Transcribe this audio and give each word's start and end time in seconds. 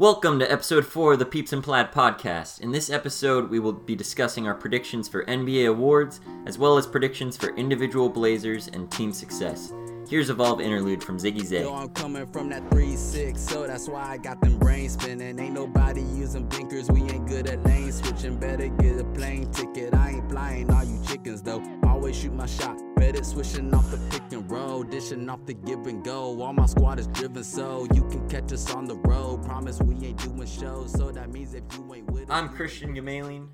Welcome 0.00 0.38
to 0.38 0.50
episode 0.50 0.86
4 0.86 1.12
of 1.12 1.18
the 1.18 1.26
Peeps 1.26 1.52
and 1.52 1.62
Plaid 1.62 1.92
podcast. 1.92 2.60
In 2.60 2.72
this 2.72 2.88
episode, 2.88 3.50
we 3.50 3.58
will 3.58 3.74
be 3.74 3.94
discussing 3.94 4.46
our 4.46 4.54
predictions 4.54 5.08
for 5.08 5.26
NBA 5.26 5.68
awards, 5.68 6.22
as 6.46 6.56
well 6.56 6.78
as 6.78 6.86
predictions 6.86 7.36
for 7.36 7.54
individual 7.56 8.08
Blazers 8.08 8.68
and 8.68 8.90
team 8.90 9.12
success. 9.12 9.74
Here's 10.08 10.30
Evolve 10.30 10.62
interlude 10.62 11.04
from 11.04 11.18
Ziggy 11.18 11.44
Zay. 11.44 11.64
Yo, 11.64 11.74
I'm 11.74 11.90
coming 11.90 12.26
from 12.28 12.48
that 12.48 12.62
3-6, 12.70 13.36
so 13.36 13.66
that's 13.66 13.90
why 13.90 14.12
I 14.12 14.16
got 14.16 14.40
them 14.40 14.58
brains 14.58 14.94
spinning. 14.94 15.38
Ain't 15.38 15.52
nobody 15.52 16.00
using 16.00 16.48
blinkers, 16.48 16.90
we 16.90 17.02
ain't 17.02 17.28
good 17.28 17.46
at 17.50 17.62
lane 17.66 17.92
switching. 17.92 18.38
Better 18.38 18.68
get 18.68 18.98
a 18.98 19.04
plane 19.04 19.52
ticket, 19.52 19.92
I 19.92 20.12
ain't 20.12 20.30
flying 20.30 20.72
all 20.72 20.82
you 20.82 20.98
chickens 21.06 21.42
though. 21.42 21.62
Always 22.00 22.16
shoot 22.16 22.32
my 22.32 22.46
shot, 22.46 22.80
better 22.96 23.22
switching 23.22 23.74
off 23.74 23.90
the 23.90 23.98
pick 24.08 24.22
and 24.32 24.50
roll, 24.50 24.82
dishing 24.82 25.28
off 25.28 25.44
the 25.44 25.52
give 25.52 25.86
and 25.86 26.02
go. 26.02 26.40
All 26.40 26.54
my 26.54 26.64
squad 26.64 26.98
is 26.98 27.06
driven, 27.08 27.44
so 27.44 27.86
you 27.92 28.08
can 28.08 28.26
catch 28.26 28.50
us 28.54 28.72
on 28.72 28.86
the 28.86 28.94
road. 28.94 29.44
Promise 29.44 29.80
we 29.82 30.06
ain't 30.06 30.16
doing 30.16 30.46
shows, 30.46 30.92
so 30.92 31.10
that 31.10 31.30
means 31.30 31.52
if 31.52 31.62
you 31.74 31.94
ain't 31.94 32.10
with 32.10 32.30
I'm 32.30 32.46
you 32.46 32.56
Christian 32.56 32.94
Gamelin. 32.94 33.48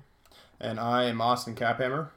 And 0.61 0.79
I 0.79 1.03
am 1.07 1.19
Austin 1.19 1.55
Caphammer, 1.55 2.11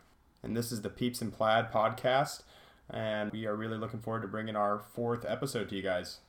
and 0.45 0.57
this 0.57 0.71
is 0.71 0.83
the 0.83 0.89
Peeps 0.89 1.21
and 1.21 1.33
Plaid 1.33 1.73
podcast. 1.73 2.45
And 2.89 3.33
we 3.33 3.47
are 3.47 3.57
really 3.57 3.77
looking 3.77 3.99
forward 3.99 4.23
to 4.23 4.29
bringing 4.29 4.55
our 4.55 4.85
fourth 4.95 5.25
episode 5.27 5.69
to 5.71 5.75
you 5.75 5.83
guys. 5.83 6.21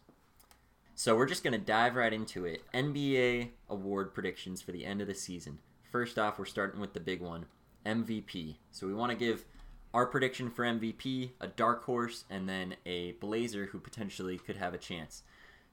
So 0.96 1.16
we're 1.16 1.28
just 1.28 1.44
going 1.44 1.54
to 1.54 1.64
dive 1.64 1.94
right 1.94 2.12
into 2.12 2.44
it. 2.44 2.64
NBA 2.74 3.50
award 3.70 4.16
predictions 4.16 4.64
for 4.64 4.72
the 4.72 4.84
end 4.84 5.00
of 5.00 5.08
the 5.08 5.14
season. 5.14 5.60
First 5.92 6.18
off, 6.18 6.40
we're 6.40 6.46
starting 6.46 6.82
with 6.82 6.96
the 6.96 7.00
big 7.00 7.22
one 7.22 7.46
MVP. 7.86 8.56
So 8.72 8.88
we 8.88 8.96
want 8.96 9.12
to 9.12 9.16
give 9.16 9.46
our 9.94 10.06
prediction 10.06 10.50
for 10.50 10.64
MVP, 10.64 11.32
a 11.40 11.48
dark 11.48 11.84
horse, 11.84 12.26
and 12.30 12.48
then 12.48 12.76
a 12.86 13.14
Blazer 13.14 13.68
who 13.68 13.80
potentially 13.80 14.38
could 14.38 14.58
have 14.58 14.74
a 14.74 14.78
chance. 14.78 15.24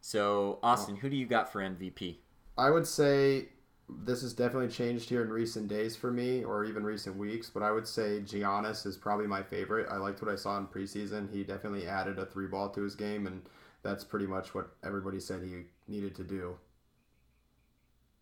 So, 0.00 0.58
Austin, 0.62 0.96
who 0.96 1.10
do 1.10 1.16
you 1.16 1.26
got 1.26 1.52
for 1.52 1.60
MVP? 1.60 2.16
I 2.56 2.70
would 2.70 2.86
say 2.86 3.48
this 3.88 4.22
has 4.22 4.32
definitely 4.32 4.68
changed 4.68 5.08
here 5.08 5.22
in 5.22 5.30
recent 5.30 5.68
days 5.68 5.96
for 5.96 6.10
me, 6.10 6.44
or 6.44 6.64
even 6.64 6.84
recent 6.84 7.16
weeks. 7.16 7.50
But 7.50 7.62
I 7.62 7.70
would 7.70 7.86
say 7.86 8.20
Giannis 8.20 8.86
is 8.86 8.96
probably 8.96 9.26
my 9.26 9.42
favorite. 9.42 9.88
I 9.90 9.96
liked 9.96 10.20
what 10.22 10.30
I 10.30 10.36
saw 10.36 10.58
in 10.58 10.66
preseason. 10.66 11.32
He 11.32 11.42
definitely 11.42 11.86
added 11.86 12.18
a 12.18 12.26
three 12.26 12.46
ball 12.46 12.68
to 12.70 12.82
his 12.82 12.94
game, 12.94 13.26
and 13.26 13.42
that's 13.82 14.04
pretty 14.04 14.26
much 14.26 14.54
what 14.54 14.70
everybody 14.84 15.20
said 15.20 15.42
he 15.42 15.64
needed 15.90 16.14
to 16.16 16.24
do. 16.24 16.56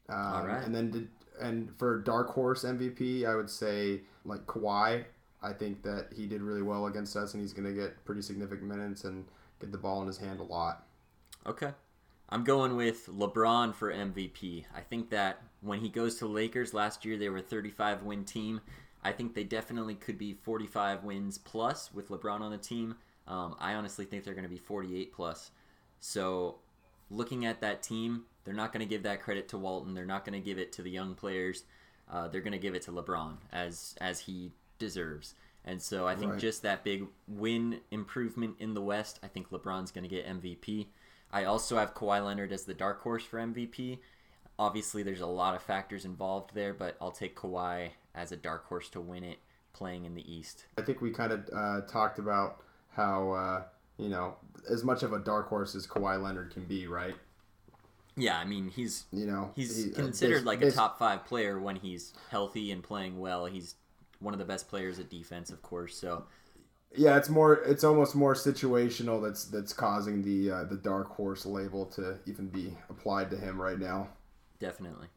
Um, 0.08 0.18
All 0.18 0.46
right. 0.46 0.62
And 0.64 0.74
then 0.74 0.90
did, 0.90 1.08
and 1.40 1.76
for 1.78 2.00
dark 2.00 2.30
horse 2.30 2.64
MVP, 2.64 3.26
I 3.26 3.34
would 3.34 3.50
say 3.50 4.02
like 4.24 4.46
Kawhi. 4.46 5.04
I 5.42 5.52
think 5.52 5.82
that 5.82 6.08
he 6.14 6.26
did 6.26 6.42
really 6.42 6.62
well 6.62 6.86
against 6.86 7.16
us, 7.16 7.34
and 7.34 7.42
he's 7.42 7.52
going 7.52 7.68
to 7.68 7.74
get 7.74 8.04
pretty 8.04 8.22
significant 8.22 8.68
minutes 8.68 9.04
and 9.04 9.24
get 9.60 9.72
the 9.72 9.78
ball 9.78 10.00
in 10.00 10.06
his 10.06 10.18
hand 10.18 10.40
a 10.40 10.44
lot. 10.44 10.86
Okay. 11.46 11.70
I'm 12.28 12.42
going 12.42 12.74
with 12.74 13.06
LeBron 13.06 13.74
for 13.74 13.92
MVP. 13.92 14.64
I 14.74 14.80
think 14.80 15.10
that 15.10 15.42
when 15.60 15.80
he 15.80 15.88
goes 15.88 16.16
to 16.16 16.26
Lakers 16.26 16.74
last 16.74 17.04
year, 17.04 17.16
they 17.16 17.28
were 17.28 17.38
a 17.38 17.42
35 17.42 18.02
win 18.02 18.24
team. 18.24 18.60
I 19.04 19.12
think 19.12 19.34
they 19.34 19.44
definitely 19.44 19.94
could 19.94 20.18
be 20.18 20.32
45 20.32 21.04
wins 21.04 21.38
plus 21.38 21.92
with 21.94 22.08
LeBron 22.08 22.40
on 22.40 22.50
the 22.50 22.58
team. 22.58 22.96
Um, 23.28 23.54
I 23.60 23.74
honestly 23.74 24.04
think 24.04 24.24
they're 24.24 24.34
going 24.34 24.44
to 24.44 24.50
be 24.50 24.58
48 24.58 25.12
plus. 25.12 25.52
So, 26.00 26.56
looking 27.10 27.46
at 27.46 27.60
that 27.60 27.82
team, 27.82 28.24
they're 28.44 28.54
not 28.54 28.72
going 28.72 28.80
to 28.80 28.88
give 28.88 29.04
that 29.04 29.22
credit 29.22 29.48
to 29.48 29.58
Walton. 29.58 29.94
They're 29.94 30.04
not 30.04 30.24
going 30.24 30.40
to 30.40 30.44
give 30.44 30.58
it 30.58 30.72
to 30.72 30.82
the 30.82 30.90
young 30.90 31.14
players. 31.14 31.64
Uh, 32.10 32.28
they're 32.28 32.40
going 32.40 32.52
to 32.52 32.58
give 32.58 32.74
it 32.74 32.82
to 32.82 32.92
LeBron 32.92 33.36
as 33.52 33.94
as 34.00 34.20
he 34.20 34.52
deserves. 34.78 35.34
And 35.64 35.82
so 35.82 36.06
I 36.06 36.14
think 36.14 36.32
Right. 36.32 36.40
just 36.40 36.62
that 36.62 36.84
big 36.84 37.06
win 37.26 37.80
improvement 37.90 38.56
in 38.60 38.74
the 38.74 38.80
West, 38.82 39.18
I 39.22 39.28
think 39.28 39.50
LeBron's 39.50 39.90
going 39.90 40.04
to 40.04 40.08
get 40.08 40.26
MVP. 40.26 40.88
I 41.32 41.44
also 41.44 41.76
have 41.76 41.92
Kawhi 41.94 42.24
Leonard 42.24 42.52
as 42.52 42.64
the 42.64 42.74
dark 42.74 43.00
horse 43.02 43.24
for 43.24 43.38
MVP. 43.40 43.98
Obviously, 44.58 45.02
there's 45.02 45.20
a 45.20 45.26
lot 45.26 45.54
of 45.56 45.62
factors 45.62 46.04
involved 46.04 46.54
there, 46.54 46.72
but 46.72 46.96
I'll 47.00 47.10
take 47.10 47.36
Kawhi 47.36 47.90
as 48.14 48.30
a 48.32 48.36
dark 48.36 48.64
horse 48.66 48.88
to 48.90 49.00
win 49.00 49.24
it 49.24 49.38
playing 49.72 50.04
in 50.04 50.14
the 50.14 50.32
East. 50.32 50.66
I 50.78 50.82
think 50.82 51.00
we 51.00 51.10
kind 51.10 51.32
of 51.32 51.50
uh, 51.52 51.80
talked 51.82 52.18
about 52.18 52.62
how 52.90 53.32
uh, 53.32 53.64
you 53.98 54.08
know 54.08 54.36
as 54.70 54.84
much 54.84 55.02
of 55.02 55.12
a 55.12 55.18
dark 55.18 55.48
horse 55.48 55.74
as 55.74 55.86
Kawhi 55.86 56.22
Leonard 56.22 56.52
can 56.52 56.64
be, 56.64 56.86
right? 56.86 57.16
Yeah, 58.16 58.38
I 58.38 58.44
mean, 58.46 58.68
he's 58.70 59.04
You 59.12 59.26
know, 59.26 59.52
he's 59.54 59.84
he- 59.84 59.92
uh, 59.92 59.96
considered 59.96 60.38
bas- 60.38 60.46
like 60.46 60.62
a 60.62 60.70
top 60.70 60.98
five 60.98 61.26
player 61.26 61.58
when 61.60 61.76
he's 61.76 62.14
healthy 62.30 62.70
and 62.70 62.82
playing 62.82 63.18
well. 63.18 63.44
He's 63.44 63.74
one 64.20 64.34
of 64.34 64.38
the 64.38 64.44
best 64.44 64.68
players 64.68 64.98
at 64.98 65.10
defense, 65.10 65.50
of 65.50 65.62
course. 65.62 65.96
So 65.96 66.24
Yeah, 66.94 67.16
it's 67.16 67.28
more. 67.28 67.54
It's 67.64 67.84
almost 67.84 68.14
more 68.14 68.34
situational. 68.34 69.22
That's 69.22 69.44
that's 69.44 69.72
causing 69.72 70.22
the 70.22 70.50
uh, 70.50 70.64
the 70.64 70.76
dark 70.76 71.08
horse 71.08 71.46
label 71.46 71.86
to 71.86 72.18
even 72.26 72.48
be 72.48 72.76
applied 72.88 73.30
to 73.30 73.36
him 73.36 73.60
right 73.60 73.78
now. 73.78 74.08
definitely. 74.58 75.08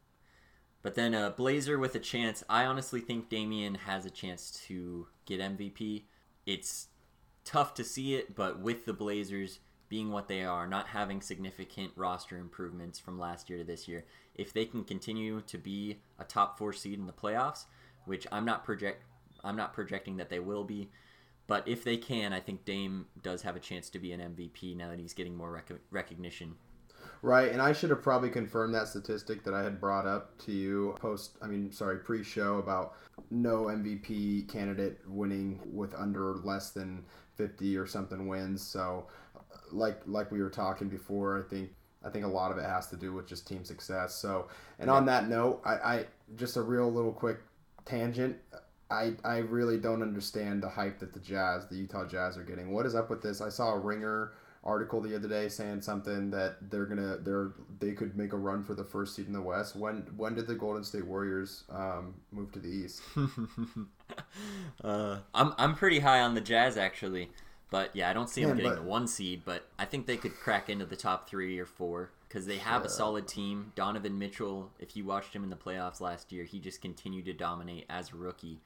But 0.82 0.96
then 0.96 1.14
uh, 1.14 1.32
Blazer 1.32 1.78
with 1.78 1.96
a 1.96 2.00
chance. 2.00 2.44
I 2.50 2.66
honestly 2.66 3.02
think 3.02 3.30
Damian 3.30 3.76
has 3.76 4.06
a 4.06 4.10
chance 4.10 4.52
to 4.68 5.08
get 5.26 5.42
MVP. 5.42 6.04
It's 6.46 6.88
tough 7.44 7.74
to 7.76 7.84
see 7.84 8.16
it, 8.16 8.36
but 8.36 8.60
with 8.60 8.86
the 8.86 8.94
Blazers 8.94 9.60
being 9.90 10.12
what 10.12 10.28
they 10.28 10.44
are, 10.44 10.68
not 10.68 10.88
having 10.88 11.20
significant 11.20 11.92
roster 11.96 12.38
improvements 12.38 13.00
from 13.00 13.20
last 13.20 13.50
year 13.50 13.58
to 13.58 13.66
this 13.66 13.88
year, 13.88 14.06
if 14.36 14.54
they 14.54 14.64
can 14.64 14.84
continue 14.84 15.42
to 15.42 15.58
be 15.58 15.98
a 16.18 16.24
top 16.24 16.58
four 16.58 16.72
seed 16.72 17.00
in 17.00 17.08
the 17.08 17.14
playoffs, 17.14 17.66
which 18.10 18.26
I'm 18.32 18.44
not 18.44 18.66
project, 18.66 19.04
I'm 19.44 19.56
not 19.56 19.72
projecting 19.72 20.18
that 20.18 20.30
they 20.30 20.40
will 20.40 20.64
be, 20.64 20.90
but 21.46 21.66
if 21.68 21.84
they 21.84 21.96
can, 21.96 22.34
I 22.34 22.40
think 22.40 22.66
Dame 22.66 23.06
does 23.22 23.44
have 23.44 23.56
a 23.56 23.60
chance 23.60 23.88
to 23.92 24.00
be 24.00 24.12
an 24.14 24.20
MVP 24.20 24.76
now 24.76 24.90
that 24.90 25.00
he's 25.00 25.14
getting 25.14 25.38
more 25.38 25.52
rec- 25.52 25.72
recognition. 25.92 26.56
Right, 27.22 27.52
and 27.52 27.62
I 27.62 27.72
should 27.72 27.92
have 27.92 28.02
probably 28.02 28.30
confirmed 28.30 28.74
that 28.74 28.88
statistic 28.88 29.44
that 29.44 29.54
I 29.54 29.62
had 29.62 29.80
brought 29.80 30.08
up 30.08 30.36
to 30.46 30.52
you 30.52 30.96
post. 31.00 31.38
I 31.42 31.48
mean, 31.48 31.72
sorry, 31.72 32.00
pre-show 32.00 32.58
about 32.58 32.96
no 33.30 33.66
MVP 33.66 34.50
candidate 34.50 35.02
winning 35.08 35.60
with 35.66 35.94
under 35.94 36.36
less 36.38 36.72
than 36.72 37.04
fifty 37.36 37.78
or 37.78 37.86
something 37.86 38.28
wins. 38.28 38.62
So, 38.66 39.06
like 39.72 40.02
like 40.08 40.32
we 40.32 40.42
were 40.42 40.50
talking 40.50 40.88
before, 40.88 41.38
I 41.40 41.50
think 41.50 41.72
I 42.06 42.10
think 42.10 42.24
a 42.24 42.30
lot 42.30 42.52
of 42.52 42.58
it 42.58 42.66
has 42.66 42.88
to 42.88 42.96
do 42.96 43.12
with 43.14 43.28
just 43.28 43.48
team 43.48 43.66
success. 43.66 44.16
So, 44.16 44.48
and 44.80 44.90
on 44.90 45.06
that 45.08 45.28
note, 45.28 45.62
I, 45.66 45.74
I 45.74 46.06
just 46.38 46.56
a 46.56 46.62
real 46.62 46.90
little 46.90 47.12
quick 47.12 47.40
tangent. 47.90 48.38
I, 48.92 49.14
I 49.24 49.38
really 49.38 49.78
don't 49.78 50.02
understand 50.02 50.64
the 50.64 50.70
hype 50.70 51.00
that 51.00 51.14
the 51.14 51.20
Jazz, 51.20 51.68
the 51.68 51.76
Utah 51.76 52.06
Jazz, 52.06 52.38
are 52.38 52.44
getting. 52.44 52.72
What 52.72 52.86
is 52.86 52.96
up 52.96 53.10
with 53.10 53.22
this? 53.22 53.40
I 53.40 53.50
saw 53.50 53.74
a 53.74 53.80
Ringer 53.80 54.34
article 54.64 55.00
the 55.00 55.16
other 55.16 55.28
day 55.28 55.48
saying 55.48 55.82
something 55.82 56.30
that 56.32 56.70
they're 56.70 56.86
gonna 56.86 57.18
they're 57.18 57.52
they 57.80 57.94
could 57.94 58.18
make 58.18 58.34
a 58.34 58.38
run 58.38 58.64
for 58.64 58.74
the 58.74 58.84
first 58.84 59.16
seed 59.16 59.28
in 59.28 59.34
the 59.34 59.42
West. 59.42 59.76
When 59.76 60.08
when 60.18 60.36
did 60.36 60.48
the 60.48 60.56
Golden 60.56 60.84
State 60.84 61.06
Warriors 61.06 61.64
um, 61.70 62.16
move 62.32 62.52
to 62.54 62.60
the 62.60 62.68
East? 62.68 63.02
uh, 64.84 65.20
I'm 65.34 65.54
I'm 65.58 65.76
pretty 65.76 66.00
high 66.00 66.22
on 66.22 66.34
the 66.34 66.42
Jazz 66.42 66.78
actually, 66.78 67.30
but 67.70 67.96
yeah, 67.96 68.10
I 68.10 68.14
don't 68.14 68.30
see 68.30 68.44
them 68.44 68.56
getting 68.58 68.72
but- 68.72 68.82
the 68.84 68.88
one 68.88 69.08
seed. 69.08 69.44
But 69.46 69.68
I 69.78 69.86
think 69.86 70.06
they 70.06 70.18
could 70.18 70.36
crack 70.36 70.70
into 70.70 70.86
the 70.86 70.96
top 70.96 71.30
three 71.30 71.60
or 71.60 71.66
four 71.66 72.12
because 72.28 72.46
they 72.46 72.58
have 72.58 72.86
a 72.86 72.90
solid 72.90 73.28
team. 73.28 73.72
Donovan 73.76 74.18
Mitchell, 74.18 74.72
if 74.80 74.96
you 74.96 75.06
watched 75.06 75.34
him 75.34 75.44
in 75.44 75.50
the 75.50 75.56
playoffs 75.56 76.00
last 76.00 76.32
year, 76.32 76.44
he 76.44 76.60
just 76.60 76.82
continued 76.82 77.26
to 77.26 77.34
dominate 77.34 77.86
as 77.90 78.12
a 78.14 78.16
rookie. 78.16 78.60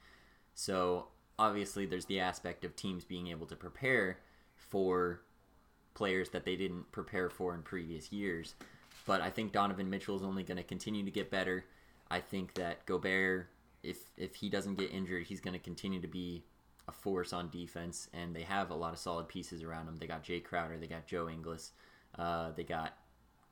So 0.54 1.08
obviously, 1.38 1.86
there's 1.86 2.06
the 2.06 2.20
aspect 2.20 2.64
of 2.64 2.76
teams 2.76 3.04
being 3.04 3.28
able 3.28 3.46
to 3.46 3.56
prepare 3.56 4.18
for 4.56 5.20
players 5.94 6.30
that 6.30 6.44
they 6.44 6.56
didn't 6.56 6.90
prepare 6.92 7.30
for 7.30 7.54
in 7.54 7.62
previous 7.62 8.12
years. 8.12 8.54
But 9.06 9.20
I 9.20 9.30
think 9.30 9.52
Donovan 9.52 9.90
Mitchell 9.90 10.16
is 10.16 10.22
only 10.22 10.42
going 10.42 10.56
to 10.56 10.62
continue 10.62 11.04
to 11.04 11.10
get 11.10 11.30
better. 11.30 11.64
I 12.10 12.20
think 12.20 12.54
that 12.54 12.84
Gobert, 12.86 13.48
if 13.82 13.98
if 14.16 14.36
he 14.36 14.48
doesn't 14.48 14.78
get 14.78 14.90
injured, 14.92 15.26
he's 15.26 15.40
going 15.40 15.52
to 15.52 15.58
continue 15.58 16.00
to 16.00 16.08
be 16.08 16.44
a 16.88 16.92
force 16.92 17.32
on 17.32 17.50
defense. 17.50 18.08
And 18.12 18.34
they 18.34 18.42
have 18.42 18.70
a 18.70 18.74
lot 18.74 18.92
of 18.92 18.98
solid 18.98 19.28
pieces 19.28 19.62
around 19.62 19.86
them. 19.86 19.96
They 19.96 20.06
got 20.06 20.24
Jae 20.24 20.42
Crowder, 20.44 20.78
they 20.78 20.86
got 20.86 21.06
Joe 21.06 21.28
Ingles, 21.28 21.72
uh, 22.18 22.52
they 22.52 22.64
got 22.64 22.96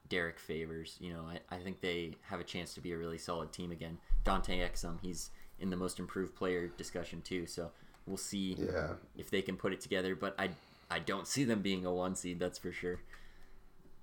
Derrick 0.08 0.38
Favors. 0.38 0.96
You 1.00 1.12
know, 1.14 1.22
I, 1.26 1.56
I 1.56 1.58
think 1.60 1.80
they 1.80 2.16
have 2.22 2.40
a 2.40 2.44
chance 2.44 2.74
to 2.74 2.80
be 2.80 2.92
a 2.92 2.98
really 2.98 3.18
solid 3.18 3.52
team 3.52 3.72
again. 3.72 3.98
Dante 4.24 4.58
Exum, 4.58 5.00
he's 5.00 5.30
in 5.58 5.70
the 5.70 5.76
most 5.76 5.98
improved 5.98 6.34
player 6.34 6.68
discussion 6.68 7.22
too. 7.22 7.46
So 7.46 7.70
we'll 8.06 8.16
see 8.16 8.58
Yeah, 8.58 8.94
if 9.16 9.30
they 9.30 9.42
can 9.42 9.56
put 9.56 9.72
it 9.72 9.80
together. 9.80 10.14
But 10.14 10.34
I 10.38 10.50
I 10.90 10.98
don't 10.98 11.26
see 11.26 11.44
them 11.44 11.62
being 11.62 11.86
a 11.86 11.92
one 11.92 12.14
seed. 12.16 12.38
That's 12.40 12.58
for 12.58 12.72
sure. 12.72 13.00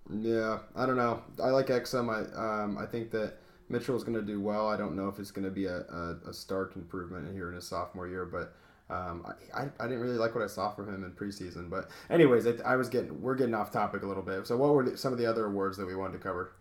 yeah. 0.09 0.59
I 0.75 0.85
don't 0.85 0.97
know. 0.97 1.21
I 1.41 1.49
like 1.49 1.67
Exum. 1.67 2.09
I 2.09 2.63
um 2.63 2.77
I 2.77 2.85
think 2.85 3.11
that 3.11 3.35
Mitchell 3.69 3.95
is 3.95 4.03
gonna 4.03 4.21
do 4.21 4.41
well. 4.41 4.67
I 4.67 4.77
don't 4.77 4.95
know 4.95 5.07
if 5.07 5.19
it's 5.19 5.31
gonna 5.31 5.49
be 5.51 5.65
a, 5.65 5.77
a, 5.81 6.17
a 6.29 6.33
stark 6.33 6.75
improvement 6.75 7.31
here 7.33 7.49
in 7.49 7.55
his 7.55 7.67
sophomore 7.67 8.07
year, 8.07 8.25
but. 8.25 8.55
Um, 8.89 9.25
I, 9.53 9.61
I, 9.61 9.69
I 9.79 9.83
didn't 9.87 10.01
really 10.01 10.17
like 10.17 10.33
what 10.33 10.43
I 10.43 10.47
saw 10.47 10.71
from 10.71 10.91
him 10.91 11.03
in 11.03 11.11
preseason, 11.11 11.69
but 11.69 11.89
anyways, 12.09 12.47
I, 12.47 12.53
I 12.65 12.75
was 12.75 12.89
getting 12.89 13.21
we're 13.21 13.35
getting 13.35 13.53
off 13.53 13.71
topic 13.71 14.01
a 14.03 14.07
little 14.07 14.23
bit. 14.23 14.47
So 14.47 14.57
what 14.57 14.73
were 14.73 14.83
the, 14.83 14.97
some 14.97 15.13
of 15.13 15.19
the 15.19 15.27
other 15.27 15.45
awards 15.45 15.77
that 15.77 15.85
we 15.85 15.95
wanted 15.95 16.13
to 16.13 16.19
cover? 16.19 16.53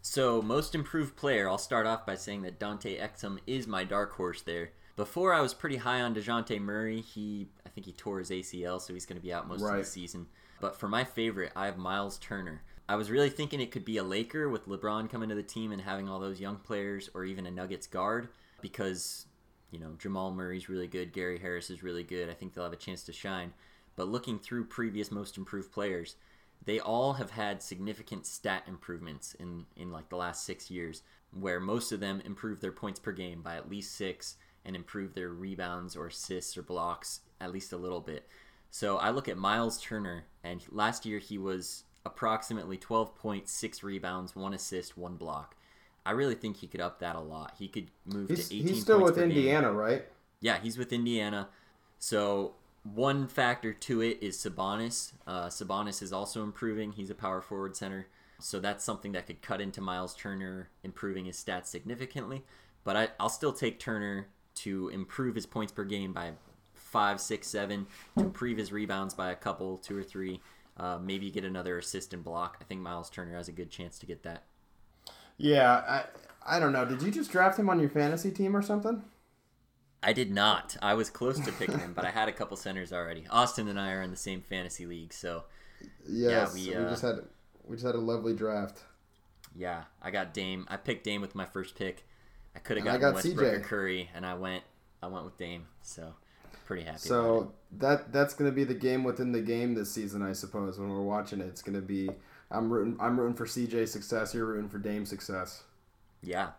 So, 0.00 0.40
most 0.40 0.74
improved 0.74 1.16
player, 1.16 1.48
I'll 1.48 1.58
start 1.58 1.86
off 1.86 2.06
by 2.06 2.14
saying 2.14 2.42
that 2.42 2.58
Dante 2.58 2.98
Exum 2.98 3.38
is 3.46 3.66
my 3.66 3.84
dark 3.84 4.12
horse 4.12 4.42
there. 4.42 4.70
Before, 4.96 5.32
I 5.32 5.40
was 5.40 5.54
pretty 5.54 5.76
high 5.76 6.00
on 6.00 6.14
DeJounte 6.14 6.60
Murray. 6.60 7.00
He, 7.00 7.48
I 7.64 7.68
think 7.68 7.86
he 7.86 7.92
tore 7.92 8.18
his 8.18 8.30
ACL, 8.30 8.80
so 8.80 8.94
he's 8.94 9.06
going 9.06 9.20
to 9.20 9.22
be 9.22 9.32
out 9.32 9.46
most 9.46 9.62
of 9.62 9.76
the 9.76 9.84
season. 9.84 10.26
But 10.60 10.76
for 10.76 10.88
my 10.88 11.04
favorite, 11.04 11.52
I 11.54 11.66
have 11.66 11.76
Miles 11.76 12.18
Turner. 12.18 12.62
I 12.88 12.96
was 12.96 13.10
really 13.10 13.30
thinking 13.30 13.60
it 13.60 13.70
could 13.70 13.84
be 13.84 13.98
a 13.98 14.02
Laker 14.02 14.48
with 14.48 14.66
LeBron 14.66 15.08
coming 15.08 15.28
to 15.28 15.34
the 15.34 15.42
team 15.42 15.70
and 15.70 15.82
having 15.82 16.08
all 16.08 16.18
those 16.18 16.40
young 16.40 16.56
players, 16.56 17.10
or 17.14 17.24
even 17.24 17.46
a 17.46 17.50
Nuggets 17.50 17.86
guard, 17.86 18.28
because 18.60 19.26
you 19.70 19.78
know 19.78 19.94
Jamal 19.98 20.32
Murray's 20.32 20.68
really 20.68 20.86
good, 20.86 21.12
Gary 21.12 21.38
Harris 21.38 21.70
is 21.70 21.82
really 21.82 22.04
good. 22.04 22.28
I 22.28 22.34
think 22.34 22.54
they'll 22.54 22.64
have 22.64 22.72
a 22.72 22.76
chance 22.76 23.02
to 23.04 23.12
shine. 23.12 23.52
But 23.96 24.08
looking 24.08 24.38
through 24.38 24.66
previous 24.66 25.10
most 25.10 25.36
improved 25.36 25.72
players, 25.72 26.16
they 26.64 26.78
all 26.78 27.14
have 27.14 27.32
had 27.32 27.62
significant 27.62 28.26
stat 28.26 28.64
improvements 28.66 29.34
in 29.34 29.66
in 29.76 29.90
like 29.90 30.08
the 30.08 30.16
last 30.16 30.44
six 30.44 30.70
years, 30.70 31.02
where 31.32 31.60
most 31.60 31.92
of 31.92 32.00
them 32.00 32.22
improved 32.24 32.62
their 32.62 32.72
points 32.72 33.00
per 33.00 33.12
game 33.12 33.42
by 33.42 33.56
at 33.56 33.70
least 33.70 33.94
six 33.94 34.36
and 34.64 34.76
improved 34.76 35.14
their 35.14 35.30
rebounds 35.30 35.96
or 35.96 36.08
assists 36.08 36.56
or 36.56 36.62
blocks 36.62 37.20
at 37.40 37.52
least 37.52 37.72
a 37.72 37.76
little 37.76 38.00
bit. 38.00 38.28
So 38.70 38.98
I 38.98 39.10
look 39.10 39.28
at 39.28 39.38
Miles 39.38 39.80
Turner, 39.80 40.24
and 40.44 40.62
last 40.70 41.06
year 41.06 41.18
he 41.18 41.38
was 41.38 41.84
approximately 42.04 42.76
12.6 42.76 43.82
rebounds, 43.82 44.36
one 44.36 44.54
assist, 44.54 44.96
one 44.96 45.16
block. 45.16 45.56
I 46.08 46.12
really 46.12 46.34
think 46.34 46.56
he 46.56 46.66
could 46.66 46.80
up 46.80 47.00
that 47.00 47.16
a 47.16 47.20
lot. 47.20 47.52
He 47.58 47.68
could 47.68 47.90
move 48.06 48.30
He's, 48.30 48.48
to 48.48 48.56
18 48.56 48.66
he's 48.66 48.80
still 48.80 49.02
with 49.02 49.16
per 49.16 49.20
game. 49.20 49.30
Indiana, 49.32 49.70
right? 49.70 50.06
Yeah, 50.40 50.58
he's 50.58 50.78
with 50.78 50.90
Indiana. 50.90 51.50
So 51.98 52.54
one 52.82 53.28
factor 53.28 53.74
to 53.74 54.00
it 54.00 54.16
is 54.22 54.38
Sabonis. 54.38 55.12
Uh, 55.26 55.48
Sabonis 55.48 56.00
is 56.00 56.10
also 56.10 56.42
improving. 56.42 56.92
He's 56.92 57.10
a 57.10 57.14
power 57.14 57.42
forward 57.42 57.76
center. 57.76 58.06
So 58.40 58.58
that's 58.58 58.84
something 58.84 59.12
that 59.12 59.26
could 59.26 59.42
cut 59.42 59.60
into 59.60 59.82
Miles 59.82 60.14
Turner, 60.14 60.70
improving 60.82 61.26
his 61.26 61.36
stats 61.36 61.66
significantly. 61.66 62.42
But 62.84 62.96
I, 62.96 63.08
I'll 63.20 63.28
still 63.28 63.52
take 63.52 63.78
Turner 63.78 64.28
to 64.56 64.88
improve 64.88 65.34
his 65.34 65.44
points 65.44 65.72
per 65.72 65.84
game 65.84 66.14
by 66.14 66.32
five, 66.72 67.20
six, 67.20 67.48
seven, 67.48 67.86
to 68.16 68.24
improve 68.24 68.56
his 68.56 68.72
rebounds 68.72 69.12
by 69.12 69.30
a 69.30 69.36
couple, 69.36 69.76
two 69.76 69.98
or 69.98 70.02
three. 70.02 70.40
Uh, 70.78 70.98
maybe 71.02 71.30
get 71.30 71.44
another 71.44 71.76
assist 71.76 72.14
and 72.14 72.24
block. 72.24 72.56
I 72.62 72.64
think 72.64 72.80
Miles 72.80 73.10
Turner 73.10 73.36
has 73.36 73.48
a 73.48 73.52
good 73.52 73.68
chance 73.68 73.98
to 73.98 74.06
get 74.06 74.22
that. 74.22 74.44
Yeah, 75.38 75.72
I 76.46 76.56
I 76.56 76.60
don't 76.60 76.72
know. 76.72 76.84
Did 76.84 77.02
you 77.02 77.10
just 77.10 77.30
draft 77.32 77.58
him 77.58 77.70
on 77.70 77.80
your 77.80 77.90
fantasy 77.90 78.30
team 78.30 78.56
or 78.56 78.62
something? 78.62 79.02
I 80.02 80.12
did 80.12 80.30
not. 80.30 80.76
I 80.80 80.94
was 80.94 81.10
close 81.10 81.40
to 81.40 81.52
picking 81.52 81.78
him, 81.80 81.92
but 81.94 82.04
I 82.04 82.10
had 82.10 82.28
a 82.28 82.32
couple 82.32 82.56
centers 82.56 82.92
already. 82.92 83.26
Austin 83.30 83.68
and 83.68 83.80
I 83.80 83.92
are 83.92 84.02
in 84.02 84.10
the 84.10 84.16
same 84.16 84.42
fantasy 84.42 84.86
league, 84.86 85.12
so 85.12 85.44
Yes, 86.06 86.54
we, 86.54 86.74
we, 86.74 86.74
uh, 86.74 86.88
just 86.88 87.02
had 87.02 87.16
we 87.64 87.76
just 87.76 87.86
had 87.86 87.94
a 87.94 88.00
lovely 88.00 88.34
draft. 88.34 88.80
yeah, 89.54 89.84
I 90.02 90.10
got 90.10 90.34
Dame. 90.34 90.66
I 90.68 90.76
picked 90.76 91.04
Dame 91.04 91.20
with 91.20 91.34
my 91.34 91.46
first 91.46 91.74
pick. 91.76 92.04
I 92.54 92.60
could 92.60 92.76
have 92.76 92.86
And 92.86 92.88
I 92.88 92.98
gotten 92.98 93.00
got 93.00 93.14
Westbrook 93.14 93.52
or 93.52 93.60
CJ. 93.60 93.62
Curry, 93.62 94.10
and 94.14 94.24
I 94.26 94.34
went. 94.34 94.64
I 95.02 95.06
went 95.08 95.24
with 95.24 95.36
Dame, 95.36 95.66
so 95.82 96.14
pretty 96.64 96.82
happy. 96.84 97.10
about 97.10 97.26
it. 97.30 97.40
So 97.40 97.52
that 97.78 98.12
that's 98.12 98.34
going 98.34 98.50
to 98.50 98.54
be 98.54 98.64
the 98.64 98.74
game 98.74 99.04
within 99.04 99.32
the 99.32 99.40
game 99.42 99.74
this 99.74 99.90
season, 99.92 100.22
I 100.22 100.32
suppose. 100.32 100.78
When 100.78 100.88
we're 100.90 101.02
watching 101.02 101.40
it, 101.40 101.46
it's 101.46 101.62
going 101.62 101.76
to 101.76 101.86
be 101.86 102.10
I'm 102.50 102.72
rooting 102.72 102.96
I'm 103.00 103.18
rooting 103.18 103.34
for 103.36 103.46
CJ 103.46 103.88
success. 103.88 104.34
You're 104.34 104.46
rooting 104.46 104.68
for 104.68 104.78
Dame 104.78 105.04
success. 105.06 105.62
yeah, 106.22 106.50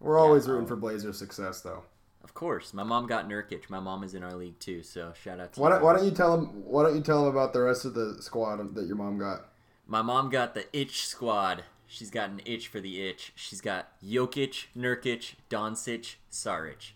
We're 0.00 0.18
always 0.18 0.46
Yeah, 0.46 0.52
rooting 0.52 0.64
I'll- 0.64 0.68
for 0.68 0.74
um, 0.74 0.80
Blazers 0.80 1.18
success, 1.18 1.60
though. 1.60 1.84
of 2.24 2.34
course. 2.34 2.74
My 2.74 2.82
mom 2.82 3.06
got 3.06 3.28
Nurkic. 3.28 3.70
My 3.70 3.80
mom 3.80 4.02
is 4.02 4.14
in 4.14 4.22
our 4.24 4.34
league 4.34 4.58
too, 4.58 4.82
so 4.82 5.12
shout 5.22 5.38
out 5.40 5.52
to 5.54 5.60
Why 5.60 5.70
don't, 5.70 5.82
why 5.82 5.94
don't 5.94 6.04
you 6.04 6.10
tell 6.10 6.34
him? 6.34 6.46
Why 6.64 6.82
don't 6.82 6.96
you 6.96 7.02
tell 7.02 7.22
him 7.22 7.28
about 7.28 7.52
the 7.52 7.60
rest 7.60 7.84
of 7.84 7.94
the 7.94 8.20
squad 8.20 8.74
that 8.74 8.86
your 8.86 8.96
mom 8.96 9.18
got? 9.18 9.46
My 9.86 10.02
mom 10.02 10.30
got 10.30 10.54
the 10.54 10.64
itch 10.76 11.06
squad. 11.06 11.62
She's 11.86 12.10
got 12.10 12.30
an 12.30 12.40
itch 12.44 12.66
for 12.66 12.80
the 12.80 13.06
itch. 13.08 13.32
She's 13.36 13.60
got 13.60 13.92
Jokic, 14.04 14.66
Nurkic, 14.76 15.34
Doncic, 15.48 16.16
Saric. 16.32 16.90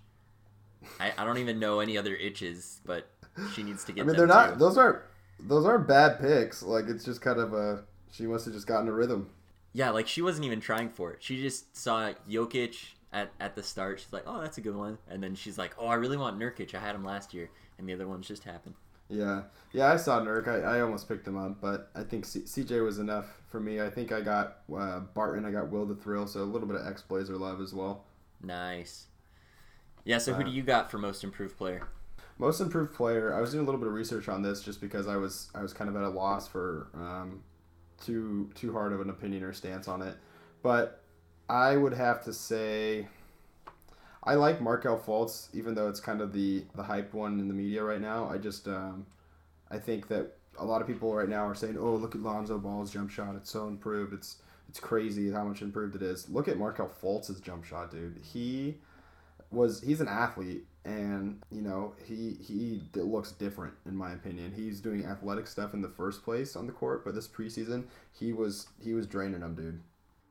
I, 0.99 1.13
I 1.17 1.25
don't 1.25 1.39
even 1.39 1.61
know 1.61 1.79
any 1.79 1.97
other 1.97 2.17
itches, 2.17 2.81
but 2.85 3.07
she 3.55 3.63
needs 3.63 3.85
to 3.85 3.93
get 3.93 4.01
I 4.03 4.05
mean, 4.07 4.17
them 4.17 4.27
they're 4.27 4.37
not. 4.37 4.55
too. 4.55 4.59
Those 4.59 4.77
aren't. 4.77 4.99
Those 5.39 5.65
aren't 5.65 5.87
bad 5.87 6.19
picks. 6.21 6.63
Like 6.65 6.87
it's 6.89 7.05
just 7.05 7.21
kind 7.23 7.39
of 7.39 7.53
a. 7.55 7.85
She 8.11 8.27
must 8.27 8.45
have 8.45 8.55
just 8.55 8.67
gotten 8.67 8.89
a 8.89 8.93
rhythm. 8.93 9.31
Yeah, 9.73 9.91
like 9.91 10.09
she 10.09 10.23
wasn't 10.23 10.47
even 10.47 10.61
trying 10.61 10.91
for 10.91 11.13
it. 11.13 11.23
She 11.23 11.41
just 11.41 11.77
saw 11.77 12.13
Jokic 12.29 12.77
at, 13.13 13.33
at 13.39 13.55
the 13.55 13.63
start. 13.63 14.01
She's 14.01 14.13
like, 14.13 14.25
oh, 14.27 14.41
that's 14.41 14.59
a 14.59 14.61
good 14.61 14.75
one. 14.77 14.99
And 15.09 15.23
then 15.23 15.35
she's 15.35 15.59
like, 15.59 15.75
oh, 15.79 15.87
I 15.87 15.95
really 15.95 16.17
want 16.17 16.39
Nurkic. 16.39 16.75
I 16.75 16.81
had 16.81 16.95
him 16.95 17.05
last 17.05 17.33
year. 17.35 17.51
And 17.79 17.89
the 17.89 17.95
other 17.95 18.09
ones 18.09 18.27
just 18.29 18.45
happened. 18.45 18.75
Yeah, 19.09 19.43
yeah. 19.73 19.87
I 19.93 19.97
saw 19.97 20.21
Nurk. 20.21 20.47
I, 20.47 20.77
I 20.79 20.81
almost 20.83 21.09
picked 21.09 21.27
him 21.27 21.37
up, 21.37 21.61
but 21.61 21.91
I 21.97 22.03
think 22.05 22.25
C- 22.25 22.41
CJ 22.47 22.85
was 22.85 22.99
enough 22.99 23.41
for 23.49 23.59
me. 23.59 23.81
I 23.81 23.91
think 23.91 24.13
I 24.13 24.21
got 24.21 24.59
uh, 24.75 25.01
Barton. 25.01 25.45
I 25.45 25.51
got 25.51 25.69
Will 25.71 25.85
the 25.87 25.97
Thrill. 25.97 26.27
So 26.29 26.43
a 26.43 26.45
little 26.45 26.69
bit 26.69 26.77
of 26.77 26.87
ex 26.87 27.03
Blazer 27.03 27.37
love 27.37 27.61
as 27.61 27.75
well. 27.75 28.05
Nice. 28.43 29.07
Yeah, 30.05 30.19
so 30.19 30.35
who 30.35 30.43
Uh, 30.43 30.45
do 30.45 30.51
you 30.51 30.63
got 30.63 30.91
for 30.91 30.99
most 30.99 31.25
improved 31.25 31.57
player? 31.57 31.89
Most 32.39 32.61
improved 32.61 32.95
player. 32.95 33.35
I 33.35 33.41
was 33.41 33.51
doing 33.53 33.63
a 33.63 33.67
little 33.67 33.79
bit 33.81 33.89
of 33.89 33.95
research 33.95 34.29
on 34.29 34.43
this 34.43 34.63
just 34.63 34.81
because 34.81 35.07
I 35.07 35.17
was 35.17 35.49
I 35.55 35.63
was 35.63 35.73
kind 35.73 35.91
of 35.91 35.97
at 35.97 36.03
a 36.03 36.09
loss 36.09 36.49
for 36.49 36.89
um, 36.95 37.43
too 38.01 38.51
too 38.55 38.73
hard 38.73 38.93
of 38.93 39.01
an 39.01 39.11
opinion 39.11 39.43
or 39.43 39.53
stance 39.53 39.89
on 39.89 40.03
it, 40.03 40.17
but 40.63 41.03
I 41.49 41.77
would 41.77 41.95
have 41.95 42.25
to 42.25 42.33
say 42.33 43.07
I 44.23 44.35
like 44.35 44.61
Markelle 44.61 44.99
Fultz, 44.99 45.49
even 45.55 45.75
though 45.75 45.89
it's 45.89 46.01
kind 46.01 46.21
of 46.21 46.33
the 46.33 46.65
the 46.75 46.83
hyped 46.83 47.15
one 47.15 47.41
in 47.41 47.49
the 47.49 47.55
media 47.55 47.83
right 47.83 48.01
now. 48.01 48.29
I 48.29 48.39
just 48.39 48.69
um, 48.69 49.07
I 49.71 49.79
think 49.79 50.09
that 50.09 50.37
a 50.59 50.65
lot 50.65 50.83
of 50.83 50.87
people 50.87 51.15
right 51.15 51.29
now 51.29 51.47
are 51.47 51.55
saying, 51.55 51.79
"Oh, 51.79 51.95
look 51.95 52.15
at 52.15 52.21
Lonzo 52.21 52.59
Ball's 52.59 52.93
jump 52.93 53.11
shot; 53.11 53.35
it's 53.37 53.51
so 53.51 53.67
improved. 53.67 54.13
It's 54.13 54.37
it's 54.69 54.79
crazy 54.79 55.31
how 55.31 55.45
much 55.45 55.63
improved 55.63 55.95
it 55.95 56.03
is." 56.03 56.29
Look 56.29 56.49
at 56.49 56.59
Markelle 56.59 56.91
Fultz's 57.03 57.41
jump 57.41 57.65
shot, 57.65 57.91
dude. 57.91 58.21
He 58.23 58.77
was 59.51 59.81
he's 59.81 60.01
an 60.01 60.09
athlete 60.09 60.67
and 60.85 61.43
you 61.51 61.61
know 61.61 61.93
he 62.07 62.37
he 62.41 62.81
looks 62.95 63.33
different 63.33 63.75
in 63.87 63.95
my 63.95 64.13
opinion 64.13 64.51
he's 64.55 64.81
doing 64.81 65.05
athletic 65.05 65.47
stuff 65.47 65.75
in 65.75 65.83
the 65.83 65.89
first 65.89 66.25
place 66.25 66.57
on 66.57 66.67
the 66.67 66.73
court 66.73 67.05
but 67.05 67.15
this 67.15 67.29
preseason 67.29 67.85
he 68.19 68.33
was 68.33 68.69
he 68.83 68.95
was 68.95 69.07
draining 69.07 69.41
them 69.41 69.55
dude 69.55 69.81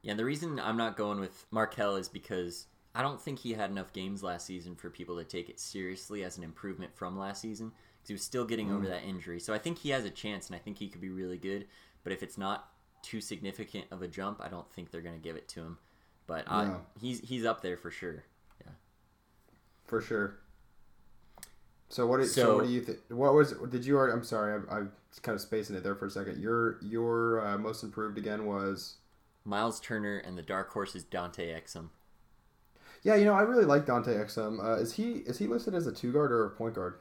Yeah, 0.02 0.12
and 0.12 0.20
the 0.20 0.26
reason 0.26 0.60
I'm 0.60 0.78
not 0.78 0.98
going 0.98 1.20
with 1.20 1.46
Markelle 1.52 1.96
is 1.96 2.08
because 2.08 2.68
I 2.96 3.02
don't 3.02 3.22
think 3.22 3.40
he 3.40 3.54
had 3.54 3.70
enough 3.70 3.94
games 3.94 4.24
last 4.24 4.46
season 4.46 4.76
for 4.76 4.90
people 4.90 5.18
to 5.18 5.24
take 5.24 5.50
it 5.50 5.60
seriously 5.60 6.24
as 6.24 6.38
an 6.38 6.44
improvement 6.44 6.96
from 6.96 7.18
last 7.18 7.42
season 7.42 7.72
because 7.98 8.08
he 8.08 8.14
was 8.14 8.24
still 8.24 8.46
getting 8.46 8.72
over 8.72 8.86
mm. 8.86 8.90
that 8.90 9.04
injury. 9.04 9.40
So 9.40 9.54
I 9.54 9.58
think 9.58 9.80
he 9.80 9.90
has 9.90 10.06
a 10.06 10.10
chance, 10.10 10.48
and 10.48 10.56
I 10.56 10.60
think 10.60 10.78
he 10.78 10.88
could 10.88 11.02
be 11.02 11.10
really 11.10 11.38
good. 11.38 11.68
But 12.04 12.14
if 12.14 12.24
it's 12.24 12.38
not 12.38 12.70
too 13.04 13.22
significant 13.22 13.86
of 13.92 14.02
a 14.02 14.08
jump, 14.08 14.42
I 14.42 14.48
don't 14.48 14.72
think 14.72 14.92
they're 14.92 15.02
going 15.02 15.16
to 15.16 15.22
give 15.22 15.36
it 15.36 15.48
to 15.50 15.62
him. 15.62 15.78
But 16.28 16.48
uh, 16.48 16.52
I, 16.52 16.76
he's 17.00 17.20
he's 17.20 17.46
up 17.46 17.62
there 17.62 17.78
for 17.78 17.92
sure. 17.92 18.24
For 19.90 20.00
sure 20.02 20.38
so 21.90 22.06
what 22.06 22.20
do, 22.20 22.26
so, 22.26 22.42
So- 22.44 22.56
what 22.58 22.66
do 22.68 22.72
you 22.72 22.82
think 22.82 23.00
what 23.10 23.34
was 23.34 23.54
did 23.70 23.86
you 23.86 23.98
already 23.98 24.14
i'm 24.14 24.24
sorry 24.24 24.62
I, 24.70 24.76
I 24.76 24.80
was 24.82 25.20
kind 25.22 25.36
of 25.36 25.42
spacing 25.42 25.76
it 25.76 25.84
there 25.84 25.96
for 25.96 26.06
a 26.06 26.10
second 26.12 26.40
your 26.40 26.78
your 26.84 27.46
uh, 27.46 27.58
most 27.58 27.84
improved 27.84 28.18
again 28.18 28.46
was 28.46 28.96
Miles 29.46 29.80
Turner 29.80 30.18
and 30.18 30.38
the 30.38 30.44
dark 30.44 30.70
horse 30.72 30.94
is 30.96 31.04
Dante 31.04 31.48
Exum. 31.60 31.90
yeah 33.04 33.16
you 33.16 33.26
know 33.26 33.34
i 33.34 33.42
really 33.42 33.66
like 33.66 33.86
dante 33.86 34.14
exum 34.16 34.64
uh, 34.64 34.76
is 34.80 34.94
he 34.94 35.14
is 35.30 35.38
he 35.40 35.48
listed 35.48 35.74
as 35.74 35.88
a 35.88 35.92
two 35.92 36.12
guard 36.12 36.32
or 36.32 36.46
a 36.46 36.50
point 36.52 36.76
guard 36.76 36.96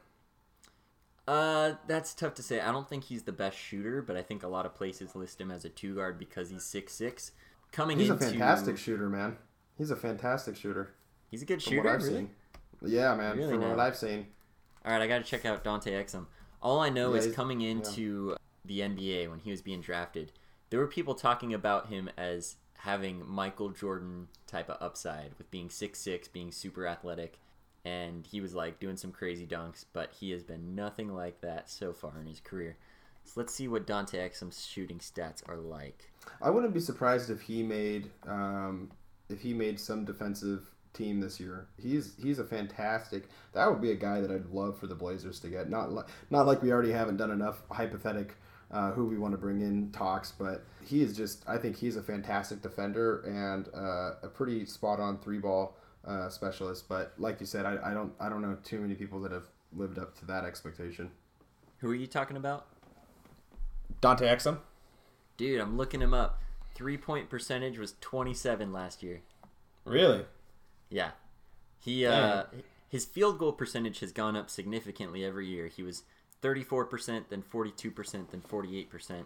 Uh, 1.26 1.74
that's 1.86 2.14
tough 2.14 2.32
to 2.32 2.42
say. 2.42 2.58
I 2.58 2.72
don't 2.72 2.88
think 2.88 3.04
he's 3.04 3.24
the 3.24 3.32
best 3.32 3.58
shooter, 3.58 4.00
but 4.00 4.16
I 4.16 4.22
think 4.22 4.42
a 4.42 4.48
lot 4.48 4.64
of 4.64 4.74
places 4.74 5.14
list 5.14 5.38
him 5.38 5.50
as 5.50 5.62
a 5.62 5.68
two 5.68 5.94
guard 5.94 6.18
because 6.18 6.48
he's 6.48 6.64
six 6.64 6.94
six. 6.94 7.32
Coming 7.70 7.98
he's 7.98 8.08
a 8.08 8.16
fantastic 8.16 8.78
shooter 8.78 9.10
man 9.10 9.36
he's 9.76 9.90
a 9.90 9.96
fantastic 9.96 10.56
shooter 10.56 10.94
he's 11.30 11.42
a 11.42 11.44
good 11.44 11.62
from 11.62 11.70
shooter. 11.72 11.82
what 11.84 11.92
i've 11.96 12.02
really? 12.02 12.14
seen 12.14 12.30
yeah 12.84 13.14
man 13.14 13.36
Really 13.36 13.52
from 13.52 13.60
now? 13.60 13.70
what 13.70 13.80
i've 13.80 13.96
seen 13.96 14.26
All 14.84 14.92
right, 14.92 15.02
I 15.02 15.06
got 15.06 15.18
to 15.18 15.24
check 15.24 15.44
out 15.44 15.64
Dante 15.64 15.92
Exum. 15.92 16.26
All 16.62 16.80
I 16.80 16.88
know 16.88 17.14
Yeah, 17.14 17.20
is 17.20 17.34
coming 17.34 17.60
into 17.60 18.36
the 18.64 18.80
NBA 18.80 19.28
when 19.30 19.40
he 19.40 19.50
was 19.50 19.60
being 19.62 19.80
drafted, 19.80 20.32
there 20.70 20.80
were 20.80 20.86
people 20.86 21.14
talking 21.14 21.52
about 21.54 21.88
him 21.88 22.08
as 22.16 22.56
having 22.78 23.22
Michael 23.26 23.70
Jordan 23.70 24.28
type 24.46 24.70
of 24.70 24.76
upside 24.80 25.32
with 25.36 25.50
being 25.50 25.68
6'6", 25.68 26.32
being 26.32 26.50
super 26.52 26.86
athletic, 26.86 27.38
and 27.84 28.26
he 28.26 28.40
was 28.40 28.54
like 28.54 28.78
doing 28.80 28.96
some 28.96 29.12
crazy 29.12 29.46
dunks, 29.46 29.84
but 29.92 30.12
he 30.18 30.30
has 30.30 30.42
been 30.42 30.74
nothing 30.74 31.14
like 31.14 31.40
that 31.42 31.68
so 31.68 31.92
far 31.92 32.12
in 32.20 32.26
his 32.26 32.40
career. 32.40 32.76
So 33.24 33.32
let's 33.36 33.54
see 33.54 33.68
what 33.68 33.86
Dante 33.86 34.18
Exum's 34.18 34.64
shooting 34.64 34.98
stats 35.00 35.42
are 35.46 35.56
like. 35.58 36.10
I 36.40 36.50
wouldn't 36.50 36.72
be 36.74 36.80
surprised 36.80 37.30
if 37.30 37.40
he 37.42 37.62
made 37.62 38.10
um, 38.26 38.90
if 39.28 39.40
he 39.40 39.52
made 39.52 39.78
some 39.78 40.04
defensive 40.04 40.70
team 40.98 41.20
this 41.20 41.38
year. 41.40 41.66
He's 41.80 42.14
he's 42.22 42.38
a 42.38 42.44
fantastic. 42.44 43.28
That 43.52 43.70
would 43.70 43.80
be 43.80 43.92
a 43.92 43.96
guy 43.96 44.20
that 44.20 44.30
I'd 44.30 44.46
love 44.46 44.78
for 44.78 44.86
the 44.86 44.94
Blazers 44.94 45.40
to 45.40 45.48
get. 45.48 45.70
Not 45.70 45.92
like 45.92 46.06
not 46.30 46.46
like 46.46 46.60
we 46.62 46.72
already 46.72 46.92
haven't 46.92 47.16
done 47.16 47.30
enough 47.30 47.62
hypothetic 47.70 48.34
uh, 48.70 48.90
who 48.90 49.06
we 49.06 49.16
want 49.16 49.32
to 49.32 49.38
bring 49.38 49.60
in 49.60 49.90
talks, 49.92 50.32
but 50.32 50.64
he 50.84 51.02
is 51.02 51.16
just. 51.16 51.44
I 51.48 51.56
think 51.56 51.76
he's 51.76 51.96
a 51.96 52.02
fantastic 52.02 52.60
defender 52.60 53.20
and 53.20 53.68
uh, 53.74 54.26
a 54.26 54.28
pretty 54.28 54.66
spot 54.66 55.00
on 55.00 55.18
three 55.18 55.38
ball 55.38 55.76
uh, 56.06 56.28
specialist. 56.28 56.88
But 56.88 57.14
like 57.16 57.40
you 57.40 57.46
said, 57.46 57.64
I, 57.64 57.78
I 57.90 57.94
don't 57.94 58.12
I 58.20 58.28
don't 58.28 58.42
know 58.42 58.58
too 58.64 58.80
many 58.80 58.94
people 58.94 59.20
that 59.20 59.32
have 59.32 59.46
lived 59.72 59.98
up 59.98 60.18
to 60.18 60.26
that 60.26 60.44
expectation. 60.44 61.10
Who 61.78 61.90
are 61.90 61.94
you 61.94 62.06
talking 62.08 62.36
about? 62.36 62.66
Dante 64.00 64.26
Exum. 64.26 64.58
Dude, 65.36 65.60
I'm 65.60 65.76
looking 65.76 66.02
him 66.02 66.12
up. 66.12 66.40
Three 66.74 66.96
point 66.96 67.30
percentage 67.30 67.78
was 67.78 67.94
27 68.00 68.72
last 68.72 69.02
year. 69.02 69.22
Really? 69.84 70.24
Yeah. 70.90 71.10
He 71.78 72.04
uh 72.06 72.44
his 72.88 73.04
field 73.04 73.38
goal 73.38 73.52
percentage 73.52 74.00
has 74.00 74.12
gone 74.12 74.36
up 74.36 74.48
significantly 74.50 75.24
every 75.24 75.46
year. 75.46 75.66
He 75.68 75.82
was 75.82 76.02
34%, 76.42 77.24
then 77.28 77.42
42%, 77.42 78.30
then 78.30 78.40
48%. 78.48 79.24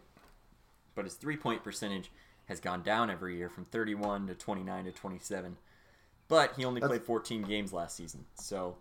but 0.94 1.04
his 1.04 1.14
three 1.14 1.36
point 1.36 1.62
percentage 1.62 2.10
has 2.46 2.58
gone 2.60 2.82
down 2.82 3.08
every 3.10 3.36
year 3.36 3.48
from 3.48 3.64
31 3.66 4.26
to 4.26 4.34
29 4.34 4.84
to 4.86 4.92
27. 4.92 5.56
But 6.28 6.54
he 6.56 6.64
only 6.64 6.80
That's- 6.80 6.98
played 6.98 7.06
14 7.06 7.42
games 7.42 7.72
last 7.72 7.96
season, 7.96 8.24
so 8.34 8.76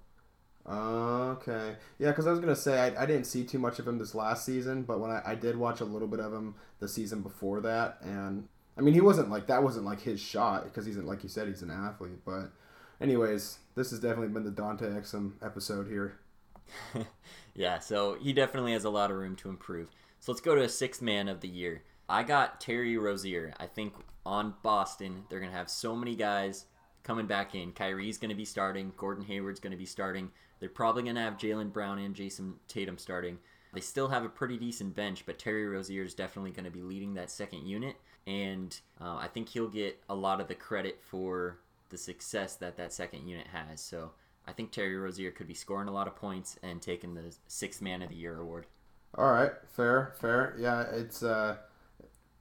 Okay. 0.68 1.76
Yeah, 1.98 2.10
because 2.10 2.28
I 2.28 2.32
was 2.32 2.40
gonna 2.40 2.56
say 2.56 2.80
I, 2.80 3.04
I 3.04 3.06
didn't 3.06 3.26
see 3.26 3.44
too 3.44 3.60
much 3.60 3.80
of 3.80 3.88
him 3.88 3.98
this 3.98 4.14
last 4.14 4.46
season, 4.46 4.84
but 4.84 5.00
when 5.00 5.10
I, 5.12 5.22
I 5.26 5.36
did 5.36 5.56
watch 5.58 5.82
a 5.82 5.86
little 5.86 6.08
bit 6.08 6.20
of 6.20 6.32
him 6.34 6.56
the 6.80 6.88
season 6.88 7.22
before 7.22 7.62
that, 7.62 7.98
and 8.02 8.48
I 8.78 8.82
mean 8.82 8.94
he 8.94 9.02
wasn't 9.02 9.30
like 9.30 9.48
that 9.48 9.64
wasn't 9.64 9.86
like 9.86 10.02
his 10.02 10.20
shot 10.20 10.64
because 10.66 10.86
he's 10.86 10.98
like 10.98 11.24
you 11.24 11.30
said 11.30 11.48
he's 11.48 11.64
an 11.64 11.72
athlete. 11.72 12.24
But 12.26 12.52
anyways, 13.02 13.58
this 13.76 13.90
has 13.90 14.00
definitely 14.00 14.30
been 14.30 14.44
the 14.44 14.52
Dante 14.52 14.86
Exum 14.86 15.34
episode 15.44 15.88
here. 15.88 16.20
yeah, 17.56 17.80
so 17.80 18.16
he 18.22 18.32
definitely 18.32 18.74
has 18.74 18.86
a 18.86 18.90
lot 18.90 19.12
of 19.12 19.18
room 19.18 19.36
to 19.38 19.50
improve. 19.50 19.90
So 20.20 20.32
let's 20.32 20.42
go 20.42 20.56
to 20.56 20.62
a 20.62 20.70
sixth 20.70 21.02
man 21.02 21.28
of 21.28 21.42
the 21.42 21.48
year. 21.48 21.84
I 22.08 22.24
got 22.24 22.62
Terry 22.62 22.98
Rozier. 22.98 23.54
I 23.60 23.66
think 23.66 23.94
on 24.26 24.54
Boston, 24.62 25.24
they're 25.30 25.40
going 25.40 25.52
to 25.52 25.58
have 25.58 25.70
so 25.70 25.96
many 25.96 26.16
guys 26.16 26.66
coming 27.04 27.26
back 27.26 27.56
in. 27.56 27.72
Kyrie's 27.72 28.18
going 28.18 28.30
to 28.30 28.36
be 28.36 28.46
starting. 28.46 28.94
Gordon 28.98 29.26
Hayward's 29.26 29.60
going 29.60 29.72
to 29.72 29.78
be 29.78 29.86
starting. 29.86 30.30
They're 30.60 30.70
probably 30.70 31.04
going 31.04 31.16
to 31.16 31.22
have 31.22 31.38
Jaylen 31.38 31.74
Brown 31.74 31.98
and 31.98 32.16
Jayson 32.16 32.54
Tatum 32.68 32.98
starting. 32.98 33.40
They 33.74 33.82
still 33.82 34.10
have 34.10 34.24
a 34.24 34.30
pretty 34.30 34.58
decent 34.58 34.96
bench, 34.96 35.26
but 35.26 35.40
Terry 35.40 35.66
Rozier 35.66 36.04
is 36.04 36.14
definitely 36.14 36.52
going 36.52 36.66
to 36.66 36.72
be 36.72 36.82
leading 36.82 37.14
that 37.16 37.32
second 37.32 37.66
unit. 37.66 37.96
And 38.28 38.78
uh, 39.00 39.16
I 39.16 39.28
think 39.28 39.50
he'll 39.50 39.70
get 39.70 40.00
a 40.10 40.14
lot 40.16 40.42
of 40.42 40.48
the 40.48 40.56
credit 40.56 41.00
for 41.02 41.58
the 41.92 41.98
success 41.98 42.56
that 42.56 42.78
that 42.78 42.92
second 42.92 43.28
unit 43.28 43.48
has. 43.48 43.82
So 43.82 44.12
I 44.48 44.54
think 44.54 44.72
Terry 44.72 44.96
Rozier 44.96 45.32
could 45.32 45.48
be 45.48 45.54
scoring 45.54 45.88
a 45.88 45.92
lot 45.92 46.08
of 46.08 46.16
points 46.16 46.58
and 46.64 46.82
taking 46.82 47.14
the 47.14 47.36
sixth 47.48 47.82
man 47.82 48.02
of 48.02 48.10
the 48.10 48.16
year 48.16 48.40
award. 48.40 48.66
All 49.16 49.32
right, 49.32 49.52
fair, 49.76 50.14
fair. 50.20 50.56
Yeah, 50.58 50.84
it's 50.92 51.22
uh, 51.22 51.58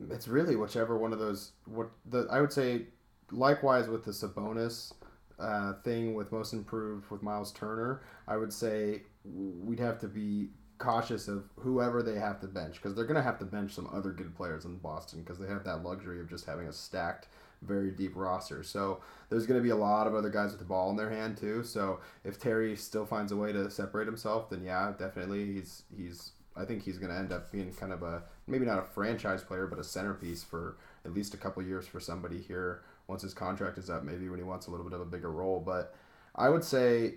it's 0.09 0.28
really 0.28 0.57
whichever 0.57 0.97
one 0.97 1.12
of 1.12 1.19
those. 1.19 1.52
What 1.66 1.90
the 2.07 2.26
I 2.30 2.40
would 2.40 2.52
say, 2.52 2.87
likewise 3.30 3.88
with 3.88 4.04
the 4.04 4.12
Sabonis 4.12 4.92
uh, 5.38 5.75
thing 5.85 6.14
with 6.14 6.33
most 6.33 6.52
improved 6.52 7.11
with 7.11 7.23
Miles 7.23 7.52
Turner, 7.52 8.02
I 8.28 8.37
would 8.37 8.52
say 8.52 9.02
we'd 9.25 9.80
have 9.80 9.99
to 10.00 10.09
be 10.09 10.49
cautious 10.78 11.28
of 11.28 11.45
whoever 11.57 12.02
they 12.02 12.14
have 12.14 12.40
to 12.40 12.47
bench 12.47 12.76
because 12.76 12.95
they're 12.95 13.04
going 13.04 13.16
to 13.16 13.23
have 13.23 13.38
to 13.38 13.45
bench 13.45 13.73
some 13.73 13.88
other 13.92 14.11
good 14.11 14.35
players 14.35 14.64
in 14.64 14.76
Boston 14.78 15.21
because 15.21 15.38
they 15.38 15.47
have 15.47 15.62
that 15.64 15.85
luxury 15.85 16.21
of 16.21 16.28
just 16.28 16.47
having 16.47 16.66
a 16.66 16.73
stacked, 16.73 17.28
very 17.62 17.90
deep 17.90 18.12
roster. 18.14 18.62
So 18.62 19.00
there's 19.29 19.47
going 19.47 19.59
to 19.59 19.64
be 19.64 19.71
a 19.71 19.76
lot 19.76 20.07
of 20.07 20.14
other 20.14 20.31
guys 20.31 20.50
with 20.50 20.59
the 20.59 20.64
ball 20.64 20.90
in 20.90 20.97
their 20.97 21.11
hand 21.11 21.37
too. 21.37 21.62
So 21.62 22.00
if 22.25 22.40
Terry 22.40 22.76
still 22.76 23.07
finds 23.07 23.33
a 23.33 23.37
way 23.37 23.52
to 23.52 23.71
separate 23.71 24.07
himself, 24.07 24.50
then 24.50 24.64
yeah, 24.64 24.93
definitely 24.99 25.47
he's 25.47 25.83
he's. 25.97 26.33
I 26.57 26.64
think 26.64 26.83
he's 26.83 26.99
going 26.99 27.12
to 27.12 27.19
end 27.19 27.33
up 27.33 27.52
being 27.52 27.73
kind 27.73 27.93
of 27.93 28.02
a 28.02 28.25
maybe 28.47 28.67
not 28.67 28.79
a 28.79 28.83
franchise 28.83 29.43
player, 29.43 29.67
but 29.67 29.79
a 29.79 29.85
centerpiece 29.85 30.43
for 30.43 30.76
at 31.05 31.14
least 31.14 31.33
a 31.33 31.37
couple 31.37 31.62
years 31.62 31.87
for 31.87 32.00
somebody 32.00 32.38
here 32.38 32.83
once 33.07 33.23
his 33.23 33.33
contract 33.33 33.79
is 33.79 33.88
up. 33.88 34.02
Maybe 34.02 34.29
when 34.29 34.38
he 34.38 34.45
wants 34.45 34.67
a 34.67 34.71
little 34.71 34.85
bit 34.85 34.95
of 34.95 35.00
a 35.00 35.07
bigger 35.07 35.31
role, 35.31 35.61
but 35.61 35.95
I 36.35 36.49
would 36.49 36.64
say 36.64 37.14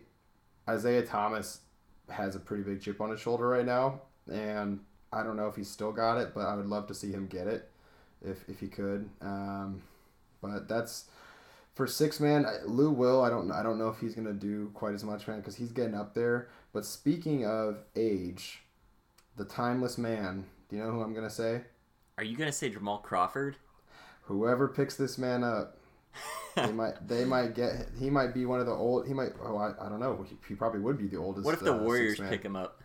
Isaiah 0.70 1.04
Thomas 1.04 1.62
has 2.10 2.36
a 2.36 2.40
pretty 2.40 2.64
big 2.64 2.82
chip 2.82 3.02
on 3.02 3.10
his 3.10 3.20
shoulder 3.20 3.48
right 3.48 3.66
now, 3.66 4.02
and 4.32 4.80
I 5.12 5.24
don't 5.24 5.36
know 5.36 5.48
if 5.48 5.56
he's 5.56 5.70
still 5.70 5.92
got 5.92 6.20
it, 6.20 6.34
but 6.34 6.42
I 6.42 6.56
would 6.56 6.68
love 6.68 6.88
to 6.88 6.94
see 6.94 7.12
him 7.12 7.28
get 7.28 7.48
it 7.48 7.70
if 8.24 8.48
if 8.48 8.60
he 8.60 8.68
could. 8.68 9.10
Um, 9.22 9.82
but 10.44 10.68
that's 10.68 11.06
for 11.74 11.88
six 11.88 12.20
man. 12.20 12.46
Lou 12.66 12.92
Will. 12.92 13.24
I 13.24 13.30
don't 13.30 13.52
I 13.52 13.64
don't 13.64 13.80
know 13.80 13.90
if 13.90 14.00
he's 14.00 14.14
gonna 14.14 14.34
do 14.34 14.70
quite 14.74 14.94
as 14.94 15.04
much, 15.04 15.28
man, 15.28 15.40
because 15.40 15.56
he's 15.56 15.72
getting 15.72 15.96
up 15.96 16.14
there. 16.14 16.50
But 16.72 16.86
speaking 16.86 17.46
of 17.46 17.80
age, 17.96 18.62
the 19.38 19.46
timeless 19.46 19.98
man. 19.98 20.46
Do 20.70 20.76
you 20.76 20.84
know 20.84 20.92
who 20.92 21.02
I'm 21.02 21.14
gonna 21.14 21.30
say? 21.30 21.62
Are 22.18 22.24
you 22.24 22.38
gonna 22.38 22.52
say 22.52 22.70
Jamal 22.70 23.00
Crawford? 23.00 23.56
Whoever 24.24 24.68
picks 24.68 24.96
this 24.96 25.18
man 25.18 25.44
up, 25.44 25.78
they 26.56 26.72
might 26.72 27.08
they 27.08 27.26
might 27.26 27.56
get 27.56 27.90
he 28.00 28.10
might 28.10 28.34
be 28.34 28.46
one 28.46 28.60
of 28.60 28.66
the 28.66 28.74
old 28.74 29.08
he 29.08 29.14
might 29.14 29.32
oh 29.44 29.58
I, 29.58 29.86
I 29.86 29.90
don't 29.90 30.00
know 30.00 30.26
he, 30.28 30.38
he 30.48 30.56
probably 30.56 30.82
would 30.82 30.98
be 30.98 31.08
the 31.08 31.18
oldest. 31.18 31.46
What 31.46 31.56
if 31.56 31.62
the 31.62 31.74
uh, 31.74 31.78
Warriors 31.78 32.20
pick 32.20 32.44
him 32.44 32.56
up? 32.56 32.82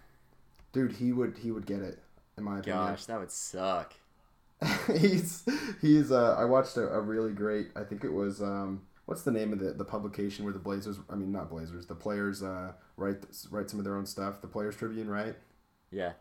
Dude, 0.72 0.92
he 0.92 1.12
would 1.12 1.36
he 1.38 1.50
would 1.50 1.66
get 1.66 1.80
it 1.80 2.02
in 2.36 2.44
my 2.44 2.60
opinion. 2.60 2.86
Gosh, 2.86 3.04
that 3.06 3.18
would 3.18 3.32
suck. 3.32 3.94
he's 4.98 5.44
he's 5.80 6.10
uh 6.10 6.34
I 6.36 6.44
watched 6.44 6.76
a, 6.76 6.88
a 6.88 7.00
really 7.00 7.32
great 7.32 7.68
I 7.76 7.84
think 7.84 8.04
it 8.04 8.12
was 8.12 8.42
um 8.42 8.82
what's 9.06 9.22
the 9.22 9.30
name 9.30 9.52
of 9.52 9.60
the, 9.60 9.72
the 9.72 9.84
publication 9.84 10.44
where 10.44 10.52
the 10.52 10.58
Blazers 10.58 10.98
I 11.08 11.14
mean 11.14 11.30
not 11.30 11.48
Blazers 11.48 11.86
the 11.86 11.94
players 11.94 12.42
uh 12.42 12.72
write 12.96 13.18
write 13.50 13.70
some 13.70 13.78
of 13.78 13.84
their 13.84 13.96
own 13.96 14.06
stuff 14.06 14.40
the 14.40 14.48
Players 14.48 14.76
Tribune 14.76 15.08
right? 15.08 15.36
Yeah. 15.90 16.12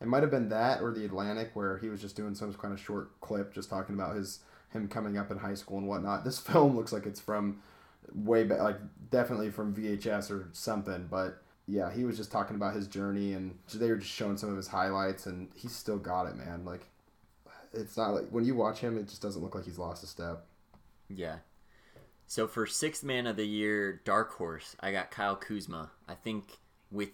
it 0.00 0.06
might 0.06 0.22
have 0.22 0.30
been 0.30 0.48
that 0.50 0.80
or 0.80 0.92
the 0.92 1.04
Atlantic 1.04 1.50
where 1.54 1.78
he 1.78 1.88
was 1.88 2.00
just 2.00 2.16
doing 2.16 2.34
some 2.34 2.52
kind 2.54 2.72
of 2.72 2.80
short 2.80 3.20
clip 3.20 3.52
just 3.52 3.68
talking 3.68 3.94
about 3.94 4.16
his 4.16 4.40
him 4.72 4.88
coming 4.88 5.18
up 5.18 5.30
in 5.30 5.38
high 5.38 5.54
school 5.54 5.78
and 5.78 5.86
whatnot. 5.88 6.24
This 6.24 6.38
film 6.52 6.76
looks 6.76 6.92
like 6.92 7.06
it's 7.06 7.20
from 7.20 7.60
way 8.14 8.44
back 8.44 8.60
like 8.60 8.78
definitely 9.10 9.50
from 9.50 9.74
VHS 9.74 10.30
or 10.30 10.48
something 10.52 11.06
but 11.10 11.42
yeah 11.66 11.92
he 11.92 12.04
was 12.04 12.16
just 12.16 12.32
talking 12.32 12.56
about 12.56 12.74
his 12.74 12.86
journey 12.88 13.32
and 13.32 13.56
they 13.74 13.88
were 13.88 13.96
just 13.96 14.10
showing 14.12 14.36
some 14.36 14.50
of 14.50 14.56
his 14.56 14.68
highlights 14.68 15.26
and 15.26 15.48
he 15.56 15.66
still 15.68 15.98
got 15.98 16.26
it 16.26 16.36
man. 16.36 16.64
Like 16.64 16.86
it's 17.72 17.96
not 17.96 18.14
like 18.14 18.28
when 18.30 18.44
you 18.44 18.54
watch 18.54 18.78
him, 18.78 18.98
it 18.98 19.08
just 19.08 19.22
doesn't 19.22 19.42
look 19.42 19.54
like 19.54 19.64
he's 19.64 19.78
lost 19.78 20.02
a 20.02 20.06
step. 20.06 20.46
Yeah. 21.08 21.36
So 22.26 22.46
for 22.46 22.66
sixth 22.66 23.04
man 23.04 23.26
of 23.26 23.36
the 23.36 23.46
year, 23.46 24.00
dark 24.04 24.32
horse, 24.32 24.76
I 24.80 24.92
got 24.92 25.10
Kyle 25.10 25.36
Kuzma. 25.36 25.90
I 26.08 26.14
think 26.14 26.58
with 26.90 27.10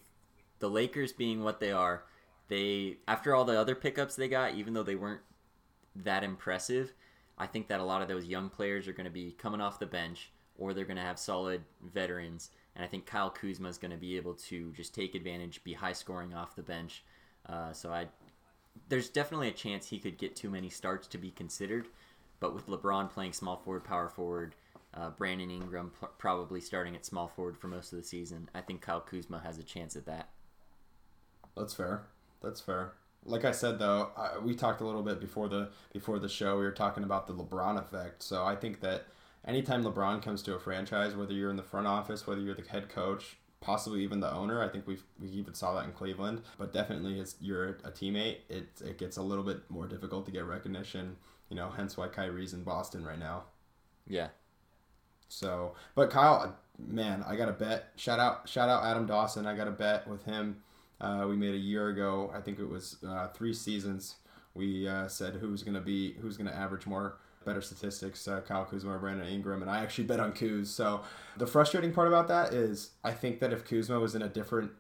the 0.58 0.70
Lakers 0.70 1.12
being 1.12 1.42
what 1.42 1.60
they 1.60 1.72
are, 1.72 2.04
they 2.48 2.98
after 3.06 3.34
all 3.34 3.44
the 3.44 3.58
other 3.58 3.74
pickups 3.74 4.16
they 4.16 4.28
got, 4.28 4.54
even 4.54 4.74
though 4.74 4.82
they 4.82 4.94
weren't 4.94 5.22
that 5.96 6.24
impressive, 6.24 6.92
I 7.36 7.46
think 7.46 7.68
that 7.68 7.80
a 7.80 7.84
lot 7.84 8.02
of 8.02 8.08
those 8.08 8.26
young 8.26 8.48
players 8.48 8.88
are 8.88 8.92
going 8.92 9.06
to 9.06 9.10
be 9.10 9.32
coming 9.32 9.60
off 9.60 9.78
the 9.78 9.86
bench 9.86 10.30
or 10.56 10.74
they're 10.74 10.84
going 10.84 10.96
to 10.96 11.02
have 11.02 11.18
solid 11.18 11.62
veterans. 11.82 12.50
And 12.74 12.84
I 12.84 12.88
think 12.88 13.06
Kyle 13.06 13.30
Kuzma 13.30 13.68
is 13.68 13.78
going 13.78 13.90
to 13.90 13.96
be 13.96 14.16
able 14.16 14.34
to 14.34 14.72
just 14.72 14.94
take 14.94 15.14
advantage, 15.14 15.64
be 15.64 15.72
high 15.72 15.92
scoring 15.92 16.34
off 16.34 16.56
the 16.56 16.62
bench. 16.62 17.04
Uh, 17.46 17.72
so 17.72 17.90
I 17.92 18.06
there's 18.88 19.08
definitely 19.08 19.48
a 19.48 19.52
chance 19.52 19.88
he 19.88 19.98
could 19.98 20.18
get 20.18 20.36
too 20.36 20.50
many 20.50 20.68
starts 20.68 21.06
to 21.08 21.18
be 21.18 21.30
considered. 21.30 21.88
But 22.40 22.54
with 22.54 22.66
LeBron 22.66 23.10
playing 23.10 23.32
small 23.32 23.56
forward, 23.56 23.84
power 23.84 24.08
forward, 24.08 24.54
uh, 24.94 25.10
Brandon 25.10 25.50
Ingram 25.50 25.92
probably 26.18 26.60
starting 26.60 26.94
at 26.94 27.04
small 27.04 27.28
forward 27.28 27.56
for 27.56 27.68
most 27.68 27.92
of 27.92 27.98
the 27.98 28.04
season, 28.04 28.48
I 28.54 28.60
think 28.60 28.80
Kyle 28.80 29.00
Kuzma 29.00 29.40
has 29.40 29.58
a 29.58 29.62
chance 29.62 29.96
at 29.96 30.06
that. 30.06 30.30
That's 31.56 31.74
fair. 31.74 32.06
That's 32.42 32.60
fair. 32.60 32.92
Like 33.24 33.44
I 33.44 33.50
said 33.50 33.78
though, 33.78 34.10
I, 34.16 34.38
we 34.38 34.54
talked 34.54 34.80
a 34.80 34.86
little 34.86 35.02
bit 35.02 35.20
before 35.20 35.48
the 35.48 35.70
before 35.92 36.18
the 36.18 36.28
show. 36.28 36.56
We 36.56 36.62
were 36.62 36.70
talking 36.70 37.02
about 37.02 37.26
the 37.26 37.34
LeBron 37.34 37.78
effect. 37.78 38.22
So 38.22 38.44
I 38.44 38.54
think 38.54 38.80
that 38.80 39.06
anytime 39.44 39.82
LeBron 39.82 40.22
comes 40.22 40.42
to 40.42 40.54
a 40.54 40.60
franchise, 40.60 41.16
whether 41.16 41.32
you're 41.32 41.50
in 41.50 41.56
the 41.56 41.62
front 41.62 41.88
office, 41.88 42.26
whether 42.26 42.40
you're 42.40 42.54
the 42.54 42.62
head 42.62 42.88
coach, 42.88 43.36
possibly 43.60 44.02
even 44.02 44.20
the 44.20 44.32
owner. 44.32 44.62
I 44.62 44.68
think 44.68 44.86
we 44.86 44.98
we 45.20 45.28
even 45.28 45.54
saw 45.54 45.74
that 45.74 45.84
in 45.84 45.92
Cleveland. 45.92 46.42
But 46.58 46.72
definitely, 46.72 47.20
as 47.20 47.36
you're 47.40 47.78
a 47.84 47.90
teammate, 47.90 48.38
it 48.48 48.68
it 48.84 48.98
gets 48.98 49.16
a 49.16 49.22
little 49.22 49.44
bit 49.44 49.68
more 49.70 49.86
difficult 49.86 50.26
to 50.26 50.32
get 50.32 50.44
recognition. 50.44 51.16
You 51.48 51.56
know, 51.56 51.70
hence 51.70 51.96
why 51.96 52.08
Kyrie's 52.08 52.52
in 52.52 52.62
Boston 52.62 53.04
right 53.04 53.18
now. 53.18 53.44
Yeah. 54.06 54.28
So, 55.28 55.74
but 55.94 56.10
Kyle, 56.10 56.56
man, 56.78 57.22
I 57.26 57.36
got 57.36 57.48
a 57.48 57.52
bet. 57.52 57.92
Shout 57.96 58.18
out, 58.18 58.48
shout 58.48 58.68
out 58.68 58.84
Adam 58.84 59.06
Dawson. 59.06 59.46
I 59.46 59.54
got 59.54 59.68
a 59.68 59.72
bet 59.72 60.08
with 60.08 60.24
him. 60.24 60.62
Uh, 61.00 61.26
we 61.28 61.36
made 61.36 61.54
a 61.54 61.58
year 61.58 61.88
ago. 61.88 62.30
I 62.34 62.40
think 62.40 62.58
it 62.58 62.68
was 62.68 62.96
uh, 63.06 63.28
three 63.28 63.54
seasons. 63.54 64.16
We 64.54 64.88
uh, 64.88 65.08
said 65.08 65.34
who's 65.34 65.62
gonna 65.62 65.80
be 65.80 66.14
who's 66.14 66.36
gonna 66.36 66.52
average 66.52 66.86
more 66.86 67.18
better 67.48 67.62
statistics, 67.62 68.28
uh, 68.28 68.40
Kyle 68.42 68.64
Kuzma 68.64 68.94
or 68.94 68.98
Brandon 68.98 69.26
Ingram, 69.26 69.62
and 69.62 69.70
I 69.70 69.80
actually 69.80 70.04
bet 70.04 70.20
on 70.20 70.32
Kuz. 70.32 70.66
So 70.66 71.00
the 71.36 71.46
frustrating 71.46 71.92
part 71.92 72.08
about 72.08 72.28
that 72.28 72.52
is 72.52 72.90
I 73.02 73.12
think 73.12 73.40
that 73.40 73.52
if 73.52 73.64
Kuzma 73.64 73.98
was 73.98 74.14
in 74.14 74.22
a 74.22 74.28
different 74.28 74.70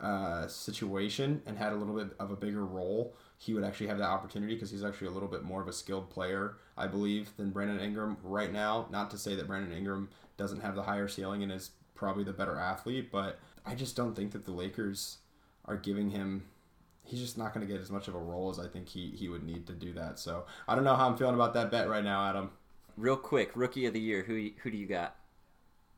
uh, 0.00 0.46
situation 0.48 1.40
and 1.46 1.56
had 1.56 1.72
a 1.72 1.76
little 1.76 1.94
bit 1.94 2.14
of 2.18 2.30
a 2.30 2.36
bigger 2.36 2.64
role, 2.64 3.14
he 3.38 3.54
would 3.54 3.64
actually 3.64 3.86
have 3.86 3.98
that 3.98 4.08
opportunity 4.08 4.54
because 4.54 4.70
he's 4.70 4.84
actually 4.84 5.06
a 5.06 5.10
little 5.10 5.28
bit 5.28 5.42
more 5.42 5.62
of 5.62 5.68
a 5.68 5.72
skilled 5.72 6.10
player, 6.10 6.56
I 6.76 6.86
believe, 6.86 7.36
than 7.36 7.50
Brandon 7.50 7.80
Ingram 7.80 8.16
right 8.22 8.52
now. 8.52 8.88
Not 8.90 9.10
to 9.12 9.18
say 9.18 9.36
that 9.36 9.46
Brandon 9.46 9.72
Ingram 9.72 10.08
doesn't 10.36 10.60
have 10.60 10.74
the 10.74 10.82
higher 10.82 11.08
ceiling 11.08 11.42
and 11.42 11.52
is 11.52 11.70
probably 11.94 12.24
the 12.24 12.32
better 12.32 12.58
athlete, 12.58 13.10
but 13.10 13.38
I 13.64 13.74
just 13.74 13.96
don't 13.96 14.14
think 14.14 14.32
that 14.32 14.44
the 14.44 14.52
Lakers 14.52 15.18
are 15.64 15.76
giving 15.76 16.10
him 16.10 16.44
he's 17.06 17.20
just 17.20 17.38
not 17.38 17.54
going 17.54 17.66
to 17.66 17.72
get 17.72 17.80
as 17.80 17.90
much 17.90 18.08
of 18.08 18.14
a 18.14 18.18
role 18.18 18.50
as 18.50 18.58
I 18.58 18.66
think 18.66 18.88
he, 18.88 19.10
he 19.10 19.28
would 19.28 19.44
need 19.44 19.66
to 19.68 19.72
do 19.72 19.92
that. 19.94 20.18
So 20.18 20.44
I 20.68 20.74
don't 20.74 20.84
know 20.84 20.96
how 20.96 21.08
I'm 21.08 21.16
feeling 21.16 21.34
about 21.34 21.54
that 21.54 21.70
bet 21.70 21.88
right 21.88 22.04
now, 22.04 22.28
Adam. 22.28 22.50
Real 22.96 23.16
quick, 23.16 23.52
rookie 23.54 23.86
of 23.86 23.92
the 23.92 24.00
year. 24.00 24.22
Who 24.22 24.50
who 24.62 24.70
do 24.70 24.76
you 24.76 24.86
got? 24.86 25.16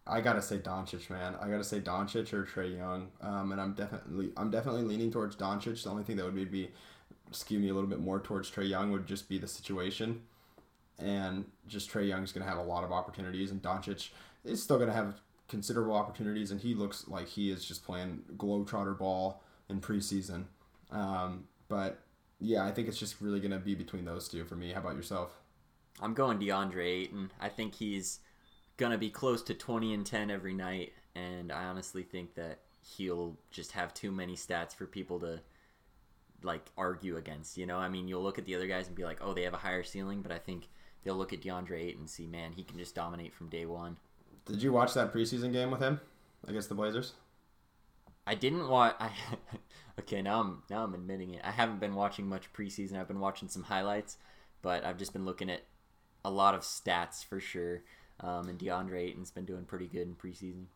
I 0.07 0.21
gotta 0.21 0.43
say 0.43 0.59
Doncic, 0.59 1.11
man. 1.11 1.37
I 1.41 1.49
gotta 1.49 1.65
say 1.65 1.81
Doncic 1.81 2.33
or 2.33 2.45
Trae 2.45 2.77
Young, 2.77 3.09
um, 3.21 3.53
and 3.53 3.61
I'm 3.61 3.75
definitely 3.75 4.31
I'm 4.37 4.51
definitely 4.51 4.83
leaning 4.83 5.11
towards 5.11 5.37
Doncic. 5.37 5.83
The 5.83 5.91
only 5.91 6.03
thing 6.03 6.17
that 6.17 6.25
would 6.25 6.35
maybe 6.35 6.51
be 6.51 6.71
skew 7.31 7.61
me 7.61 7.69
a 7.69 7.75
little 7.75 7.89
bit 7.89 8.01
more 8.01 8.19
towards 8.19 8.51
Trae 8.51 8.69
Young 8.69 8.91
would 8.91 9.07
just 9.07 9.29
be 9.29 9.39
the 9.39 9.47
situation, 9.47 10.23
and 10.99 11.45
just 11.69 11.89
Trae 11.91 12.09
Young's 12.09 12.33
gonna 12.33 12.47
have 12.47 12.59
a 12.59 12.63
lot 12.63 12.83
of 12.83 12.91
opportunities, 12.91 13.53
and 13.53 13.63
Doncic 13.63 14.11
is 14.45 14.61
still 14.61 14.79
gonna 14.79 14.93
have 14.93 15.21
considerable 15.47 15.95
opportunities, 15.95 16.51
and 16.51 16.61
he 16.61 16.75
looks 16.75 17.07
like 17.07 17.29
he 17.29 17.51
is 17.51 17.65
just 17.65 17.85
playing 17.85 18.23
globetrotter 18.37 18.99
ball 18.99 19.43
in 19.69 19.81
preseason. 19.81 20.45
Um, 20.91 21.45
but 21.69 22.01
yeah, 22.41 22.65
I 22.65 22.71
think 22.71 22.89
it's 22.89 22.99
just 22.99 23.21
really 23.21 23.41
going 23.41 23.53
to 23.53 23.59
be 23.59 23.75
between 23.75 24.05
those 24.05 24.29
two 24.29 24.45
for 24.45 24.57
me. 24.57 24.73
How 24.73 24.81
about 24.81 24.97
yourself? 24.97 25.31
I'm 26.01 26.15
going 26.15 26.39
DeAndre 26.39 26.85
Ayton. 26.85 27.31
I 27.41 27.49
think 27.49 27.75
he's 27.75 28.21
going 28.77 28.93
to 28.93 28.99
be 28.99 29.11
close 29.11 29.43
to 29.43 29.55
20 29.55 29.93
and 29.93 30.07
10 30.07 30.31
every 30.31 30.55
night, 30.55 30.93
and 31.15 31.51
I 31.51 31.65
honestly 31.65 32.03
think 32.03 32.35
that 32.35 32.61
he'll 32.97 33.37
just 33.51 33.73
have 33.73 33.93
too 33.93 34.13
many 34.13 34.35
stats 34.35 34.75
for 34.75 34.87
people 34.87 35.19
to 35.21 35.41
like 36.43 36.67
argue 36.77 37.17
against. 37.17 37.59
You 37.59 37.67
know, 37.67 37.79
I 37.79 37.89
mean, 37.89 38.09
you'll 38.09 38.23
look 38.23 38.39
at 38.39 38.45
the 38.45 38.55
other 38.55 38.69
guys 38.69 38.87
and 38.87 38.97
be 38.97 39.05
like, 39.05 39.19
oh, 39.21 39.35
they 39.35 39.43
have 39.43 39.55
a 39.55 39.59
higher 39.59 39.83
ceiling, 39.83 40.23
but 40.23 40.33
I 40.33 40.39
think 40.39 40.69
they'll 41.03 41.17
look 41.17 41.33
at 41.33 41.43
DeAndre 41.43 41.81
Ayton 41.81 42.01
and 42.01 42.11
see, 42.11 42.27
man, 42.27 42.53
he 42.53 42.63
can 42.63 42.79
just 42.79 42.95
dominate 42.95 43.35
from 43.35 43.49
day 43.49 43.67
one. 43.67 43.97
Did 44.47 44.63
you 44.63 44.73
watch 44.73 44.95
that 44.95 45.13
preseason 45.13 45.53
game 45.53 45.71
with 45.71 45.81
him 45.81 46.01
against 46.47 46.69
the 46.69 46.75
Blazers? 46.75 47.13
I 48.29 48.35
didn't 48.35 48.69
watch. 48.69 48.95
I 49.01 49.11
okay 50.01 50.21
now 50.21 50.41
I'm 50.41 50.63
now 50.69 50.85
I'm 50.85 50.95
admitting 50.95 51.35
it. 51.35 51.41
I 51.43 51.51
haven't 51.51 51.81
been 51.81 51.95
watching 51.95 52.29
much 52.29 52.53
preseason. 52.53 52.99
I've 52.99 53.09
been 53.09 53.21
watching 53.21 53.49
some 53.49 53.63
highlights, 53.63 54.19
but 54.61 54.85
I've 54.85 54.99
just 54.99 55.15
been 55.15 55.25
looking 55.25 55.51
at 55.51 55.63
a 56.25 56.31
lot 56.31 56.55
of 56.55 56.61
stats 56.61 57.25
for 57.25 57.41
sure. 57.41 57.83
Um, 58.21 58.49
and 58.49 58.59
DeAndre 58.59 59.01
Ayton's 59.01 59.31
been 59.31 59.47
doing 59.47 59.65
pretty 59.65 59.87
good 59.87 60.03
in 60.03 60.15
preseason. 60.15 60.67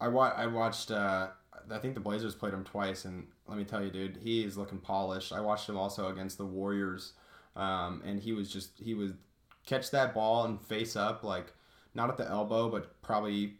I 0.00 0.08
wa- 0.08 0.34
I 0.36 0.46
watched. 0.46 0.90
Uh, 0.90 1.28
I 1.70 1.78
think 1.78 1.94
the 1.94 2.00
Blazers 2.00 2.34
played 2.34 2.52
him 2.52 2.64
twice, 2.64 3.04
and 3.04 3.28
let 3.46 3.56
me 3.56 3.64
tell 3.64 3.82
you, 3.82 3.90
dude, 3.90 4.18
he 4.22 4.44
is 4.44 4.58
looking 4.58 4.78
polished. 4.78 5.32
I 5.32 5.40
watched 5.40 5.68
him 5.68 5.76
also 5.76 6.08
against 6.08 6.36
the 6.36 6.46
Warriors, 6.46 7.14
um, 7.56 8.02
and 8.04 8.20
he 8.20 8.32
was 8.32 8.52
just 8.52 8.78
he 8.78 8.94
was 8.94 9.12
catch 9.66 9.90
that 9.92 10.14
ball 10.14 10.44
and 10.44 10.60
face 10.60 10.96
up 10.96 11.22
like 11.22 11.52
not 11.94 12.10
at 12.10 12.16
the 12.16 12.28
elbow, 12.28 12.68
but 12.68 13.00
probably 13.02 13.54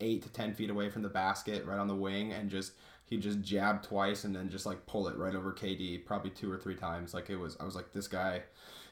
eight 0.00 0.22
to 0.22 0.28
ten 0.28 0.54
feet 0.54 0.70
away 0.70 0.90
from 0.90 1.02
the 1.02 1.08
basket, 1.08 1.64
right 1.66 1.78
on 1.78 1.88
the 1.88 1.94
wing, 1.94 2.32
and 2.32 2.50
just 2.50 2.72
he 3.06 3.16
just 3.16 3.40
jabbed 3.40 3.84
twice 3.84 4.24
and 4.24 4.34
then 4.34 4.50
just 4.50 4.66
like 4.66 4.84
pull 4.86 5.08
it 5.08 5.16
right 5.16 5.34
over 5.34 5.52
KD, 5.52 6.04
probably 6.04 6.30
two 6.30 6.50
or 6.50 6.58
three 6.58 6.74
times. 6.74 7.14
Like 7.14 7.30
it 7.30 7.36
was, 7.36 7.56
I 7.60 7.64
was 7.64 7.76
like, 7.76 7.92
this 7.92 8.08
guy, 8.08 8.42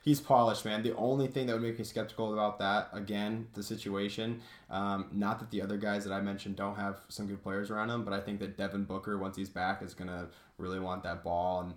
he's 0.03 0.21
polished, 0.21 0.65
man. 0.65 0.83
The 0.83 0.95
only 0.95 1.27
thing 1.27 1.47
that 1.47 1.55
would 1.55 1.63
make 1.63 1.79
me 1.79 1.85
skeptical 1.85 2.33
about 2.33 2.61
that, 2.61 2.91
again, 2.93 3.49
the 3.55 3.63
situation, 3.63 4.41
um, 4.71 5.09
not 5.13 5.41
that 5.41 5.51
the 5.51 5.61
other 5.61 5.77
guys 5.77 6.05
that 6.05 6.13
I 6.13 6.21
mentioned 6.21 6.55
don't 6.55 6.77
have 6.77 7.01
some 7.09 7.27
good 7.27 7.43
players 7.43 7.71
around 7.73 7.91
him, 7.91 8.05
but 8.05 8.15
I 8.15 8.21
think 8.21 8.39
that 8.39 8.57
Devin 8.57 8.85
Booker, 8.85 9.19
once 9.19 9.37
he's 9.37 9.49
back, 9.49 9.83
is 9.83 9.95
gonna 9.95 10.29
really 10.59 10.81
want 10.81 11.03
that 11.03 11.25
ball 11.25 11.61
and. 11.61 11.75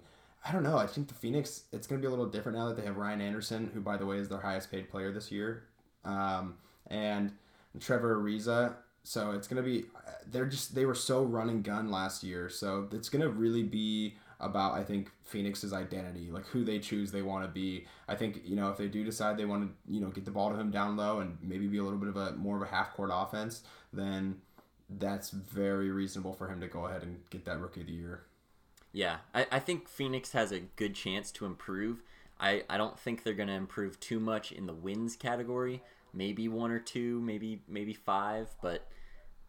I 0.48 0.53
don't 0.53 0.63
know. 0.63 0.77
I 0.77 0.88
think 0.88 1.10
the 1.10 1.13
Phoenix, 1.13 1.63
it's 1.74 1.88
going 1.88 2.00
to 2.00 2.01
be 2.01 2.07
a 2.07 2.10
little 2.10 2.27
different 2.27 2.57
now 2.57 2.67
that 2.69 2.77
they 2.77 2.86
have 2.86 2.96
Ryan 2.96 3.19
Anderson, 3.19 3.69
who, 3.74 3.81
by 3.81 3.98
the 3.98 4.05
way, 4.05 4.17
is 4.17 4.29
their 4.29 4.39
highest 4.39 4.72
paid 4.72 4.89
player 4.89 5.12
this 5.12 5.29
year, 5.29 5.63
um, 6.05 6.55
and 6.89 7.34
Trevor 7.81 8.15
Ariza. 8.15 8.75
So 9.07 9.31
it's 9.31 9.47
gonna 9.47 9.61
be 9.61 9.85
they're 10.29 10.45
just 10.45 10.75
they 10.75 10.85
were 10.85 10.95
so 10.95 11.23
run 11.23 11.49
and 11.49 11.63
gun 11.63 11.89
last 11.89 12.23
year. 12.23 12.49
So 12.49 12.89
it's 12.91 13.07
gonna 13.07 13.29
really 13.29 13.63
be 13.63 14.15
about 14.41 14.73
I 14.73 14.83
think 14.83 15.11
Phoenix's 15.23 15.71
identity, 15.71 16.29
like 16.29 16.45
who 16.47 16.65
they 16.65 16.77
choose 16.79 17.09
they 17.09 17.21
want 17.21 17.45
to 17.45 17.47
be. 17.47 17.85
I 18.09 18.15
think 18.15 18.41
you 18.43 18.57
know 18.57 18.69
if 18.69 18.77
they 18.77 18.89
do 18.89 19.05
decide 19.05 19.37
they 19.37 19.45
want 19.45 19.63
to 19.63 19.93
you 19.93 20.01
know 20.01 20.09
get 20.09 20.25
the 20.25 20.31
ball 20.31 20.49
to 20.49 20.59
him 20.59 20.71
down 20.71 20.97
low 20.97 21.21
and 21.21 21.37
maybe 21.41 21.67
be 21.67 21.77
a 21.77 21.83
little 21.83 21.97
bit 21.97 22.09
of 22.09 22.17
a 22.17 22.33
more 22.33 22.57
of 22.57 22.61
a 22.61 22.65
half 22.65 22.93
court 22.95 23.09
offense, 23.13 23.63
then 23.93 24.41
that's 24.89 25.29
very 25.29 25.89
reasonable 25.89 26.33
for 26.33 26.49
him 26.49 26.59
to 26.59 26.67
go 26.67 26.85
ahead 26.85 27.03
and 27.03 27.21
get 27.29 27.45
that 27.45 27.61
rookie 27.61 27.81
of 27.81 27.87
the 27.87 27.93
year. 27.93 28.23
Yeah, 28.91 29.17
I, 29.33 29.47
I 29.51 29.59
think 29.59 29.87
Phoenix 29.87 30.33
has 30.33 30.51
a 30.51 30.59
good 30.59 30.95
chance 30.95 31.31
to 31.33 31.45
improve. 31.45 32.03
I, 32.39 32.63
I 32.69 32.77
don't 32.77 32.99
think 32.99 33.23
they're 33.23 33.33
going 33.33 33.47
to 33.47 33.53
improve 33.53 33.99
too 33.99 34.19
much 34.19 34.51
in 34.51 34.65
the 34.65 34.73
wins 34.73 35.15
category. 35.15 35.81
Maybe 36.13 36.47
one 36.47 36.71
or 36.71 36.79
two, 36.79 37.21
maybe 37.21 37.61
maybe 37.67 37.93
five, 37.93 38.49
but 38.61 38.87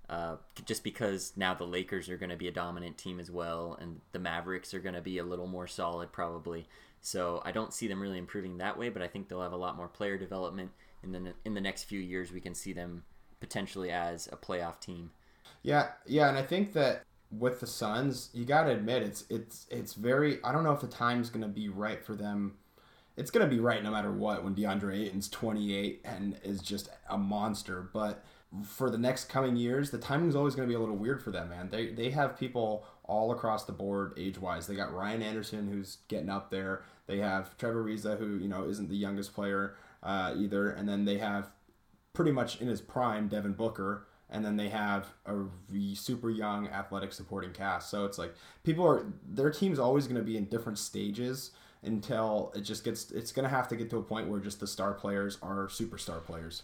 uh, 0.08 0.36
just 0.64 0.82
because 0.82 1.32
now 1.36 1.54
the 1.54 1.64
Lakers 1.64 2.08
are 2.08 2.16
going 2.16 2.30
to 2.30 2.36
be 2.36 2.48
a 2.48 2.52
dominant 2.52 2.96
team 2.96 3.20
as 3.20 3.30
well, 3.30 3.76
and 3.80 4.00
the 4.12 4.18
Mavericks 4.18 4.72
are 4.72 4.80
going 4.80 4.94
to 4.94 5.00
be 5.00 5.18
a 5.18 5.24
little 5.24 5.46
more 5.46 5.66
solid 5.66 6.12
probably. 6.12 6.66
So 7.00 7.42
I 7.44 7.52
don't 7.52 7.72
see 7.72 7.86
them 7.86 8.00
really 8.00 8.18
improving 8.18 8.58
that 8.58 8.78
way, 8.78 8.88
but 8.88 9.02
I 9.02 9.08
think 9.08 9.28
they'll 9.28 9.42
have 9.42 9.52
a 9.52 9.56
lot 9.56 9.76
more 9.76 9.88
player 9.88 10.18
development 10.18 10.70
in 11.02 11.12
the 11.12 11.34
in 11.44 11.54
the 11.54 11.60
next 11.60 11.84
few 11.84 12.00
years. 12.00 12.32
We 12.32 12.40
can 12.40 12.54
see 12.54 12.72
them 12.72 13.04
potentially 13.40 13.90
as 13.90 14.28
a 14.32 14.36
playoff 14.36 14.80
team. 14.80 15.10
Yeah, 15.62 15.88
yeah, 16.06 16.28
and 16.28 16.38
I 16.38 16.42
think 16.42 16.72
that 16.72 17.02
with 17.30 17.60
the 17.60 17.66
Suns, 17.66 18.30
you 18.32 18.44
got 18.44 18.64
to 18.64 18.70
admit 18.70 19.02
it's 19.02 19.24
it's 19.28 19.66
it's 19.70 19.94
very. 19.94 20.42
I 20.42 20.52
don't 20.52 20.64
know 20.64 20.72
if 20.72 20.80
the 20.80 20.86
time's 20.86 21.30
going 21.30 21.42
to 21.42 21.48
be 21.48 21.68
right 21.68 22.04
for 22.04 22.14
them. 22.14 22.54
It's 23.16 23.30
going 23.30 23.48
to 23.48 23.54
be 23.54 23.60
right 23.60 23.82
no 23.82 23.90
matter 23.90 24.12
what 24.12 24.44
when 24.44 24.54
DeAndre 24.54 25.06
Ayton's 25.06 25.28
28 25.28 26.02
and 26.04 26.36
is 26.44 26.62
just 26.62 26.88
a 27.10 27.18
monster, 27.18 27.90
but 27.92 28.24
for 28.64 28.90
the 28.90 28.98
next 28.98 29.26
coming 29.26 29.56
years, 29.56 29.90
the 29.90 29.98
timing 29.98 30.28
is 30.28 30.36
always 30.36 30.54
going 30.54 30.66
to 30.66 30.70
be 30.70 30.76
a 30.76 30.80
little 30.80 30.96
weird 30.96 31.22
for 31.22 31.30
them, 31.30 31.50
man. 31.50 31.68
They 31.70 31.88
they 31.88 32.10
have 32.10 32.38
people 32.38 32.86
all 33.04 33.30
across 33.32 33.64
the 33.64 33.72
board 33.72 34.14
age 34.16 34.38
wise. 34.38 34.66
They 34.66 34.74
got 34.74 34.92
Ryan 34.92 35.22
Anderson 35.22 35.68
who's 35.68 35.98
getting 36.08 36.30
up 36.30 36.50
there. 36.50 36.82
They 37.06 37.18
have 37.18 37.56
Trevor 37.58 37.84
Ariza 37.84 38.18
who 38.18 38.38
you 38.38 38.48
know 38.48 38.64
isn't 38.64 38.88
the 38.88 38.96
youngest 38.96 39.34
player 39.34 39.76
uh, 40.02 40.34
either, 40.36 40.70
and 40.70 40.88
then 40.88 41.04
they 41.04 41.18
have 41.18 41.50
pretty 42.14 42.32
much 42.32 42.60
in 42.60 42.68
his 42.68 42.80
prime 42.80 43.28
Devin 43.28 43.52
Booker, 43.52 44.06
and 44.30 44.44
then 44.44 44.56
they 44.56 44.70
have 44.70 45.08
a 45.26 45.44
super 45.94 46.30
young 46.30 46.68
athletic 46.68 47.12
supporting 47.12 47.52
cast. 47.52 47.90
So 47.90 48.06
it's 48.06 48.18
like 48.18 48.34
people 48.62 48.86
are 48.86 49.06
their 49.26 49.50
team's 49.50 49.78
always 49.78 50.06
going 50.06 50.20
to 50.20 50.24
be 50.24 50.38
in 50.38 50.46
different 50.46 50.78
stages 50.78 51.50
until 51.82 52.50
it 52.56 52.62
just 52.62 52.82
gets. 52.82 53.10
It's 53.10 53.30
going 53.30 53.44
to 53.44 53.54
have 53.54 53.68
to 53.68 53.76
get 53.76 53.90
to 53.90 53.98
a 53.98 54.02
point 54.02 54.28
where 54.28 54.40
just 54.40 54.60
the 54.60 54.66
star 54.66 54.94
players 54.94 55.36
are 55.42 55.66
superstar 55.66 56.24
players. 56.24 56.62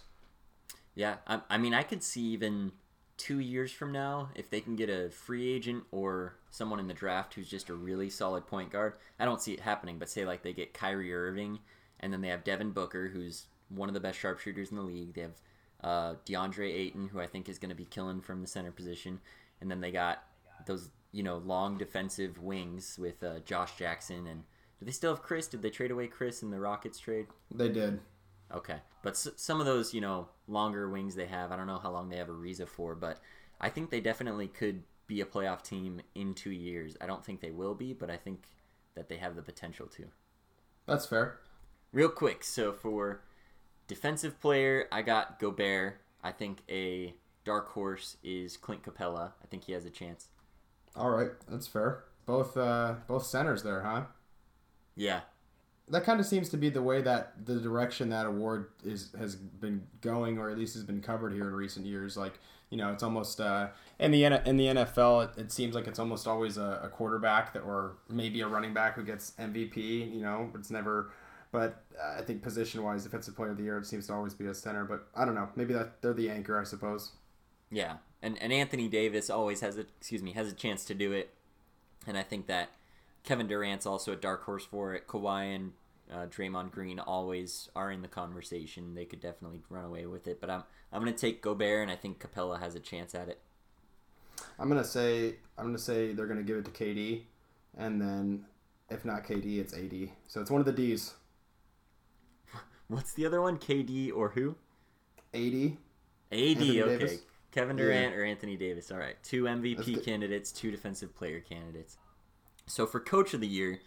Yeah, 0.95 1.17
I, 1.27 1.41
I 1.49 1.57
mean, 1.57 1.73
I 1.73 1.83
could 1.83 2.01
see 2.01 2.23
even 2.27 2.71
two 3.17 3.39
years 3.39 3.71
from 3.71 3.91
now 3.91 4.29
if 4.35 4.49
they 4.49 4.59
can 4.59 4.75
get 4.75 4.89
a 4.89 5.09
free 5.09 5.53
agent 5.53 5.83
or 5.91 6.35
someone 6.49 6.79
in 6.79 6.87
the 6.87 6.93
draft 6.93 7.33
who's 7.33 7.49
just 7.49 7.69
a 7.69 7.75
really 7.75 8.09
solid 8.09 8.47
point 8.47 8.71
guard. 8.71 8.93
I 9.19 9.25
don't 9.25 9.41
see 9.41 9.53
it 9.53 9.59
happening, 9.59 9.99
but 9.99 10.09
say 10.09 10.25
like 10.25 10.41
they 10.41 10.53
get 10.53 10.73
Kyrie 10.73 11.13
Irving, 11.13 11.59
and 11.99 12.11
then 12.11 12.21
they 12.21 12.29
have 12.29 12.43
Devin 12.43 12.71
Booker, 12.71 13.09
who's 13.09 13.45
one 13.69 13.89
of 13.89 13.93
the 13.93 13.99
best 13.99 14.19
sharpshooters 14.19 14.71
in 14.71 14.77
the 14.77 14.83
league. 14.83 15.13
They 15.13 15.21
have 15.21 15.41
uh, 15.83 16.15
DeAndre 16.25 16.73
Ayton, 16.73 17.09
who 17.09 17.19
I 17.19 17.27
think 17.27 17.49
is 17.49 17.59
going 17.59 17.69
to 17.69 17.75
be 17.75 17.85
killing 17.85 18.21
from 18.21 18.41
the 18.41 18.47
center 18.47 18.71
position, 18.71 19.19
and 19.61 19.69
then 19.69 19.81
they 19.81 19.91
got 19.91 20.23
those 20.65 20.89
you 21.11 21.23
know 21.23 21.37
long 21.37 21.77
defensive 21.77 22.41
wings 22.41 22.97
with 22.99 23.23
uh, 23.23 23.39
Josh 23.45 23.77
Jackson 23.77 24.27
and. 24.27 24.43
Do 24.77 24.85
they 24.85 24.91
still 24.91 25.15
have 25.15 25.23
Chris? 25.23 25.47
Did 25.47 25.61
they 25.61 25.69
trade 25.69 25.91
away 25.91 26.07
Chris 26.07 26.43
in 26.43 26.51
the 26.51 26.59
Rockets 26.59 26.99
trade? 26.99 27.27
They 27.49 27.69
did. 27.69 28.01
Okay, 28.53 28.79
but 29.01 29.11
s- 29.13 29.29
some 29.35 29.59
of 29.59 29.65
those, 29.65 29.93
you 29.93 30.01
know, 30.01 30.29
longer 30.47 30.89
wings 30.89 31.15
they 31.15 31.25
have, 31.25 31.51
I 31.51 31.55
don't 31.55 31.67
know 31.67 31.79
how 31.79 31.91
long 31.91 32.09
they 32.09 32.17
have 32.17 32.27
Ariza 32.27 32.67
for, 32.67 32.95
but 32.95 33.19
I 33.59 33.69
think 33.69 33.89
they 33.89 34.01
definitely 34.01 34.47
could 34.47 34.83
be 35.07 35.21
a 35.21 35.25
playoff 35.25 35.61
team 35.63 36.01
in 36.15 36.33
two 36.33 36.51
years. 36.51 36.95
I 37.01 37.05
don't 37.07 37.23
think 37.25 37.41
they 37.41 37.51
will 37.51 37.75
be, 37.75 37.93
but 37.93 38.09
I 38.09 38.17
think 38.17 38.47
that 38.95 39.09
they 39.09 39.17
have 39.17 39.35
the 39.35 39.41
potential 39.41 39.87
to. 39.87 40.05
That's 40.87 41.05
fair. 41.05 41.39
Real 41.91 42.09
quick, 42.09 42.43
so 42.43 42.71
for 42.73 43.21
defensive 43.87 44.39
player, 44.41 44.87
I 44.91 45.01
got 45.01 45.39
Gobert. 45.39 46.01
I 46.23 46.31
think 46.31 46.63
a 46.69 47.15
dark 47.45 47.69
horse 47.69 48.17
is 48.23 48.57
Clint 48.57 48.83
Capela. 48.83 49.33
I 49.43 49.47
think 49.47 49.65
he 49.65 49.73
has 49.73 49.85
a 49.85 49.89
chance. 49.91 50.29
All 50.95 51.09
right, 51.11 51.31
that's 51.47 51.67
fair. 51.67 52.03
Both 52.25 52.57
uh, 52.57 52.95
both 53.07 53.25
centers 53.25 53.63
there, 53.63 53.81
huh? 53.83 54.05
Yeah, 54.95 55.21
that 55.89 56.03
kind 56.03 56.19
of 56.19 56.25
seems 56.25 56.49
to 56.49 56.57
be 56.57 56.69
the 56.69 56.81
way 56.81 57.01
that 57.01 57.45
the 57.45 57.59
direction 57.59 58.09
that 58.09 58.25
award 58.25 58.69
is 58.83 59.09
has 59.17 59.35
been 59.35 59.83
going, 60.01 60.37
or 60.37 60.49
at 60.49 60.57
least 60.57 60.73
has 60.73 60.83
been 60.83 61.01
covered 61.01 61.33
here 61.33 61.47
in 61.47 61.53
recent 61.53 61.85
years. 61.85 62.17
Like 62.17 62.39
you 62.69 62.77
know, 62.77 62.91
it's 62.91 63.03
almost 63.03 63.39
uh, 63.39 63.67
in 63.99 64.11
the 64.11 64.25
in 64.25 64.57
the 64.57 64.65
NFL, 64.65 65.25
it, 65.25 65.41
it 65.41 65.51
seems 65.51 65.75
like 65.75 65.87
it's 65.87 65.99
almost 65.99 66.27
always 66.27 66.57
a, 66.57 66.81
a, 66.83 66.89
quarterback 66.89 67.53
that, 67.53 67.59
or 67.61 67.97
maybe 68.09 68.41
a 68.41 68.47
running 68.47 68.73
back 68.73 68.95
who 68.95 69.03
gets 69.03 69.31
MVP. 69.39 70.13
You 70.13 70.21
know, 70.21 70.49
it's 70.55 70.71
never. 70.71 71.11
But 71.51 71.83
uh, 71.97 72.19
I 72.19 72.21
think 72.21 72.41
position 72.41 72.83
wise, 72.83 73.03
defensive 73.03 73.35
player 73.35 73.51
of 73.51 73.57
the 73.57 73.63
year, 73.63 73.77
it 73.77 73.85
seems 73.85 74.07
to 74.07 74.13
always 74.13 74.33
be 74.33 74.47
a 74.47 74.53
center. 74.53 74.83
But 74.83 75.07
I 75.15 75.23
don't 75.23 75.35
know, 75.35 75.47
maybe 75.55 75.73
that 75.73 76.01
they're 76.01 76.13
the 76.13 76.29
anchor, 76.29 76.59
I 76.59 76.63
suppose. 76.63 77.11
Yeah, 77.69 77.97
and 78.21 78.41
and 78.41 78.51
Anthony 78.51 78.87
Davis 78.87 79.29
always 79.29 79.61
has 79.61 79.77
a 79.77 79.81
excuse 79.81 80.23
me 80.23 80.33
has 80.33 80.51
a 80.51 80.53
chance 80.53 80.83
to 80.85 80.95
do 80.95 81.11
it, 81.11 81.33
and 82.07 82.17
I 82.17 82.23
think 82.23 82.47
that 82.47 82.69
Kevin 83.25 83.47
Durant's 83.47 83.85
also 83.85 84.13
a 84.13 84.15
dark 84.15 84.43
horse 84.43 84.65
for 84.65 84.93
it. 84.93 85.07
Kawhi 85.07 85.55
and 85.55 85.71
uh, 86.11 86.27
Draymond 86.27 86.71
Green 86.71 86.99
always 86.99 87.69
are 87.75 87.91
in 87.91 88.01
the 88.01 88.07
conversation. 88.07 88.93
They 88.93 89.05
could 89.05 89.19
definitely 89.19 89.61
run 89.69 89.85
away 89.85 90.05
with 90.05 90.27
it, 90.27 90.39
but 90.39 90.49
I'm 90.49 90.63
I'm 90.91 91.01
gonna 91.01 91.13
take 91.13 91.41
Gobert, 91.41 91.81
and 91.81 91.91
I 91.91 91.95
think 91.95 92.19
Capela 92.19 92.59
has 92.59 92.75
a 92.75 92.79
chance 92.79 93.15
at 93.15 93.27
it. 93.27 93.39
I'm 94.59 94.69
gonna 94.69 94.83
say 94.83 95.35
I'm 95.57 95.65
gonna 95.65 95.77
say 95.77 96.13
they're 96.13 96.27
gonna 96.27 96.43
give 96.43 96.57
it 96.57 96.65
to 96.65 96.71
KD, 96.71 97.23
and 97.77 97.99
then 97.99 98.45
if 98.89 99.03
not 99.03 99.25
KD, 99.25 99.59
it's 99.59 99.73
AD. 99.73 100.09
So 100.27 100.41
it's 100.41 100.51
one 100.51 100.61
of 100.61 100.65
the 100.65 100.71
D's. 100.71 101.15
What's 102.87 103.13
the 103.13 103.25
other 103.25 103.41
one? 103.41 103.57
KD 103.57 104.15
or 104.15 104.29
who? 104.29 104.55
AD. 105.33 105.77
AD. 106.31 106.57
okay. 106.57 106.83
Davis. 106.83 107.21
Kevin 107.51 107.77
Durant 107.77 108.11
yeah. 108.11 108.19
or 108.19 108.23
Anthony 108.23 108.57
Davis. 108.57 108.91
All 108.91 108.97
right, 108.97 109.15
two 109.23 109.43
MVP 109.43 110.03
candidates, 110.03 110.51
two 110.51 110.71
defensive 110.71 111.15
player 111.15 111.39
candidates. 111.39 111.97
So 112.67 112.85
for 112.85 112.99
coach 112.99 113.33
of 113.33 113.41
the 113.41 113.47
year, 113.47 113.81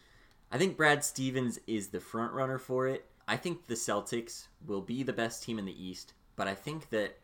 I 0.51 0.59
think 0.59 0.77
Brad 0.77 1.05
Stevens 1.05 1.59
is 1.67 1.89
the 1.89 2.01
front 2.01 2.33
runner 2.33 2.59
for 2.59 2.87
it. 2.87 3.07
I 3.27 3.37
think 3.37 3.67
the 3.67 3.75
Celtics 3.75 4.47
will 4.67 4.81
be 4.81 5.03
the 5.03 5.13
best 5.13 5.43
team 5.43 5.59
in 5.59 5.67
the 5.67 5.85
East, 5.85 6.15
but 6.37 6.49
I 6.49 6.55
think 6.55 6.89
that 6.91 7.19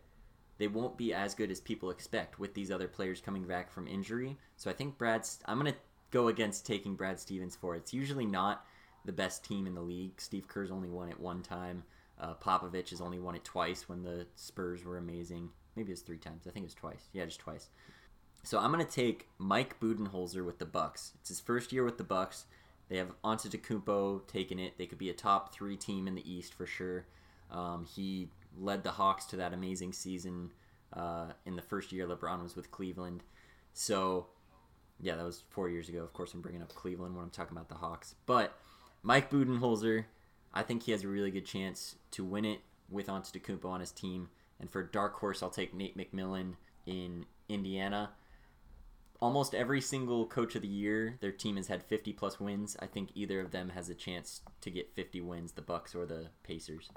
they 0.59 0.69
won't 0.69 0.99
be 0.99 1.15
as 1.15 1.35
good 1.35 1.51
as 1.51 1.61
people 1.61 1.91
expect 1.91 2.39
with 2.39 2.55
these 2.55 2.71
other 2.71 2.89
players 2.89 3.21
coming 3.21 3.45
back 3.45 3.71
from 3.71 3.89
injury. 3.89 4.37
So 4.57 4.71
I 4.71 4.75
think 4.75 4.99
Brad's 4.99 5.39
I'm 5.47 5.59
going 5.59 5.73
to 5.73 5.79
go 6.11 6.29
against 6.29 6.67
taking 6.67 6.95
Brad 6.95 7.19
Stevens 7.19 7.57
for 7.57 7.75
it. 7.75 7.79
It's 7.79 7.95
usually 7.95 8.27
not 8.27 8.67
the 9.05 9.13
best 9.13 9.45
team 9.45 9.67
in 9.67 9.75
the 9.75 9.81
league. 9.81 10.21
Steve 10.21 10.49
Kerr's 10.49 10.71
only 10.71 10.89
won 10.89 11.09
it 11.09 11.19
one 11.19 11.43
time. 11.43 11.85
Uh, 12.21 12.35
Popovich 12.35 12.91
has 12.91 13.01
only 13.01 13.19
won 13.19 13.35
it 13.35 13.45
twice 13.45 13.89
when 13.89 14.03
the 14.03 14.27
Spurs 14.37 14.85
were 14.85 14.99
amazing. 14.99 15.51
Maybe 15.77 15.93
it's 15.93 16.03
three 16.03 16.19
times. 16.19 16.47
I 16.47 16.51
think 16.51 16.67
it's 16.67 16.75
twice. 16.75 17.09
Yeah, 17.13 17.25
just 17.25 17.41
twice. 17.41 17.69
So 18.45 18.59
I'm 18.59 18.71
gonna 18.71 18.85
take 18.85 19.29
Mike 19.39 19.81
Budenholzer 19.81 20.45
with 20.45 20.59
the 20.59 20.67
Bucks. 20.67 21.13
It's 21.19 21.31
his 21.31 21.41
first 21.41 21.73
year 21.73 21.83
with 21.83 21.97
the 21.97 22.05
Bucks. 22.05 22.45
They 22.91 22.99
have 22.99 23.09
Antetokounmpo 23.23 24.27
taking 24.27 24.59
it. 24.59 24.77
They 24.77 24.85
could 24.85 24.99
be 24.99 25.09
a 25.09 25.15
top 25.15 25.55
three 25.55 25.79
team 25.79 26.07
in 26.07 26.15
the 26.15 26.31
East 26.31 26.53
for 26.53 26.67
sure. 26.67 27.07
Um, 27.51 27.87
he 27.87 28.29
led 28.59 28.85
the 28.85 28.91
Hawks 28.91 29.25
to 29.27 29.37
that 29.37 29.55
amazing 29.55 29.95
season 29.95 30.51
uh, 30.93 31.29
in 31.47 31.57
the 31.57 31.63
first 31.63 31.91
year 31.91 32.07
LeBron 32.07 32.43
was 32.43 32.55
with 32.55 32.71
Cleveland. 32.71 33.23
So, 33.73 34.27
yeah, 35.01 35.17
that 35.17 35.25
was 35.25 35.43
four 35.49 35.71
years 35.71 35.89
ago. 35.89 36.03
Of 36.03 36.13
course, 36.13 36.35
I'm 36.35 36.43
bringing 36.43 36.63
up 36.63 36.75
Cleveland 36.75 37.15
when 37.15 37.25
I'm 37.25 37.31
talking 37.31 37.57
about 37.57 37.71
the 37.71 37.77
Hawks. 37.77 38.15
But 38.27 38.59
Mike 39.03 39.31
Budenholzer, 39.31 40.05
I 40.53 40.63
think 40.63 40.83
he 40.83 40.93
has 40.93 41.03
a 41.03 41.09
really 41.09 41.31
good 41.31 41.47
chance 41.47 41.97
to 42.11 42.23
win 42.23 42.45
it 42.45 42.61
with 42.91 43.07
Antetokounmpo 43.07 43.65
on 43.65 43.81
his 43.81 43.91
team. 43.91 44.29
And 44.61 44.71
for 44.71 44.83
dark 44.83 45.15
horse, 45.15 45.43
I'll 45.43 45.49
take 45.49 45.73
Nate 45.73 45.97
McMillan 45.97 46.57
in 46.87 47.25
Indiana 47.49 48.11
almost 49.21 49.55
every 49.55 49.81
single 49.81 50.27
coach 50.27 50.55
of 50.55 50.63
the 50.63 50.69
year, 50.69 51.17
their 51.21 51.33
team 51.33 51.57
has 51.57 51.69
had 51.69 51.83
50 51.83 52.13
plus 52.13 52.41
wins. 52.41 52.77
I 52.81 52.87
think 52.87 53.11
either 53.15 53.41
of 53.41 53.51
them 53.51 53.71
has 53.71 53.89
a 53.89 53.95
chance 53.95 54.43
to 54.61 54.71
get 54.71 54.95
50 54.95 55.21
wins, 55.21 55.53
the 55.53 55.63
Bucks 55.63 55.95
or 55.95 56.07
the 56.07 56.29
Pacers. 56.43 56.91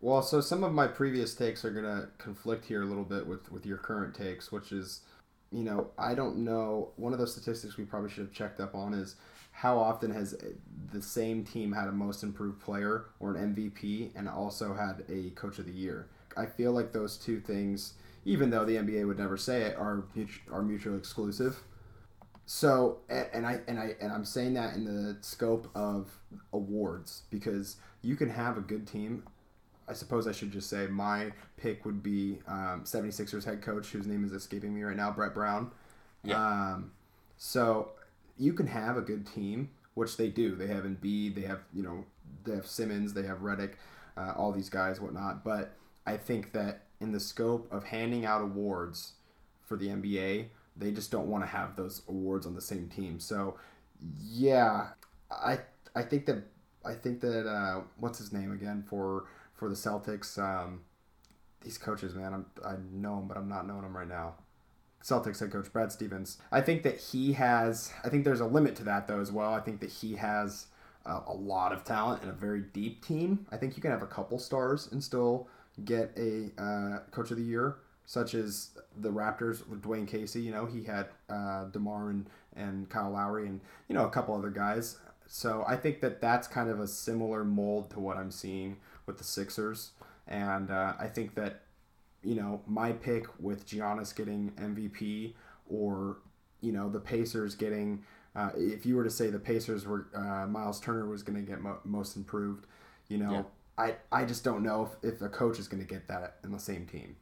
Well, 0.00 0.22
so 0.22 0.40
some 0.40 0.64
of 0.64 0.72
my 0.72 0.86
previous 0.86 1.34
takes 1.34 1.64
are 1.64 1.70
going 1.70 1.84
to 1.84 2.08
conflict 2.18 2.66
here 2.66 2.82
a 2.82 2.86
little 2.86 3.04
bit 3.04 3.26
with 3.26 3.50
with 3.50 3.64
your 3.64 3.78
current 3.78 4.14
takes, 4.14 4.52
which 4.52 4.70
is, 4.70 5.00
you 5.50 5.64
know, 5.64 5.88
I 5.98 6.14
don't 6.14 6.44
know. 6.44 6.90
One 6.96 7.14
of 7.14 7.18
those 7.18 7.32
statistics 7.32 7.78
we 7.78 7.84
probably 7.84 8.10
should 8.10 8.24
have 8.24 8.32
checked 8.32 8.60
up 8.60 8.74
on 8.74 8.92
is 8.92 9.16
how 9.52 9.78
often 9.78 10.10
has 10.10 10.36
the 10.92 11.00
same 11.00 11.44
team 11.44 11.72
had 11.72 11.88
a 11.88 11.92
most 11.92 12.22
improved 12.22 12.60
player 12.60 13.06
or 13.20 13.34
an 13.34 13.54
MVP 13.54 14.10
and 14.14 14.28
also 14.28 14.74
had 14.74 15.04
a 15.08 15.30
coach 15.30 15.58
of 15.58 15.66
the 15.66 15.72
year. 15.72 16.08
I 16.36 16.46
feel 16.46 16.72
like 16.72 16.92
those 16.92 17.16
two 17.16 17.40
things 17.40 17.94
even 18.24 18.50
though 18.50 18.64
the 18.64 18.76
NBA 18.76 19.06
would 19.06 19.18
never 19.18 19.36
say 19.36 19.62
it, 19.62 19.76
are 19.76 20.04
are 20.50 20.62
mutually 20.62 20.98
exclusive. 20.98 21.58
So, 22.46 22.98
and 23.08 23.46
I 23.46 23.60
and 23.68 23.78
I 23.78 23.94
and 24.00 24.12
I'm 24.12 24.24
saying 24.24 24.54
that 24.54 24.74
in 24.74 24.84
the 24.84 25.16
scope 25.22 25.70
of 25.74 26.10
awards 26.52 27.22
because 27.30 27.76
you 28.02 28.16
can 28.16 28.28
have 28.28 28.58
a 28.58 28.60
good 28.60 28.86
team. 28.86 29.24
I 29.88 29.92
suppose 29.92 30.26
I 30.26 30.32
should 30.32 30.50
just 30.50 30.70
say 30.70 30.86
my 30.86 31.32
pick 31.58 31.84
would 31.84 32.02
be 32.02 32.38
um, 32.48 32.84
76ers 32.84 33.44
head 33.44 33.60
coach, 33.60 33.88
whose 33.88 34.06
name 34.06 34.24
is 34.24 34.32
escaping 34.32 34.74
me 34.74 34.82
right 34.82 34.96
now, 34.96 35.10
Brett 35.10 35.34
Brown. 35.34 35.70
Yeah. 36.22 36.42
Um, 36.42 36.92
so 37.36 37.90
you 38.38 38.54
can 38.54 38.66
have 38.66 38.96
a 38.96 39.02
good 39.02 39.26
team, 39.26 39.70
which 39.92 40.16
they 40.16 40.28
do. 40.28 40.54
They 40.54 40.68
have 40.68 40.84
Embiid, 40.84 41.34
they 41.34 41.42
have 41.42 41.60
you 41.74 41.82
know, 41.82 42.04
they 42.44 42.54
have 42.54 42.66
Simmons, 42.66 43.12
they 43.12 43.24
have 43.24 43.38
Redick, 43.38 43.72
uh, 44.16 44.32
all 44.36 44.52
these 44.52 44.70
guys, 44.70 45.00
whatnot. 45.00 45.44
But 45.44 45.72
I 46.06 46.16
think 46.16 46.52
that 46.52 46.82
in 47.04 47.12
the 47.12 47.20
scope 47.20 47.72
of 47.72 47.84
handing 47.84 48.24
out 48.24 48.42
awards 48.42 49.12
for 49.64 49.76
the 49.76 49.88
NBA, 49.88 50.46
they 50.76 50.90
just 50.90 51.10
don't 51.12 51.28
want 51.28 51.44
to 51.44 51.48
have 51.48 51.76
those 51.76 52.02
awards 52.08 52.46
on 52.46 52.54
the 52.54 52.60
same 52.60 52.88
team. 52.88 53.20
So, 53.20 53.56
yeah, 54.20 54.88
I 55.30 55.58
I 55.94 56.02
think 56.02 56.26
that 56.26 56.42
I 56.84 56.94
think 56.94 57.20
that 57.20 57.46
uh, 57.46 57.82
what's 57.98 58.18
his 58.18 58.32
name 58.32 58.52
again 58.52 58.84
for 58.88 59.26
for 59.54 59.68
the 59.68 59.76
Celtics? 59.76 60.38
Um, 60.38 60.80
these 61.60 61.78
coaches, 61.78 62.14
man, 62.14 62.34
I'm, 62.34 62.46
I 62.64 62.74
know 62.92 63.18
him, 63.18 63.28
but 63.28 63.36
I'm 63.36 63.48
not 63.48 63.66
knowing 63.66 63.84
him 63.84 63.96
right 63.96 64.08
now. 64.08 64.34
Celtics 65.02 65.40
head 65.40 65.52
coach 65.52 65.72
Brad 65.72 65.92
Stevens. 65.92 66.38
I 66.50 66.60
think 66.60 66.82
that 66.82 66.98
he 66.98 67.34
has. 67.34 67.92
I 68.02 68.08
think 68.08 68.24
there's 68.24 68.40
a 68.40 68.46
limit 68.46 68.74
to 68.76 68.84
that 68.84 69.06
though 69.06 69.20
as 69.20 69.30
well. 69.30 69.52
I 69.52 69.60
think 69.60 69.80
that 69.80 69.90
he 69.90 70.14
has 70.14 70.66
a, 71.04 71.20
a 71.28 71.34
lot 71.34 71.72
of 71.72 71.84
talent 71.84 72.22
and 72.22 72.30
a 72.30 72.34
very 72.34 72.62
deep 72.72 73.04
team. 73.04 73.46
I 73.52 73.56
think 73.56 73.76
you 73.76 73.82
can 73.82 73.90
have 73.90 74.02
a 74.02 74.06
couple 74.06 74.38
stars 74.38 74.88
and 74.92 75.02
still 75.02 75.48
get 75.82 76.16
a 76.16 76.50
uh, 76.60 76.98
coach 77.10 77.30
of 77.30 77.36
the 77.36 77.42
year, 77.42 77.76
such 78.06 78.34
as 78.34 78.70
the 78.96 79.10
Raptors 79.10 79.66
with 79.68 79.82
Dwane 79.82 80.06
Casey. 80.06 80.42
You 80.42 80.52
know, 80.52 80.66
he 80.66 80.84
had 80.84 81.08
uh, 81.28 81.64
DeMar 81.66 82.10
and, 82.10 82.26
and 82.54 82.88
Kyle 82.88 83.10
Lowry 83.10 83.46
and, 83.46 83.60
you 83.88 83.94
know, 83.94 84.04
a 84.04 84.10
couple 84.10 84.34
other 84.34 84.50
guys. 84.50 84.98
So 85.26 85.64
I 85.66 85.76
think 85.76 86.00
that 86.00 86.20
that's 86.20 86.46
kind 86.46 86.68
of 86.68 86.80
a 86.80 86.86
similar 86.86 87.44
mold 87.44 87.90
to 87.90 88.00
what 88.00 88.16
I'm 88.16 88.30
seeing 88.30 88.76
with 89.06 89.18
the 89.18 89.24
Sixers. 89.24 89.92
And 90.28 90.70
uh, 90.70 90.94
I 90.98 91.06
think 91.06 91.34
that, 91.34 91.62
you 92.22 92.34
know, 92.34 92.62
my 92.66 92.92
pick 92.92 93.26
with 93.40 93.66
Giannis 93.66 94.14
getting 94.14 94.52
MVP 94.52 95.34
or, 95.68 96.18
you 96.60 96.72
know, 96.72 96.88
the 96.88 97.00
Pacers 97.00 97.54
getting, 97.54 98.04
uh, 98.36 98.50
if 98.56 98.86
you 98.86 98.96
were 98.96 99.04
to 99.04 99.10
say 99.10 99.28
the 99.28 99.38
Pacers 99.38 99.86
were, 99.86 100.06
uh, 100.14 100.46
Miles 100.46 100.80
Turner 100.80 101.08
was 101.08 101.22
going 101.22 101.36
to 101.36 101.50
get 101.50 101.60
mo- 101.60 101.80
most 101.84 102.16
improved, 102.16 102.66
you 103.08 103.18
know, 103.18 103.32
yeah. 103.32 103.42
I 103.76 103.96
I 104.12 104.24
just 104.24 104.44
don't 104.44 104.62
know 104.62 104.90
if, 105.02 105.14
if 105.14 105.22
a 105.22 105.28
coach 105.28 105.58
is 105.58 105.68
going 105.68 105.82
to 105.82 105.88
get 105.88 106.08
that 106.08 106.36
in 106.44 106.52
the 106.52 106.58
same 106.58 106.86
team. 106.86 107.16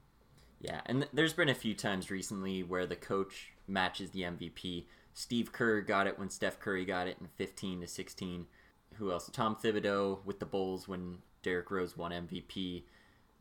Yeah, 0.60 0.80
and 0.86 1.00
th- 1.00 1.10
there's 1.12 1.32
been 1.32 1.48
a 1.48 1.54
few 1.54 1.74
times 1.74 2.10
recently 2.10 2.62
where 2.62 2.86
the 2.86 2.96
coach 2.96 3.52
matches 3.66 4.10
the 4.10 4.22
MVP. 4.22 4.86
Steve 5.12 5.52
Kerr 5.52 5.80
got 5.80 6.06
it 6.06 6.18
when 6.18 6.30
Steph 6.30 6.60
Curry 6.60 6.84
got 6.84 7.08
it 7.08 7.16
in 7.20 7.26
15 7.36 7.80
to 7.82 7.86
16. 7.86 8.46
Who 8.94 9.10
else? 9.10 9.28
Tom 9.32 9.56
Thibodeau 9.56 10.24
with 10.24 10.38
the 10.38 10.46
Bulls 10.46 10.86
when 10.86 11.18
Derrick 11.42 11.70
Rose 11.70 11.96
won 11.96 12.12
MVP. 12.12 12.84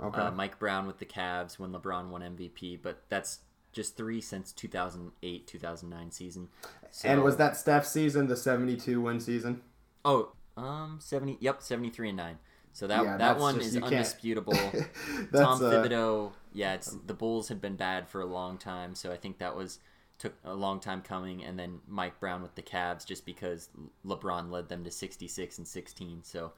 Okay. 0.02 0.20
Uh, 0.20 0.32
Mike 0.32 0.58
Brown 0.58 0.88
with 0.88 0.98
the 0.98 1.06
Cavs 1.06 1.60
when 1.60 1.72
LeBron 1.72 2.10
won 2.10 2.22
MVP. 2.22 2.80
But 2.82 3.04
that's 3.10 3.40
just 3.72 3.96
three 3.96 4.20
since 4.20 4.52
2008 4.52 5.48
2009 5.48 6.12
season. 6.12 6.50
So, 6.90 7.08
and 7.08 7.24
was 7.24 7.38
that 7.38 7.56
Steph 7.56 7.86
season 7.86 8.28
the 8.28 8.36
72 8.36 9.00
win 9.00 9.20
season? 9.20 9.62
Oh, 10.04 10.32
um, 10.58 10.98
70. 11.00 11.38
Yep, 11.40 11.62
73 11.62 12.10
and 12.10 12.18
nine. 12.18 12.40
So 12.74 12.88
that 12.88 13.04
yeah, 13.04 13.18
that 13.18 13.38
one 13.38 13.56
just, 13.56 13.76
is 13.76 13.78
undisputable. 13.78 14.54
Tom 15.34 15.64
uh, 15.64 15.70
Thibodeau, 15.70 16.32
yeah, 16.54 16.74
it's 16.74 16.98
the 17.06 17.14
Bulls 17.14 17.50
had 17.50 17.62
been 17.62 17.76
bad 17.76 18.08
for 18.08 18.22
a 18.22 18.26
long 18.26 18.58
time, 18.58 18.96
so 18.96 19.12
I 19.12 19.18
think 19.18 19.40
that 19.40 19.56
was 19.56 19.80
took 20.18 20.34
a 20.46 20.54
long 20.54 20.80
time 20.80 21.02
coming. 21.02 21.44
And 21.44 21.58
then 21.58 21.80
Mike 21.88 22.20
Brown 22.20 22.42
with 22.42 22.56
the 22.56 22.62
Cavs, 22.62 23.06
just 23.06 23.26
because 23.26 23.70
LeBron 24.06 24.52
led 24.52 24.70
them 24.70 24.84
to 24.84 24.92
66 24.92 25.58
and 25.58 25.68
16. 25.68 26.20
So 26.24 26.54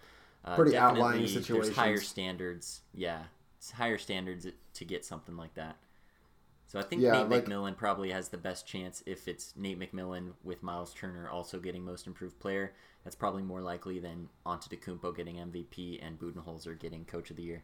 uh, 0.46 0.56
pretty 0.56 0.78
outlying 0.78 1.26
situations. 1.28 1.48
There's 1.48 1.76
higher 1.76 2.02
standards. 2.02 2.82
Yeah, 2.94 3.24
it's 3.58 3.72
higher 3.72 3.98
standards 3.98 4.46
to 4.74 4.86
get 4.86 5.06
something 5.06 5.38
like 5.38 5.54
that. 5.56 5.78
So 6.74 6.80
I 6.80 6.82
think 6.82 7.04
yeah, 7.04 7.12
Nate 7.12 7.30
like, 7.30 7.46
McMillan 7.46 7.78
probably 7.78 8.10
has 8.10 8.30
the 8.30 8.38
best 8.38 8.66
chance 8.66 9.04
if 9.06 9.28
it's 9.28 9.54
Nate 9.56 9.80
McMillan 9.80 10.32
with 10.44 10.64
Miles 10.64 10.92
Turner 10.92 11.30
also 11.30 11.60
getting 11.60 11.86
Most 11.86 12.08
Improved 12.08 12.40
Player. 12.40 12.74
That's 13.04 13.16
probably 13.16 13.44
more 13.44 13.62
likely 13.62 14.00
than 14.00 14.30
Antetokounmpo 14.44 15.16
getting 15.16 15.36
MVP 15.36 16.00
and 16.04 16.20
Budenholzer 16.20 16.80
getting 16.80 17.06
Coach 17.06 17.30
of 17.30 17.36
the 17.36 17.44
Year. 17.44 17.64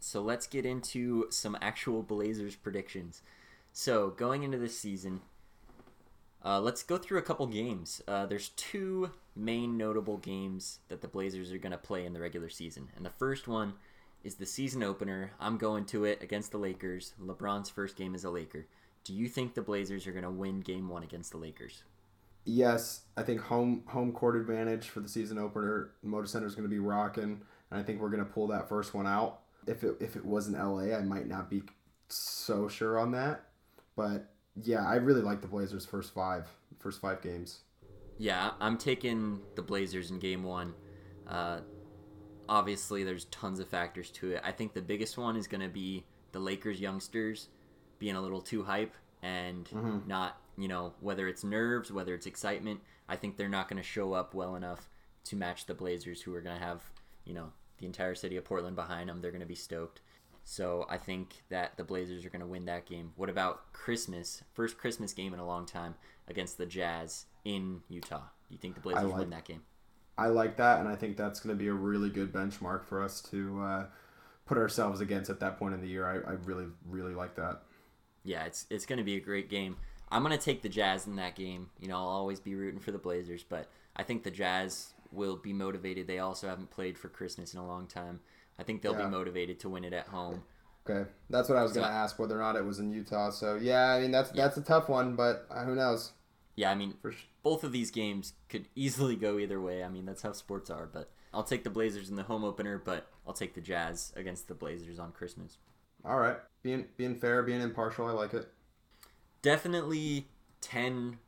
So 0.00 0.20
let's 0.20 0.48
get 0.48 0.66
into 0.66 1.26
some 1.30 1.56
actual 1.62 2.02
Blazers 2.02 2.56
predictions. 2.56 3.22
So 3.72 4.10
going 4.10 4.42
into 4.42 4.58
this 4.58 4.76
season, 4.76 5.20
uh, 6.44 6.58
let's 6.58 6.82
go 6.82 6.98
through 6.98 7.20
a 7.20 7.22
couple 7.22 7.46
games. 7.46 8.02
Uh, 8.08 8.26
there's 8.26 8.48
two 8.48 9.12
main 9.36 9.76
notable 9.76 10.16
games 10.16 10.80
that 10.88 11.02
the 11.02 11.08
Blazers 11.08 11.52
are 11.52 11.58
going 11.58 11.70
to 11.70 11.78
play 11.78 12.04
in 12.04 12.14
the 12.14 12.20
regular 12.20 12.48
season, 12.48 12.88
and 12.96 13.06
the 13.06 13.10
first 13.10 13.46
one 13.46 13.74
is 14.22 14.34
the 14.36 14.46
season 14.46 14.82
opener. 14.82 15.32
I'm 15.40 15.56
going 15.56 15.84
to 15.86 16.04
it 16.04 16.22
against 16.22 16.52
the 16.52 16.58
Lakers. 16.58 17.14
LeBron's 17.20 17.70
first 17.70 17.96
game 17.96 18.14
as 18.14 18.24
a 18.24 18.30
Laker. 18.30 18.66
Do 19.04 19.14
you 19.14 19.28
think 19.28 19.54
the 19.54 19.62
Blazers 19.62 20.06
are 20.06 20.12
going 20.12 20.24
to 20.24 20.30
win 20.30 20.60
Game 20.60 20.88
One 20.88 21.02
against 21.02 21.32
the 21.32 21.38
Lakers? 21.38 21.82
yes, 22.44 23.02
I 23.16 23.22
think 23.22 23.40
home 23.40 23.82
home 23.86 24.12
court 24.12 24.36
advantage 24.36 24.88
for 24.88 25.00
the 25.00 25.08
season 25.08 25.38
opener. 25.38 25.92
Moda 26.04 26.28
Center 26.28 26.46
is 26.46 26.54
going 26.54 26.68
to 26.68 26.70
be 26.70 26.78
rocking, 26.78 27.40
and 27.70 27.80
I 27.80 27.82
think 27.82 28.00
we're 28.00 28.10
going 28.10 28.24
to 28.24 28.30
pull 28.30 28.46
that 28.48 28.68
first 28.68 28.94
one 28.94 29.06
out. 29.06 29.40
If 29.66 29.84
it 29.84 29.96
if 30.00 30.16
it 30.16 30.24
was 30.24 30.48
in 30.48 30.54
LA, 30.54 30.96
I 30.96 31.02
might 31.02 31.26
not 31.26 31.50
be 31.50 31.62
so 32.08 32.68
sure 32.68 32.98
on 32.98 33.12
that, 33.12 33.46
but 33.96 34.32
yeah, 34.60 34.86
I 34.86 34.96
really 34.96 35.22
like 35.22 35.40
the 35.40 35.48
Blazers' 35.48 35.86
first 35.86 36.12
five 36.12 36.48
first 36.78 37.00
five 37.00 37.22
games. 37.22 37.60
Yeah, 38.18 38.50
I'm 38.60 38.76
taking 38.76 39.40
the 39.54 39.62
Blazers 39.62 40.10
in 40.10 40.18
Game 40.18 40.42
One. 40.42 40.74
Uh, 41.26 41.60
obviously, 42.50 43.04
there's 43.04 43.24
tons 43.26 43.60
of 43.60 43.68
factors 43.68 44.10
to 44.10 44.32
it. 44.32 44.42
I 44.44 44.52
think 44.52 44.74
the 44.74 44.82
biggest 44.82 45.16
one 45.16 45.36
is 45.36 45.46
going 45.46 45.62
to 45.62 45.68
be 45.68 46.04
the 46.32 46.40
Lakers 46.40 46.80
youngsters 46.80 47.48
being 47.98 48.16
a 48.16 48.20
little 48.20 48.42
too 48.42 48.64
hype 48.64 48.94
and 49.22 49.64
mm-hmm. 49.66 50.06
not 50.06 50.36
you 50.60 50.68
know, 50.68 50.92
whether 51.00 51.26
it's 51.26 51.42
nerves, 51.42 51.90
whether 51.90 52.14
it's 52.14 52.26
excitement, 52.26 52.80
I 53.08 53.16
think 53.16 53.36
they're 53.36 53.48
not 53.48 53.68
going 53.68 53.82
to 53.82 53.88
show 53.88 54.12
up 54.12 54.34
well 54.34 54.56
enough 54.56 54.90
to 55.24 55.36
match 55.36 55.64
the 55.64 55.74
Blazers, 55.74 56.20
who 56.20 56.34
are 56.34 56.42
going 56.42 56.58
to 56.58 56.62
have, 56.62 56.82
you 57.24 57.32
know, 57.32 57.52
the 57.78 57.86
entire 57.86 58.14
city 58.14 58.36
of 58.36 58.44
Portland 58.44 58.76
behind 58.76 59.08
them. 59.08 59.22
They're 59.22 59.30
going 59.30 59.40
to 59.40 59.46
be 59.46 59.54
stoked. 59.54 60.00
So 60.44 60.86
I 60.90 60.98
think 60.98 61.42
that 61.48 61.78
the 61.78 61.84
Blazers 61.84 62.26
are 62.26 62.30
going 62.30 62.40
to 62.40 62.46
win 62.46 62.66
that 62.66 62.84
game. 62.84 63.12
What 63.16 63.30
about 63.30 63.72
Christmas? 63.72 64.42
First 64.52 64.76
Christmas 64.76 65.14
game 65.14 65.32
in 65.32 65.40
a 65.40 65.46
long 65.46 65.64
time 65.64 65.94
against 66.28 66.58
the 66.58 66.66
Jazz 66.66 67.24
in 67.44 67.80
Utah. 67.88 68.18
Do 68.48 68.54
you 68.54 68.58
think 68.58 68.74
the 68.74 68.80
Blazers 68.82 69.04
like, 69.04 69.18
win 69.18 69.30
that 69.30 69.46
game? 69.46 69.62
I 70.20 70.26
like 70.28 70.56
that, 70.58 70.80
and 70.80 70.88
I 70.88 70.96
think 70.96 71.16
that's 71.16 71.40
going 71.40 71.56
to 71.56 71.58
be 71.58 71.68
a 71.68 71.72
really 71.72 72.10
good 72.10 72.32
benchmark 72.32 72.84
for 72.84 73.02
us 73.02 73.20
to 73.30 73.60
uh, 73.62 73.86
put 74.46 74.58
ourselves 74.58 75.00
against 75.00 75.30
at 75.30 75.40
that 75.40 75.58
point 75.58 75.74
in 75.74 75.80
the 75.80 75.88
year. 75.88 76.06
I, 76.06 76.30
I 76.30 76.34
really, 76.44 76.66
really 76.88 77.14
like 77.14 77.34
that. 77.36 77.62
Yeah, 78.22 78.44
it's 78.44 78.66
it's 78.68 78.84
going 78.84 78.98
to 78.98 79.04
be 79.04 79.16
a 79.16 79.20
great 79.20 79.48
game. 79.48 79.76
I'm 80.12 80.22
gonna 80.22 80.36
take 80.38 80.60
the 80.62 80.68
Jazz 80.68 81.06
in 81.06 81.16
that 81.16 81.36
game. 81.36 81.70
You 81.80 81.88
know, 81.88 81.96
I'll 81.96 82.08
always 82.08 82.40
be 82.40 82.54
rooting 82.54 82.80
for 82.80 82.90
the 82.92 82.98
Blazers, 82.98 83.42
but 83.42 83.68
I 83.96 84.02
think 84.02 84.24
the 84.24 84.30
Jazz 84.30 84.92
will 85.12 85.36
be 85.36 85.52
motivated. 85.52 86.06
They 86.06 86.18
also 86.18 86.48
haven't 86.48 86.70
played 86.70 86.98
for 86.98 87.08
Christmas 87.08 87.54
in 87.54 87.60
a 87.60 87.66
long 87.66 87.86
time. 87.86 88.20
I 88.58 88.62
think 88.62 88.82
they'll 88.82 88.92
Yeah. 88.92 89.06
be 89.06 89.10
motivated 89.10 89.58
to 89.60 89.68
win 89.68 89.84
it 89.84 89.92
at 89.92 90.08
home. 90.08 90.42
Okay, 90.88 91.08
that's 91.30 91.48
what 91.48 91.56
I 91.58 91.62
was 91.62 91.72
going 91.72 91.86
to 91.86 91.92
ask 91.92 92.18
whether 92.18 92.36
or 92.36 92.40
not 92.42 92.56
it 92.56 92.64
was 92.64 92.78
in 92.78 92.90
Utah. 92.90 93.30
So 93.30 93.54
yeah, 93.56 93.92
I 93.92 94.00
mean 94.00 94.10
that's 94.10 94.30
that's 94.30 94.56
a 94.56 94.62
tough 94.62 94.88
one, 94.88 95.16
but 95.16 95.46
uh, 95.50 95.64
who 95.64 95.74
knows? 95.74 96.12
Yeah, 96.56 96.70
I 96.70 96.74
mean, 96.74 96.94
For 97.00 97.12
sh- 97.12 97.24
both 97.42 97.64
of 97.64 97.72
these 97.72 97.90
games 97.90 98.34
could 98.48 98.66
easily 98.74 99.16
go 99.16 99.38
either 99.38 99.60
way. 99.60 99.82
I 99.82 99.88
mean, 99.88 100.04
that's 100.04 100.22
how 100.22 100.32
sports 100.32 100.70
are. 100.70 100.86
But 100.86 101.10
I'll 101.32 101.42
take 101.42 101.64
the 101.64 101.70
Blazers 101.70 102.10
in 102.10 102.16
the 102.16 102.24
home 102.24 102.44
opener, 102.44 102.78
but 102.78 103.08
I'll 103.26 103.32
take 103.32 103.54
the 103.54 103.60
Jazz 103.60 104.12
against 104.16 104.48
the 104.48 104.54
Blazers 104.54 104.98
on 104.98 105.12
Christmas. 105.12 105.58
all 106.04 106.18
right, 106.18 106.36
being 106.62 106.86
being 106.96 107.16
fair, 107.16 107.42
being 107.42 107.60
impartial, 107.60 108.06
I 108.06 108.12
like 108.12 108.34
it. 108.34 108.48
Definitely 109.42 110.28
10 110.60 111.18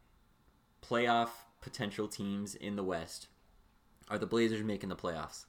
playoff 0.86 1.30
potential 1.60 2.08
teams 2.08 2.54
in 2.54 2.76
the 2.76 2.82
West. 2.84 3.28
Are 4.10 4.18
the 4.18 4.26
Blazers 4.26 4.62
making 4.64 4.88
the 4.90 4.96
playoffs? 4.96 5.46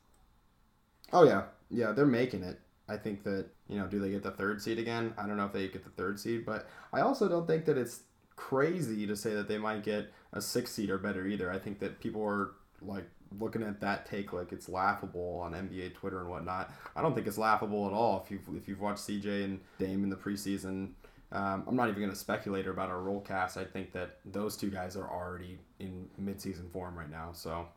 Oh 1.12 1.24
yeah, 1.24 1.44
yeah, 1.70 1.92
they're 1.92 2.06
making 2.06 2.44
it. 2.44 2.60
I 2.88 2.98
think 2.98 3.24
that 3.24 3.48
you 3.68 3.78
know, 3.78 3.88
do 3.88 4.00
they 4.00 4.10
get 4.12 4.24
the 4.24 4.32
third 4.32 4.62
seed 4.62 4.78
again? 4.80 5.14
I 5.18 5.26
don't 5.26 5.38
know 5.38 5.46
if 5.46 5.54
they 5.54 5.68
get 5.68 5.84
the 5.84 5.90
third 5.90 6.20
seed, 6.20 6.46
but 6.46 6.68
I 6.92 7.02
also 7.02 7.28
don't 7.28 7.48
think 7.48 7.66
that 7.66 7.78
it's 7.78 8.02
crazy 8.36 9.06
to 9.08 9.16
say 9.16 9.34
that 9.34 9.48
they 9.48 9.58
might 9.58 9.84
get 9.84 10.12
a 10.32 10.42
six 10.42 10.72
seed 10.72 10.90
or 10.90 10.98
better 10.98 11.28
either. 11.28 11.52
I 11.52 11.60
think 11.60 11.80
that 11.80 12.00
people 12.00 12.24
are 12.24 12.52
like 12.82 13.06
looking 13.40 13.64
at 13.64 13.82
that 13.82 14.06
take 14.06 14.34
like 14.34 14.52
it's 14.52 14.70
laughable 14.70 15.40
on 15.42 15.54
NBA 15.54 15.96
Twitter 15.96 16.20
and 16.20 16.30
whatnot. 16.30 16.72
I 16.96 17.02
don't 17.02 17.16
think 17.16 17.28
it's 17.28 17.38
laughable 17.38 17.88
at 17.88 17.94
all 17.94 18.22
if 18.24 18.32
you've 18.32 18.48
if 18.56 18.68
you've 18.68 18.82
watched 18.82 19.08
CJ 19.08 19.46
and 19.46 19.60
Dame 19.80 20.04
in 20.04 20.10
the 20.10 20.16
preseason. 20.16 20.92
Um, 21.32 21.64
I'm 21.68 21.76
not 21.76 21.90
even 21.90 22.00
going 22.00 22.12
to 22.12 22.16
speculate 22.16 22.68
about 22.68 22.90
our 22.90 23.02
roll 23.02 23.20
cast. 23.20 23.58
I 23.58 23.66
think 23.66 23.92
that 23.94 24.20
those 24.24 24.56
two 24.56 24.70
guys 24.70 24.96
are 24.96 25.10
already 25.10 25.58
in 25.80 26.08
midseason 26.22 26.72
form 26.72 26.96
right 26.96 27.10
now. 27.10 27.32
So 27.34 27.68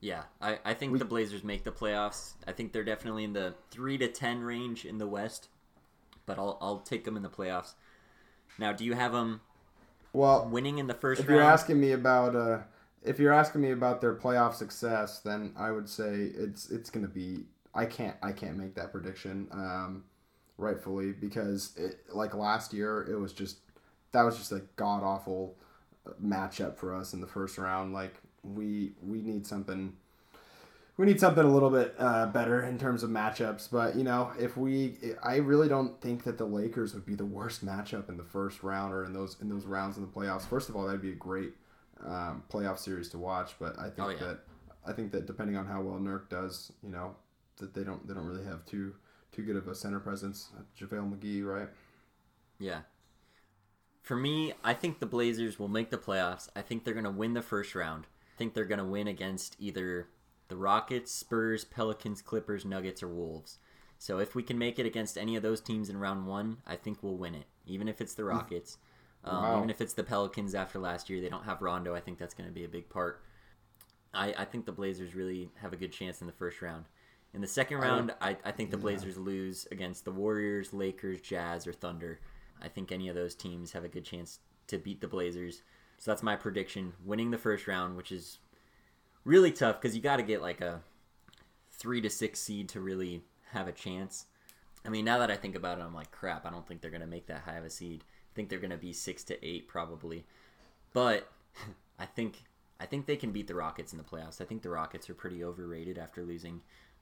Yeah, 0.00 0.24
I, 0.42 0.58
I 0.62 0.74
think 0.74 0.98
the 0.98 1.06
Blazers 1.06 1.42
make 1.42 1.64
the 1.64 1.72
playoffs. 1.72 2.34
I 2.46 2.52
think 2.52 2.72
they're 2.72 2.84
definitely 2.84 3.24
in 3.24 3.32
the 3.32 3.54
3 3.70 3.96
to 3.98 4.08
10 4.08 4.40
range 4.40 4.84
in 4.84 4.98
the 4.98 5.06
West, 5.06 5.48
but 6.26 6.38
I'll, 6.38 6.58
I'll 6.60 6.80
take 6.80 7.04
them 7.04 7.16
in 7.16 7.22
the 7.22 7.30
playoffs. 7.30 7.72
Now, 8.58 8.72
do 8.72 8.84
you 8.84 8.94
have 8.94 9.12
them 9.12 9.40
well, 10.16 10.48
winning 10.48 10.78
in 10.78 10.86
the 10.86 10.94
first 10.94 11.20
if 11.20 11.28
you're 11.28 11.42
asking 11.42 11.78
me 11.78 11.92
about 11.92 12.34
uh, 12.34 12.58
if 13.02 13.18
you're 13.18 13.34
asking 13.34 13.60
me 13.60 13.72
about 13.72 14.00
their 14.00 14.14
playoff 14.14 14.54
success, 14.54 15.20
then 15.20 15.52
I 15.56 15.70
would 15.70 15.88
say 15.88 16.30
it's 16.34 16.70
it's 16.70 16.90
going 16.90 17.06
to 17.06 17.12
be 17.12 17.44
I 17.74 17.84
can't 17.84 18.16
I 18.22 18.32
can't 18.32 18.56
make 18.56 18.74
that 18.76 18.92
prediction 18.92 19.46
um, 19.52 20.04
rightfully 20.56 21.12
because 21.12 21.76
it, 21.76 22.00
like 22.12 22.34
last 22.34 22.72
year 22.72 23.06
it 23.10 23.16
was 23.16 23.32
just 23.32 23.58
that 24.12 24.22
was 24.22 24.38
just 24.38 24.52
a 24.52 24.62
god 24.76 25.02
awful 25.02 25.56
matchup 26.22 26.76
for 26.76 26.94
us 26.94 27.12
in 27.12 27.20
the 27.20 27.26
first 27.26 27.58
round. 27.58 27.92
Like 27.92 28.14
we 28.42 28.92
we 29.02 29.20
need 29.20 29.46
something. 29.46 29.94
We 30.98 31.04
need 31.04 31.20
something 31.20 31.44
a 31.44 31.52
little 31.52 31.68
bit 31.68 31.94
uh, 31.98 32.26
better 32.26 32.62
in 32.62 32.78
terms 32.78 33.02
of 33.02 33.10
matchups, 33.10 33.68
but 33.70 33.96
you 33.96 34.02
know, 34.02 34.32
if 34.38 34.56
we, 34.56 34.96
I 35.22 35.36
really 35.36 35.68
don't 35.68 36.00
think 36.00 36.24
that 36.24 36.38
the 36.38 36.46
Lakers 36.46 36.94
would 36.94 37.04
be 37.04 37.14
the 37.14 37.26
worst 37.26 37.64
matchup 37.64 38.08
in 38.08 38.16
the 38.16 38.24
first 38.24 38.62
round 38.62 38.94
or 38.94 39.04
in 39.04 39.12
those 39.12 39.36
in 39.42 39.48
those 39.50 39.66
rounds 39.66 39.98
in 39.98 40.02
the 40.02 40.08
playoffs. 40.10 40.46
First 40.48 40.70
of 40.70 40.76
all, 40.76 40.86
that'd 40.86 41.02
be 41.02 41.10
a 41.12 41.14
great 41.14 41.52
um, 42.02 42.42
playoff 42.50 42.78
series 42.78 43.10
to 43.10 43.18
watch, 43.18 43.52
but 43.58 43.78
I 43.78 43.90
think 43.90 43.98
Oh, 44.00 44.08
yeah. 44.08 44.16
that 44.20 44.38
I 44.86 44.92
think 44.92 45.12
that 45.12 45.26
depending 45.26 45.56
on 45.56 45.66
how 45.66 45.82
well 45.82 45.98
Nurk 45.98 46.30
does, 46.30 46.72
you 46.82 46.88
know, 46.90 47.14
that 47.58 47.74
they 47.74 47.84
don't 47.84 48.06
they 48.08 48.14
don't 48.14 48.26
really 48.26 48.44
have 48.46 48.64
too 48.64 48.94
too 49.32 49.42
good 49.42 49.56
of 49.56 49.68
a 49.68 49.74
center 49.74 50.00
presence. 50.00 50.48
JaVale 50.80 51.12
McGee, 51.18 51.44
right? 51.44 51.68
Yeah. 52.58 52.80
For 54.00 54.16
me, 54.16 54.54
I 54.64 54.72
think 54.72 54.98
the 55.00 55.04
Blazers 55.06 55.58
will 55.58 55.68
make 55.68 55.90
the 55.90 55.98
playoffs. 55.98 56.48
I 56.56 56.62
think 56.62 56.84
they're 56.84 56.94
going 56.94 57.04
to 57.04 57.10
win 57.10 57.34
the 57.34 57.42
first 57.42 57.74
round. 57.74 58.04
I 58.34 58.38
think 58.38 58.54
they're 58.54 58.64
going 58.64 58.78
to 58.78 58.84
win 58.84 59.08
against 59.08 59.56
either 59.58 60.08
the 60.48 60.56
Rockets, 60.56 61.12
Spurs, 61.12 61.64
Pelicans, 61.64 62.22
Clippers, 62.22 62.64
Nuggets, 62.64 63.02
or 63.02 63.08
Wolves. 63.08 63.58
So 63.98 64.18
if 64.18 64.34
we 64.34 64.42
can 64.42 64.58
make 64.58 64.78
it 64.78 64.86
against 64.86 65.16
any 65.16 65.36
of 65.36 65.42
those 65.42 65.60
teams 65.60 65.88
in 65.88 65.96
round 65.98 66.26
one, 66.26 66.58
I 66.66 66.76
think 66.76 67.02
we'll 67.02 67.16
win 67.16 67.34
it. 67.34 67.46
Even 67.66 67.88
if 67.88 68.00
it's 68.00 68.14
the 68.14 68.24
Rockets, 68.24 68.78
um, 69.24 69.42
Wow. 69.42 69.56
even 69.58 69.70
if 69.70 69.80
it's 69.80 69.94
the 69.94 70.04
Pelicans 70.04 70.54
after 70.54 70.78
last 70.78 71.08
year, 71.10 71.20
they 71.20 71.28
don't 71.28 71.44
have 71.44 71.62
Rondo. 71.62 71.94
I 71.94 72.00
think 72.00 72.18
that's 72.18 72.34
going 72.34 72.48
to 72.48 72.54
be 72.54 72.64
a 72.64 72.68
big 72.68 72.88
part. 72.88 73.22
I, 74.14 74.34
I 74.38 74.44
think 74.44 74.66
the 74.66 74.72
Blazers 74.72 75.14
really 75.14 75.50
have 75.60 75.72
a 75.72 75.76
good 75.76 75.92
chance 75.92 76.20
in 76.20 76.26
the 76.26 76.32
first 76.32 76.62
round. 76.62 76.84
In 77.34 77.40
the 77.40 77.46
second 77.46 77.78
round, 77.78 78.14
I, 78.20 78.36
I 78.44 78.52
think 78.52 78.70
the 78.70 78.76
Blazers 78.78 79.18
lose 79.18 79.66
against 79.70 80.04
the 80.04 80.12
Warriors, 80.12 80.72
Lakers, 80.72 81.20
Jazz, 81.20 81.66
or 81.66 81.72
Thunder. 81.72 82.20
I 82.62 82.68
think 82.68 82.92
any 82.92 83.08
of 83.08 83.14
those 83.14 83.34
teams 83.34 83.72
have 83.72 83.84
a 83.84 83.88
good 83.88 84.04
chance 84.04 84.38
to 84.68 84.78
beat 84.78 85.00
the 85.02 85.08
Blazers. 85.08 85.62
So 85.98 86.10
that's 86.10 86.22
my 86.22 86.36
prediction. 86.36 86.94
Winning 87.04 87.30
the 87.30 87.38
first 87.38 87.66
round, 87.66 87.96
which 87.96 88.10
is 88.12 88.38
really 89.26 89.50
tough 89.50 89.80
because 89.80 89.94
you 89.94 90.00
got 90.00 90.16
to 90.16 90.22
get 90.22 90.40
like 90.40 90.62
a 90.62 90.80
three 91.72 92.00
to 92.00 92.08
six 92.08 92.40
seed 92.40 92.68
to 92.70 92.80
really 92.80 93.22
have 93.50 93.68
a 93.68 93.72
chance. 93.72 94.26
I 94.84 94.88
mean, 94.88 95.04
now 95.04 95.18
that 95.18 95.30
I 95.30 95.36
think 95.36 95.56
about 95.56 95.78
it, 95.78 95.82
I'm 95.82 95.94
like, 95.94 96.12
crap. 96.12 96.46
I 96.46 96.50
don't 96.50 96.66
think 96.66 96.80
they're 96.80 96.92
gonna 96.92 97.06
make 97.06 97.26
that 97.26 97.42
high 97.42 97.56
of 97.56 97.64
a 97.64 97.70
seed. 97.70 98.04
I 98.04 98.32
think 98.34 98.48
they're 98.48 98.60
gonna 98.60 98.76
be 98.76 98.92
six 98.92 99.24
to 99.24 99.46
eight 99.46 99.68
probably. 99.68 100.24
But 100.92 101.28
I 101.98 102.06
think 102.06 102.44
I 102.78 102.86
think 102.86 103.06
they 103.06 103.16
can 103.16 103.32
beat 103.32 103.48
the 103.48 103.54
Rockets 103.54 103.92
in 103.92 103.98
the 103.98 104.04
playoffs. 104.04 104.40
I 104.40 104.44
think 104.44 104.62
the 104.62 104.70
Rockets 104.70 105.10
are 105.10 105.14
pretty 105.14 105.42
overrated 105.42 105.98
after 105.98 106.22
losing 106.22 106.60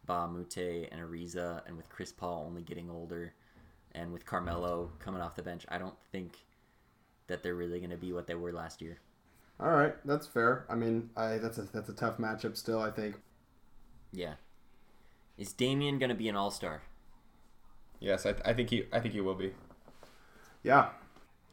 Mbah 0.08 0.24
a 0.24 0.28
Moute 0.28 0.88
and 0.90 1.00
Ariza, 1.00 1.66
and 1.66 1.76
with 1.76 1.88
Chris 1.88 2.12
Paul 2.12 2.44
only 2.46 2.62
getting 2.62 2.90
older, 2.90 3.34
and 3.92 4.12
with 4.12 4.24
Carmelo 4.24 4.90
coming 4.98 5.20
off 5.20 5.37
the 5.37 5.42
bench. 5.42 5.66
I 5.68 5.78
don't 5.78 5.98
think 6.10 6.38
that 7.26 7.42
they're 7.42 7.54
really 7.54 7.80
gonna 7.80 7.96
be 7.96 8.12
what 8.12 8.26
they 8.26 8.34
were 8.34 8.52
last 8.52 8.80
year. 8.80 8.98
All 9.60 9.70
right, 9.70 9.94
that's 10.04 10.26
fair. 10.26 10.66
I 10.68 10.74
mean, 10.74 11.10
I 11.16 11.38
that's 11.38 11.58
a 11.58 11.62
that's 11.62 11.88
a 11.88 11.94
tough 11.94 12.18
matchup 12.18 12.56
still. 12.56 12.80
I 12.80 12.90
think. 12.90 13.16
Yeah. 14.12 14.34
Is 15.38 15.52
Damian 15.52 15.98
gonna 15.98 16.14
be 16.14 16.28
an 16.28 16.36
All 16.36 16.50
Star? 16.50 16.82
Yes, 18.00 18.26
I, 18.26 18.34
I 18.44 18.52
think 18.52 18.70
he 18.70 18.84
I 18.92 19.00
think 19.00 19.14
he 19.14 19.20
will 19.20 19.34
be. 19.34 19.52
Yeah, 20.62 20.88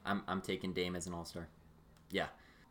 I'm 0.06 0.24
I'm 0.28 0.42
taking 0.42 0.74
Dame 0.74 0.96
as 0.96 1.08
an 1.08 1.14
All 1.14 1.26
Star. 1.26 1.48
Yeah, 2.12 2.28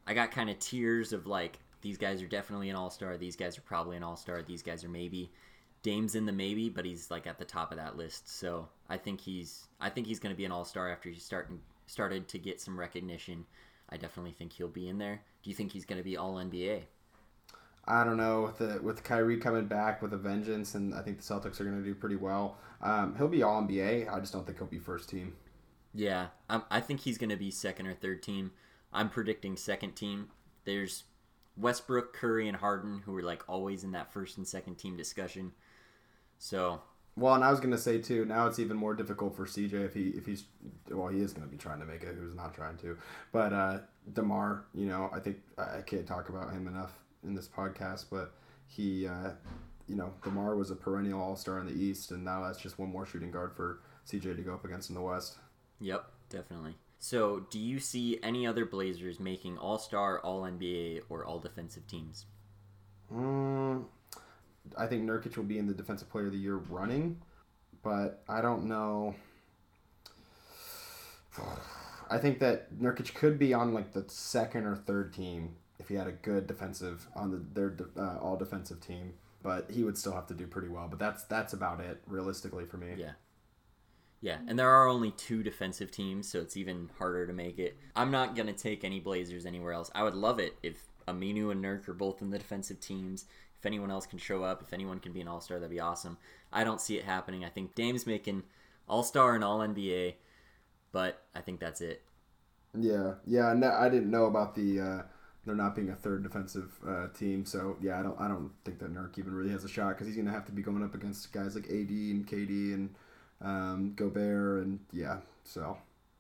I 0.07 0.15
got 0.15 0.31
kind 0.31 0.51
of 0.51 0.59
tiers 0.59 1.13
of 1.13 1.27
like 1.27 1.59
these 1.81 1.97
guys 1.97 2.23
are 2.23 2.29
definitely 2.29 2.69
an 2.71 2.77
All 2.77 2.91
Star. 2.91 3.17
These 3.17 3.37
guys 3.37 3.57
are 3.57 3.63
probably 3.63 3.97
an 3.97 4.03
All 4.03 4.17
Star. 4.17 4.43
These 4.43 4.63
guys 4.63 4.85
are 4.85 4.89
maybe. 4.89 5.31
Dame's 5.83 6.15
in 6.15 6.27
the 6.27 6.33
maybe, 6.33 6.69
but 6.69 6.85
he's 6.85 7.11
like 7.11 7.27
at 7.27 7.39
the 7.39 7.45
top 7.45 7.71
of 7.71 7.79
that 7.79 7.97
list. 7.97 8.29
So 8.29 8.69
I 8.91 8.99
think 8.99 9.21
he's 9.21 9.69
I 9.81 9.89
think 9.89 10.07
he's 10.07 10.19
going 10.19 10.35
to 10.35 10.37
be 10.37 10.45
an 10.45 10.53
All 10.53 10.65
Star 10.65 10.91
after 10.91 11.09
he's 11.09 11.25
starting 11.25 11.61
started 11.87 12.29
to 12.29 12.39
get 12.39 12.61
some 12.61 12.79
recognition. 12.79 13.47
I 13.93 13.97
definitely 13.97 14.33
think 14.33 14.53
he'll 14.53 14.69
be 14.69 14.89
in 14.89 14.99
there. 14.99 15.23
Do 15.43 15.51
you 15.51 15.57
think 15.57 15.73
he's 15.73 15.85
going 15.85 15.99
to 15.99 16.05
be 16.05 16.17
All 16.17 16.35
NBA? 16.35 16.83
I 17.87 18.05
don't 18.05 18.17
know 18.17 18.43
with 18.43 18.59
the 18.59 18.81
with 18.83 19.03
Kyrie 19.03 19.39
coming 19.39 19.67
back 19.67 20.03
with 20.03 20.13
a 20.13 20.17
vengeance, 20.17 20.75
and 20.75 20.95
I 20.95 21.03
think 21.03 21.17
the 21.19 21.23
Celtics 21.23 21.61
are 21.61 21.65
going 21.65 21.79
to 21.79 21.85
do 21.85 21.95
pretty 21.95 22.17
well. 22.17 22.57
Um, 22.83 23.15
he'll 23.17 23.29
be 23.29 23.43
all 23.43 23.63
NBA. 23.63 24.13
I 24.13 24.21
just 24.21 24.33
don't 24.33 24.47
think 24.47 24.59
he'll 24.59 24.67
be 24.67 24.79
first 24.79 25.09
team. 25.09 25.35
Yeah, 25.93 26.29
i 26.49 26.63
I 26.71 26.81
think 26.81 27.01
he's 27.01 27.19
going 27.19 27.31
to 27.31 27.37
be 27.37 27.51
second 27.51 27.87
or 27.87 27.95
third 27.95 28.23
team. 28.23 28.53
I'm 28.93 29.09
predicting 29.09 29.57
second 29.57 29.97
team. 29.97 30.29
There's 30.65 31.05
Westbrook, 31.57 32.13
Curry, 32.13 32.49
and 32.49 32.57
Harden 32.57 33.03
who 33.05 33.17
are 33.17 33.23
like 33.23 33.43
always 33.49 33.83
in 33.83 33.93
that 33.93 34.13
first 34.13 34.37
and 34.37 34.47
second 34.47 34.77
team 34.77 34.97
discussion. 34.97 35.53
So 36.39 36.83
Well, 37.21 37.35
and 37.35 37.45
I 37.45 37.51
was 37.51 37.61
going 37.61 37.73
to 37.73 37.79
say 37.79 37.99
too. 37.99 38.25
Now 38.25 38.47
it's 38.47 38.59
even 38.59 38.79
more 38.79 38.95
difficult 38.95 39.37
for 39.37 39.45
CJ 39.45 39.75
if 39.85 39.93
he 39.93 40.09
if 40.09 40.25
he's 40.25 40.45
well, 40.89 41.09
he 41.09 41.21
is 41.21 41.35
going 41.35 41.47
to 41.47 41.51
be 41.51 41.59
trying 41.59 41.79
to 41.81 41.85
make 41.85 42.03
it. 42.03 42.17
Who's 42.19 42.35
not 42.35 42.55
trying 42.55 42.79
to? 42.79 42.97
But 43.31 43.53
uh, 43.53 43.79
Demar, 44.15 44.65
you 44.75 44.87
know, 44.87 45.11
I 45.13 45.21
think 45.21 45.37
I 45.59 45.79
I 45.79 45.83
can't 45.83 46.07
talk 46.07 46.31
about 46.31 46.51
him 46.51 46.67
enough 46.67 46.93
in 47.23 47.35
this 47.35 47.47
podcast, 47.47 48.07
but 48.11 48.33
he, 48.67 49.07
uh, 49.07 49.33
you 49.87 49.97
know, 49.97 50.15
Demar 50.25 50.57
was 50.57 50.71
a 50.71 50.75
perennial 50.75 51.21
All 51.21 51.37
Star 51.37 51.61
in 51.61 51.67
the 51.67 51.75
East, 51.75 52.11
and 52.11 52.25
now 52.25 52.43
that's 52.43 52.59
just 52.59 52.79
one 52.79 52.91
more 52.91 53.05
shooting 53.05 53.31
guard 53.31 53.53
for 53.55 53.81
CJ 54.09 54.37
to 54.37 54.43
go 54.43 54.55
up 54.55 54.65
against 54.65 54.89
in 54.89 54.95
the 54.95 55.03
West. 55.03 55.37
Yep, 55.79 56.07
definitely. 56.31 56.77
So, 56.99 57.47
do 57.51 57.59
you 57.59 57.81
see 57.81 58.19
any 58.23 58.47
other 58.47 58.65
Blazers 58.65 59.21
making 59.21 59.59
All 59.59 59.77
Star, 59.79 60.21
All 60.21 60.43
NBA, 60.43 61.03
or 61.11 61.27
All 61.27 61.39
Defensive 61.39 61.87
teams? 61.87 62.25
Mm, 63.13 63.85
I 64.77 64.87
think 64.87 65.09
Nurkic 65.09 65.37
will 65.37 65.45
be 65.45 65.59
in 65.59 65.67
the 65.67 65.75
Defensive 65.75 66.11
Player 66.11 66.27
of 66.27 66.33
the 66.33 66.39
Year 66.39 66.57
running, 66.57 67.21
but 67.83 68.23
I 68.29 68.41
don't 68.41 68.65
know. 68.67 69.15
I 72.11 72.19
think 72.19 72.41
that 72.41 72.75
Nurkic 72.75 73.15
could 73.15 73.39
be 73.39 73.55
on 73.55 73.73
like 73.73 73.93
the 73.93 74.05
second 74.09 74.65
or 74.67 74.75
third 74.75 75.13
team 75.13 75.55
if 75.79 75.89
he 75.89 75.95
had 75.95 76.07
a 76.07 76.13
good 76.13 76.47
defensive 76.47 77.07
on 77.15 77.31
the 77.31 77.39
their 77.53 77.77
uh, 77.97 78.19
all 78.19 78.37
defensive 78.37 78.81
team, 78.81 79.15
but 79.43 79.71
he 79.71 79.85
would 79.85 79.97
still 79.97 80.13
have 80.13 80.27
to 80.27 80.35
do 80.35 80.47
pretty 80.47 80.69
well. 80.69 80.89
But 80.89 80.99
that's 80.99 81.25
that's 81.25 81.53
about 81.53 81.81
it 81.81 82.03
realistically 82.07 82.65
for 82.67 82.77
me. 82.77 82.95
Yeah. 82.97 83.13
Yeah, 84.23 84.37
and 84.47 84.59
there 84.59 84.69
are 84.69 84.87
only 84.87 85.13
two 85.13 85.43
defensive 85.43 85.91
teams, 85.91 86.29
so 86.29 86.41
it's 86.41 86.55
even 86.55 86.91
harder 86.99 87.27
to 87.27 87.33
make 87.33 87.59
it. 87.59 87.79
I'm 87.97 88.11
not 88.11 88.37
going 88.37 88.49
to 88.49 88.53
take 88.53 88.85
any 88.85 89.01
Blazers 89.01 89.47
anywhere 89.47 89.73
else. 89.73 89.91
I 89.95 90.03
would 90.03 90.15
love 90.15 90.39
it 90.39 90.57
if 90.63 90.77
Aminu 91.09 91.51
and 91.51 91.65
Nurk 91.65 91.89
are 91.89 91.95
both 91.95 92.21
in 92.21 92.29
the 92.29 92.37
defensive 92.37 92.81
teams. 92.81 93.25
If 93.61 93.67
anyone 93.67 93.91
else 93.91 94.07
can 94.07 94.19
show 94.19 94.43
up, 94.43 94.63
if 94.63 94.73
anyone 94.73 95.01
can 95.01 95.13
be 95.13 95.21
an 95.21 95.29
All 95.29 95.43
Star, 95.43 95.59
that'd 95.59 95.71
be 95.71 95.81
awesome. 95.81 96.17
I 96.51 96.65
don't 96.65 96.81
see 96.81 96.97
it 96.97 97.05
happening. 97.05 97.45
I 97.45 97.51
think 97.51 97.75
Dame's 97.75 98.07
making 98.07 98.43
All 98.89 99.03
Star 99.03 99.35
and 99.35 99.45
All 99.45 99.59
NBA, 99.59 100.15
but 100.93 101.23
I 101.35 101.41
think 101.43 101.61
that's 101.61 101.83
it. 101.83 102.03
Yeah, 102.79 103.15
yeah. 103.27 103.53
No, 103.53 103.71
I 103.71 103.91
didn't 103.91 104.11
know 104.11 104.25
about 104.25 104.55
the 104.55 104.81
uh, 104.81 105.03
there 105.45 105.55
not 105.55 105.75
being 105.75 105.91
a 105.91 105.95
third 105.95 106.23
defensive 106.23 106.73
uh, 106.89 107.09
team. 107.09 107.45
So 107.45 107.77
yeah, 107.83 108.01
I 108.01 108.03
don't 108.03 108.19
I 108.19 108.29
don't 108.29 108.51
think 108.65 108.79
that 108.79 108.95
Nurk 108.95 109.19
even 109.19 109.35
really 109.35 109.51
has 109.51 109.65
a 109.65 109.69
shot 109.69 109.91
because 109.91 110.07
he's 110.07 110.17
gonna 110.17 110.31
have 110.31 110.47
to 110.47 110.53
be 110.53 110.63
going 110.63 110.83
up 110.83 110.95
against 110.95 111.33
guys 111.33 111.55
like 111.55 111.67
AD 111.67 111.91
and 111.91 112.27
KD 112.27 112.75
and 112.75 112.95
um, 113.43 113.93
Gobert 113.95 114.65
and 114.65 114.81
yeah. 114.93 115.19
So 115.45 115.77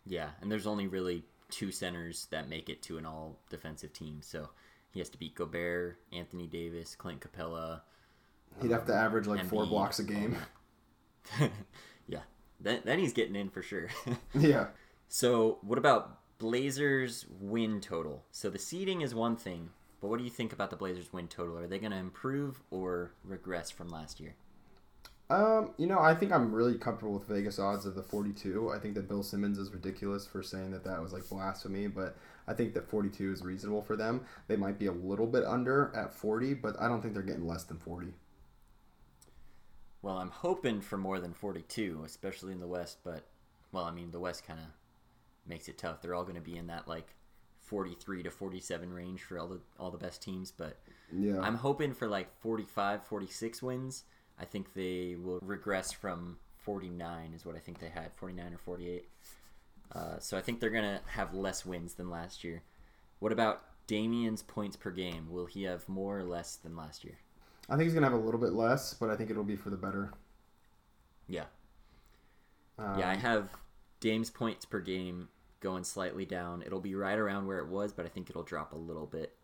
Yeah, 0.06 0.28
and 0.42 0.50
there's 0.52 0.66
only 0.66 0.88
really 0.88 1.24
two 1.50 1.72
centers 1.72 2.26
that 2.30 2.48
make 2.48 2.68
it 2.68 2.82
to 2.82 2.98
an 2.98 3.06
all 3.06 3.36
defensive 3.48 3.92
team. 3.92 4.18
So 4.22 4.50
he 4.92 5.00
has 5.00 5.08
to 5.10 5.18
beat 5.18 5.34
Gobert, 5.34 5.98
Anthony 6.12 6.46
Davis, 6.46 6.94
Clint 6.94 7.20
Capela. 7.20 7.82
he'd 8.60 8.70
have 8.70 8.86
to 8.86 8.92
um, 8.92 8.98
average 8.98 9.26
like 9.26 9.44
four 9.44 9.66
blocks 9.66 9.98
a 9.98 10.04
game. 10.04 10.36
yeah, 12.08 12.20
then, 12.60 12.80
then 12.84 12.98
he's 12.98 13.12
getting 13.12 13.36
in 13.36 13.48
for 13.50 13.62
sure. 13.62 13.88
yeah. 14.34 14.68
so, 15.08 15.58
what 15.62 15.78
about 15.78 16.18
Blazers 16.38 17.26
win 17.40 17.80
total? 17.80 18.24
So, 18.32 18.50
the 18.50 18.58
seeding 18.58 19.00
is 19.00 19.14
one 19.14 19.36
thing, 19.36 19.70
but 20.00 20.08
what 20.08 20.18
do 20.18 20.24
you 20.24 20.30
think 20.30 20.52
about 20.52 20.70
the 20.70 20.76
Blazers 20.76 21.12
win 21.12 21.28
total? 21.28 21.58
Are 21.58 21.66
they 21.66 21.78
going 21.78 21.92
to 21.92 21.98
improve 21.98 22.62
or 22.70 23.12
regress 23.24 23.70
from 23.70 23.88
last 23.88 24.18
year? 24.18 24.34
Um, 25.30 25.70
you 25.76 25.86
know, 25.86 26.00
I 26.00 26.14
think 26.14 26.32
I'm 26.32 26.52
really 26.52 26.76
comfortable 26.76 27.14
with 27.14 27.28
Vegas 27.28 27.60
odds 27.60 27.86
of 27.86 27.94
the 27.94 28.02
42. 28.02 28.70
I 28.70 28.78
think 28.80 28.94
that 28.96 29.08
Bill 29.08 29.22
Simmons 29.22 29.58
is 29.58 29.72
ridiculous 29.72 30.26
for 30.26 30.42
saying 30.42 30.72
that 30.72 30.84
that 30.84 31.00
was 31.00 31.12
like 31.12 31.28
blasphemy, 31.28 31.86
but 31.86 32.16
I 32.48 32.54
think 32.54 32.74
that 32.74 32.88
42 32.88 33.32
is 33.32 33.42
reasonable 33.42 33.82
for 33.82 33.96
them. 33.96 34.22
They 34.48 34.56
might 34.56 34.78
be 34.78 34.86
a 34.86 34.92
little 34.92 35.28
bit 35.28 35.44
under 35.44 35.92
at 35.94 36.12
40, 36.12 36.54
but 36.54 36.80
I 36.80 36.88
don't 36.88 37.00
think 37.00 37.14
they're 37.14 37.22
getting 37.22 37.46
less 37.46 37.62
than 37.62 37.78
40. 37.78 38.08
Well, 40.02 40.18
I'm 40.18 40.30
hoping 40.30 40.80
for 40.80 40.96
more 40.96 41.20
than 41.20 41.32
42, 41.32 42.02
especially 42.04 42.52
in 42.52 42.60
the 42.60 42.66
West, 42.66 42.98
but, 43.04 43.26
well, 43.70 43.84
I 43.84 43.92
mean, 43.92 44.10
the 44.10 44.18
West 44.18 44.46
kind 44.46 44.58
of 44.58 44.66
makes 45.46 45.68
it 45.68 45.78
tough. 45.78 46.02
They're 46.02 46.14
all 46.14 46.24
going 46.24 46.34
to 46.36 46.40
be 46.40 46.56
in 46.56 46.66
that, 46.68 46.88
like, 46.88 47.14
43 47.70 48.24
to 48.24 48.30
47 48.32 48.92
range 48.92 49.22
for 49.22 49.38
all 49.38 49.46
the 49.46 49.60
all 49.78 49.92
the 49.92 49.98
best 49.98 50.20
teams, 50.20 50.50
but 50.50 50.78
Yeah. 51.12 51.38
I'm 51.40 51.54
hoping 51.54 51.94
for 51.94 52.08
like 52.08 52.28
45, 52.40 53.04
46 53.04 53.62
wins. 53.62 54.04
I 54.40 54.44
think 54.44 54.74
they 54.74 55.16
will 55.22 55.38
regress 55.42 55.92
from 55.92 56.38
49 56.58 57.32
is 57.34 57.44
what 57.44 57.56
I 57.56 57.58
think 57.58 57.78
they 57.78 57.88
had, 57.88 58.12
49 58.16 58.54
or 58.54 58.58
48. 58.58 59.08
Uh, 59.92 60.18
so 60.18 60.38
I 60.38 60.40
think 60.40 60.60
they're 60.60 60.70
going 60.70 60.84
to 60.84 61.00
have 61.06 61.34
less 61.34 61.66
wins 61.66 61.94
than 61.94 62.10
last 62.10 62.44
year. 62.44 62.62
What 63.18 63.32
about 63.32 63.62
Damian's 63.86 64.42
points 64.42 64.76
per 64.76 64.90
game? 64.90 65.30
Will 65.30 65.46
he 65.46 65.64
have 65.64 65.88
more 65.88 66.18
or 66.18 66.24
less 66.24 66.56
than 66.56 66.76
last 66.76 67.04
year? 67.04 67.18
I 67.68 67.72
think 67.72 67.84
he's 67.84 67.92
going 67.92 68.04
to 68.04 68.10
have 68.10 68.18
a 68.18 68.24
little 68.24 68.40
bit 68.40 68.52
less, 68.52 68.94
but 68.94 69.10
I 69.10 69.16
think 69.16 69.30
it'll 69.30 69.44
be 69.44 69.56
for 69.56 69.70
the 69.70 69.76
better. 69.76 70.12
Yeah. 71.28 71.44
Um, 72.78 72.98
Yeah, 72.98 73.10
I 73.10 73.16
have 73.16 73.48
Dame's 74.00 74.30
points 74.30 74.64
per 74.64 74.80
game 74.80 75.28
going 75.60 75.84
slightly 75.84 76.24
down. 76.24 76.62
It'll 76.62 76.80
be 76.80 76.94
right 76.94 77.18
around 77.18 77.46
where 77.46 77.58
it 77.58 77.68
was, 77.68 77.92
but 77.92 78.06
I 78.06 78.08
think 78.08 78.30
it'll 78.30 78.42
drop 78.42 78.72
a 78.72 78.76
little 78.76 79.06
bit. 79.06 79.34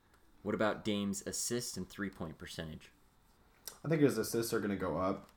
What 0.43 0.55
about 0.55 0.85
Dame's 0.85 1.23
assist 1.27 1.77
and 1.77 1.89
three 1.89 2.11
point 2.11 2.39
percentage? 2.39 2.91
I 3.85 3.89
think 3.89 4.03
his 4.03 4.19
assists 4.19 4.53
are 4.53 4.61
going 4.61 4.71
to 4.71 4.77
go 4.77 4.97
up 4.99 5.29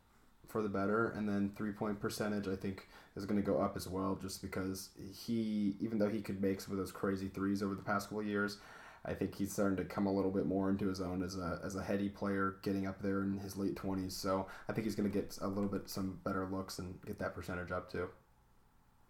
for 0.47 0.61
the 0.61 0.69
better, 0.69 1.09
and 1.09 1.29
then 1.29 1.51
three 1.55 1.71
point 1.71 1.99
percentage 1.99 2.47
I 2.47 2.55
think 2.55 2.87
is 3.15 3.25
going 3.25 3.39
to 3.39 3.45
go 3.45 3.59
up 3.59 3.75
as 3.75 3.87
well, 3.87 4.17
just 4.21 4.41
because 4.41 4.89
he, 5.25 5.75
even 5.79 5.99
though 5.99 6.09
he 6.09 6.21
could 6.21 6.41
make 6.41 6.61
some 6.61 6.71
of 6.71 6.79
those 6.79 6.91
crazy 6.91 7.27
threes 7.27 7.61
over 7.61 7.75
the 7.75 7.81
past 7.83 8.09
couple 8.09 8.23
years, 8.23 8.57
I 9.05 9.13
think 9.13 9.35
he's 9.35 9.53
starting 9.53 9.77
to 9.77 9.85
come 9.85 10.07
a 10.07 10.13
little 10.13 10.31
bit 10.31 10.45
more 10.45 10.69
into 10.69 10.87
his 10.87 11.01
own 11.01 11.23
as 11.23 11.37
a 11.37 11.59
as 11.63 11.75
a 11.75 11.83
heady 11.83 12.09
player, 12.09 12.57
getting 12.63 12.87
up 12.87 13.01
there 13.01 13.21
in 13.21 13.37
his 13.37 13.55
late 13.57 13.75
twenties. 13.75 14.15
So 14.15 14.47
I 14.67 14.73
think 14.73 14.85
he's 14.85 14.95
going 14.95 15.09
to 15.09 15.17
get 15.17 15.37
a 15.41 15.47
little 15.47 15.69
bit 15.69 15.89
some 15.89 16.19
better 16.23 16.47
looks 16.51 16.79
and 16.79 16.99
get 17.05 17.19
that 17.19 17.35
percentage 17.35 17.71
up 17.71 17.91
too. 17.91 18.09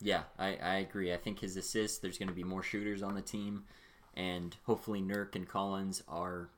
Yeah, 0.02 0.24
I, 0.38 0.56
I 0.56 0.76
agree. 0.76 1.14
I 1.14 1.18
think 1.18 1.40
his 1.40 1.58
assists, 1.58 1.98
there's 1.98 2.18
going 2.18 2.30
to 2.30 2.36
be 2.36 2.44
more 2.44 2.64
shooters 2.64 3.04
on 3.04 3.16
the 3.16 3.22
team, 3.22 3.64
and 4.16 4.56
hopefully 4.64 5.02
Nurk 5.02 5.36
and 5.36 5.48
Collins 5.48 6.04
are, 6.08 6.50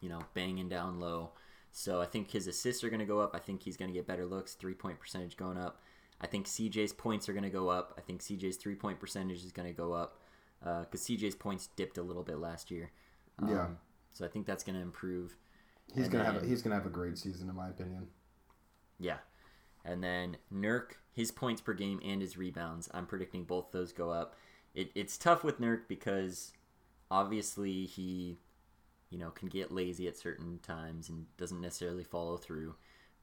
you 0.00 0.08
know, 0.08 0.20
banging 0.32 0.68
down 0.68 0.98
low. 0.98 1.30
So 1.78 2.00
I 2.00 2.06
think 2.06 2.30
his 2.30 2.46
assists 2.46 2.82
are 2.84 2.88
going 2.88 3.00
to 3.00 3.06
go 3.06 3.20
up. 3.20 3.32
I 3.34 3.38
think 3.38 3.62
he's 3.62 3.76
going 3.76 3.90
to 3.90 3.94
get 3.94 4.06
better 4.06 4.24
looks, 4.24 4.54
three 4.54 4.72
point 4.72 4.98
percentage 4.98 5.36
going 5.36 5.58
up. 5.58 5.82
I 6.22 6.26
think 6.26 6.46
CJ's 6.46 6.94
points 6.94 7.28
are 7.28 7.34
going 7.34 7.44
to 7.44 7.50
go 7.50 7.68
up. 7.68 7.92
I 7.98 8.00
think 8.00 8.22
CJ's 8.22 8.56
three 8.56 8.74
point 8.74 8.98
percentage 8.98 9.44
is 9.44 9.52
going 9.52 9.68
to 9.68 9.74
go 9.74 9.92
up 9.92 10.18
because 10.60 11.02
CJ's 11.02 11.34
points 11.34 11.68
dipped 11.76 11.98
a 11.98 12.02
little 12.02 12.22
bit 12.22 12.38
last 12.38 12.70
year. 12.70 12.92
Um, 13.42 13.50
Yeah. 13.50 13.66
So 14.14 14.24
I 14.24 14.28
think 14.28 14.46
that's 14.46 14.64
going 14.64 14.76
to 14.76 14.80
improve. 14.80 15.36
He's 15.94 16.04
And 16.04 16.12
gonna 16.12 16.24
have 16.24 16.42
a, 16.42 16.46
he's 16.46 16.62
gonna 16.62 16.76
have 16.76 16.86
a 16.86 16.90
great 16.90 17.18
season 17.18 17.50
in 17.50 17.54
my 17.54 17.68
opinion. 17.68 18.06
Yeah. 18.98 19.18
And 19.84 20.02
then 20.02 20.38
Nurk, 20.50 20.92
his 21.12 21.30
points 21.30 21.60
per 21.60 21.74
game 21.74 22.00
and 22.02 22.22
his 22.22 22.38
rebounds, 22.38 22.88
I'm 22.94 23.04
predicting 23.04 23.44
both 23.44 23.70
those 23.70 23.92
go 23.92 24.10
up. 24.10 24.34
It, 24.74 24.90
it's 24.94 25.18
tough 25.18 25.44
with 25.44 25.60
Nurk 25.60 25.82
because 25.88 26.54
obviously 27.10 27.84
he, 27.84 28.38
you 29.10 29.18
know, 29.18 29.30
can 29.30 29.48
get 29.48 29.72
lazy 29.72 30.08
at 30.08 30.16
certain 30.16 30.58
times 30.60 31.08
and 31.08 31.26
doesn't 31.36 31.60
necessarily 31.60 32.04
follow 32.04 32.36
through. 32.36 32.74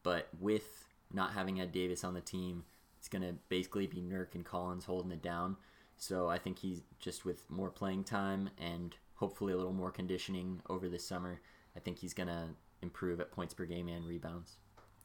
But 0.01 0.29
with 0.39 0.85
not 1.11 1.33
having 1.33 1.59
Ed 1.59 1.71
Davis 1.71 2.03
on 2.03 2.13
the 2.13 2.21
team, 2.21 2.63
it's 2.97 3.07
going 3.07 3.21
to 3.21 3.35
basically 3.49 3.87
be 3.87 4.01
Nurk 4.01 4.35
and 4.35 4.45
Collins 4.45 4.85
holding 4.85 5.11
it 5.11 5.21
down. 5.21 5.57
So 5.97 6.27
I 6.29 6.37
think 6.37 6.59
he's 6.59 6.81
just 6.99 7.25
with 7.25 7.49
more 7.49 7.69
playing 7.69 8.03
time 8.05 8.49
and 8.57 8.95
hopefully 9.15 9.53
a 9.53 9.57
little 9.57 9.73
more 9.73 9.91
conditioning 9.91 10.61
over 10.69 10.89
this 10.89 11.07
summer. 11.07 11.41
I 11.75 11.79
think 11.79 11.99
he's 11.99 12.13
going 12.13 12.27
to 12.27 12.49
improve 12.81 13.19
at 13.19 13.31
points 13.31 13.53
per 13.53 13.65
game 13.65 13.87
and 13.87 14.05
rebounds. 14.05 14.57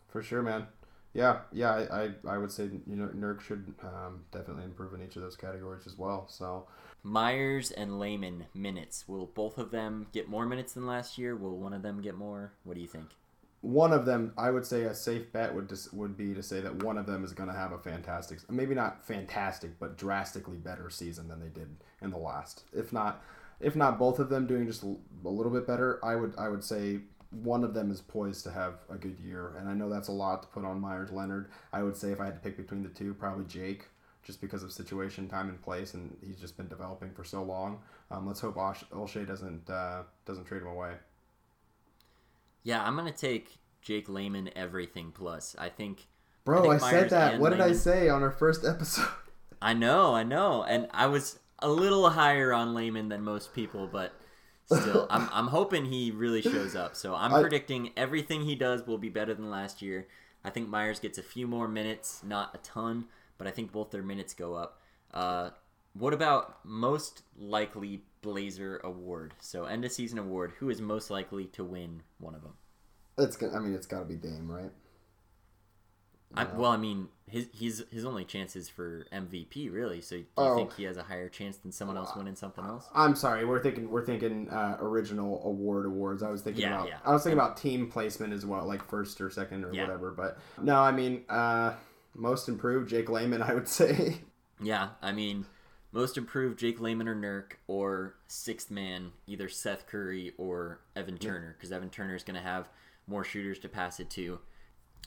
For 0.08 0.22
sure, 0.22 0.42
man. 0.42 0.66
Yeah, 1.14 1.40
yeah, 1.52 1.70
I, 1.70 2.04
I, 2.04 2.10
I 2.28 2.38
would 2.38 2.52
say 2.52 2.64
you 2.64 2.96
know 2.96 3.08
Nurk 3.08 3.40
should 3.40 3.74
um, 3.82 4.24
definitely 4.32 4.64
improve 4.64 4.94
in 4.94 5.02
each 5.02 5.16
of 5.16 5.22
those 5.22 5.36
categories 5.36 5.86
as 5.86 5.96
well. 5.96 6.26
So 6.28 6.66
Meyers 7.02 7.70
and 7.70 7.98
Layman 7.98 8.46
minutes. 8.54 9.08
Will 9.08 9.26
both 9.26 9.58
of 9.58 9.70
them 9.70 10.08
get 10.12 10.28
more 10.28 10.46
minutes 10.46 10.74
than 10.74 10.86
last 10.86 11.18
year? 11.18 11.34
Will 11.36 11.56
one 11.56 11.72
of 11.72 11.82
them 11.82 12.02
get 12.02 12.14
more? 12.14 12.52
What 12.64 12.74
do 12.74 12.80
you 12.80 12.88
think? 12.88 13.10
one 13.60 13.92
of 13.92 14.06
them, 14.06 14.32
I 14.38 14.50
would 14.50 14.64
say 14.64 14.82
a 14.84 14.94
safe 14.94 15.32
bet 15.32 15.54
would 15.54 15.68
just 15.68 15.92
would 15.92 16.16
be 16.16 16.32
to 16.34 16.42
say 16.42 16.60
that 16.60 16.82
one 16.84 16.96
of 16.96 17.06
them 17.06 17.24
is 17.24 17.32
going 17.32 17.48
to 17.48 17.54
have 17.54 17.72
a 17.72 17.78
fantastic, 17.78 18.38
maybe 18.50 18.74
not 18.74 19.04
fantastic, 19.04 19.78
but 19.80 19.98
drastically 19.98 20.58
better 20.58 20.90
season 20.90 21.28
than 21.28 21.40
they 21.40 21.48
did 21.48 21.68
in 22.00 22.10
the 22.10 22.18
last. 22.18 22.62
If 22.72 22.92
not, 22.92 23.22
if 23.60 23.74
not 23.74 23.98
both 23.98 24.20
of 24.20 24.28
them 24.28 24.46
doing 24.46 24.66
just 24.66 24.84
a 24.84 24.96
a 25.24 25.28
little 25.28 25.50
bit 25.50 25.66
better, 25.66 25.98
I 26.04 26.14
would 26.14 26.34
I 26.38 26.48
would 26.48 26.62
say 26.62 27.00
one 27.30 27.62
of 27.62 27.74
them 27.74 27.90
is 27.90 28.00
poised 28.00 28.44
to 28.44 28.50
have 28.50 28.74
a 28.90 28.96
good 28.96 29.18
year. 29.20 29.56
And 29.58 29.68
I 29.68 29.74
know 29.74 29.88
that's 29.88 30.08
a 30.08 30.12
lot 30.12 30.42
to 30.42 30.48
put 30.48 30.64
on 30.64 30.80
Meyers 30.80 31.10
Leonard. 31.10 31.50
I 31.72 31.82
would 31.82 31.96
say 31.96 32.10
if 32.10 32.20
I 32.20 32.26
had 32.26 32.34
to 32.34 32.40
pick 32.40 32.56
between 32.56 32.82
the 32.82 32.88
two, 32.88 33.14
probably 33.14 33.44
Jake. 33.44 33.86
Just 34.24 34.40
because 34.42 34.62
of 34.62 34.72
situation, 34.72 35.26
time, 35.26 35.48
and 35.48 35.62
place, 35.62 35.94
and 35.94 36.14
he's 36.22 36.36
just 36.36 36.56
been 36.58 36.68
developing 36.68 37.12
for 37.12 37.24
so 37.24 37.42
long. 37.42 37.78
Um, 38.10 38.26
let's 38.26 38.40
hope 38.40 38.58
Osh- 38.58 38.84
Olshey 38.92 39.26
doesn't 39.26 39.70
uh, 39.70 40.02
doesn't 40.26 40.44
trade 40.44 40.60
him 40.60 40.68
away. 40.68 40.94
Yeah, 42.62 42.84
I'm 42.84 42.94
gonna 42.94 43.10
take 43.10 43.58
Jake 43.80 44.06
Layman 44.06 44.50
everything 44.54 45.12
plus. 45.12 45.56
I 45.58 45.70
think. 45.70 46.08
Bro, 46.44 46.62
think 46.62 46.82
I, 46.82 46.90
said 46.90 47.10
that. 47.10 47.40
What 47.40 47.50
did 47.50 47.62
I 47.62 47.72
say 47.72 48.10
on 48.10 48.22
our 48.22 48.30
first 48.30 48.66
episode? 48.66 49.08
I 49.62 49.72
know, 49.72 50.14
I 50.14 50.24
know, 50.24 50.62
and 50.62 50.88
I 50.92 51.06
was 51.06 51.38
a 51.60 51.68
little 51.70 52.10
higher 52.10 52.52
on 52.52 52.74
Layman 52.74 53.08
than 53.08 53.22
most 53.22 53.54
people, 53.54 53.88
but 53.90 54.12
still, 54.68 55.06
I'm 55.10 55.28
I'm 55.32 55.48
hoping 55.48 55.86
he 55.86 56.10
really 56.10 56.42
shows 56.42 56.74
up. 56.76 56.94
So 56.96 57.14
I'm 57.14 57.32
I- 57.34 57.40
predicting 57.40 57.92
everything 57.96 58.42
he 58.42 58.54
does 58.54 58.86
will 58.86 58.98
be 58.98 59.08
better 59.08 59.34
than 59.34 59.50
last 59.50 59.82
year. 59.82 60.06
I 60.44 60.50
think 60.50 60.68
Meyers 60.68 61.00
gets 61.00 61.18
a 61.18 61.22
few 61.22 61.46
more 61.46 61.68
minutes, 61.68 62.22
not 62.24 62.54
a 62.54 62.58
ton, 62.58 63.06
but 63.38 63.46
I 63.46 63.50
think 63.50 63.72
both 63.72 63.90
their 63.90 64.02
minutes 64.02 64.34
go 64.34 64.54
up. 64.54 64.80
Uh, 65.12 65.50
what 65.94 66.14
about 66.14 66.64
most 66.64 67.22
likely 67.36 68.04
Blazer 68.22 68.78
award? 68.84 69.34
So 69.40 69.64
end 69.64 69.84
of 69.84 69.92
season 69.92 70.18
award. 70.18 70.52
Who 70.58 70.70
is 70.70 70.80
most 70.80 71.10
likely 71.10 71.46
to 71.46 71.64
win 71.64 72.02
one 72.18 72.34
of 72.34 72.42
them? 72.42 72.54
It's 73.18 73.36
gonna, 73.36 73.56
I 73.56 73.58
mean, 73.60 73.74
it's 73.74 73.86
got 73.86 74.00
to 74.00 74.04
be 74.04 74.16
Dame, 74.16 74.50
right? 74.50 74.70
I, 76.34 76.44
well, 76.44 76.70
I 76.70 76.76
mean, 76.76 77.08
his 77.26 77.48
his 77.58 77.84
his 77.90 78.04
only 78.04 78.24
chances 78.24 78.68
for 78.68 79.06
MVP, 79.12 79.72
really. 79.72 80.00
So 80.02 80.16
do 80.16 80.22
you 80.22 80.26
Oh. 80.36 80.56
think 80.56 80.74
he 80.74 80.84
has 80.84 80.96
a 80.96 81.02
higher 81.02 81.28
chance 81.28 81.56
than 81.56 81.72
someone 81.72 81.96
else 81.96 82.14
winning 82.14 82.36
something 82.36 82.64
else? 82.64 82.88
I'm 82.94 83.14
sorry, 83.14 83.44
we're 83.44 83.62
thinking 83.62 83.90
we're 83.90 84.04
thinking 84.04 84.48
uh, 84.50 84.76
original 84.80 85.42
award 85.44 85.86
awards. 85.86 86.22
I 86.22 86.30
was 86.30 86.42
thinking 86.42 86.62
Yeah, 86.62 86.74
about 86.76 86.88
yeah. 86.88 86.98
I 87.04 87.12
was 87.12 87.22
thinking 87.22 87.38
about 87.38 87.56
team 87.56 87.90
placement 87.90 88.32
as 88.32 88.44
well, 88.44 88.66
like 88.66 88.84
first 88.84 89.20
or 89.20 89.30
second 89.30 89.64
or 89.64 89.72
Yeah. 89.72 89.82
whatever. 89.82 90.10
But 90.10 90.38
no, 90.62 90.76
I 90.76 90.92
mean, 90.92 91.24
uh, 91.30 91.74
most 92.14 92.48
improved 92.48 92.88
Jake 92.90 93.08
Layman, 93.08 93.42
I 93.42 93.54
would 93.54 93.68
say. 93.68 94.20
Yeah, 94.60 94.90
I 95.00 95.12
mean, 95.12 95.46
most 95.92 96.18
improved 96.18 96.58
Jake 96.58 96.78
Layman 96.80 97.08
or 97.08 97.16
Nurk, 97.16 97.52
or 97.68 98.16
sixth 98.26 98.70
man 98.70 99.12
either 99.26 99.48
Seth 99.48 99.86
Curry 99.86 100.34
or 100.36 100.80
Evan 100.94 101.16
Turner, 101.16 101.54
because 101.56 101.72
Evan 101.72 101.88
Turner 101.90 102.14
is 102.16 102.22
going 102.24 102.36
to 102.36 102.42
have 102.42 102.68
more 103.06 103.24
shooters 103.24 103.58
to 103.60 103.68
pass 103.70 103.98
it 103.98 104.10
to. 104.10 104.40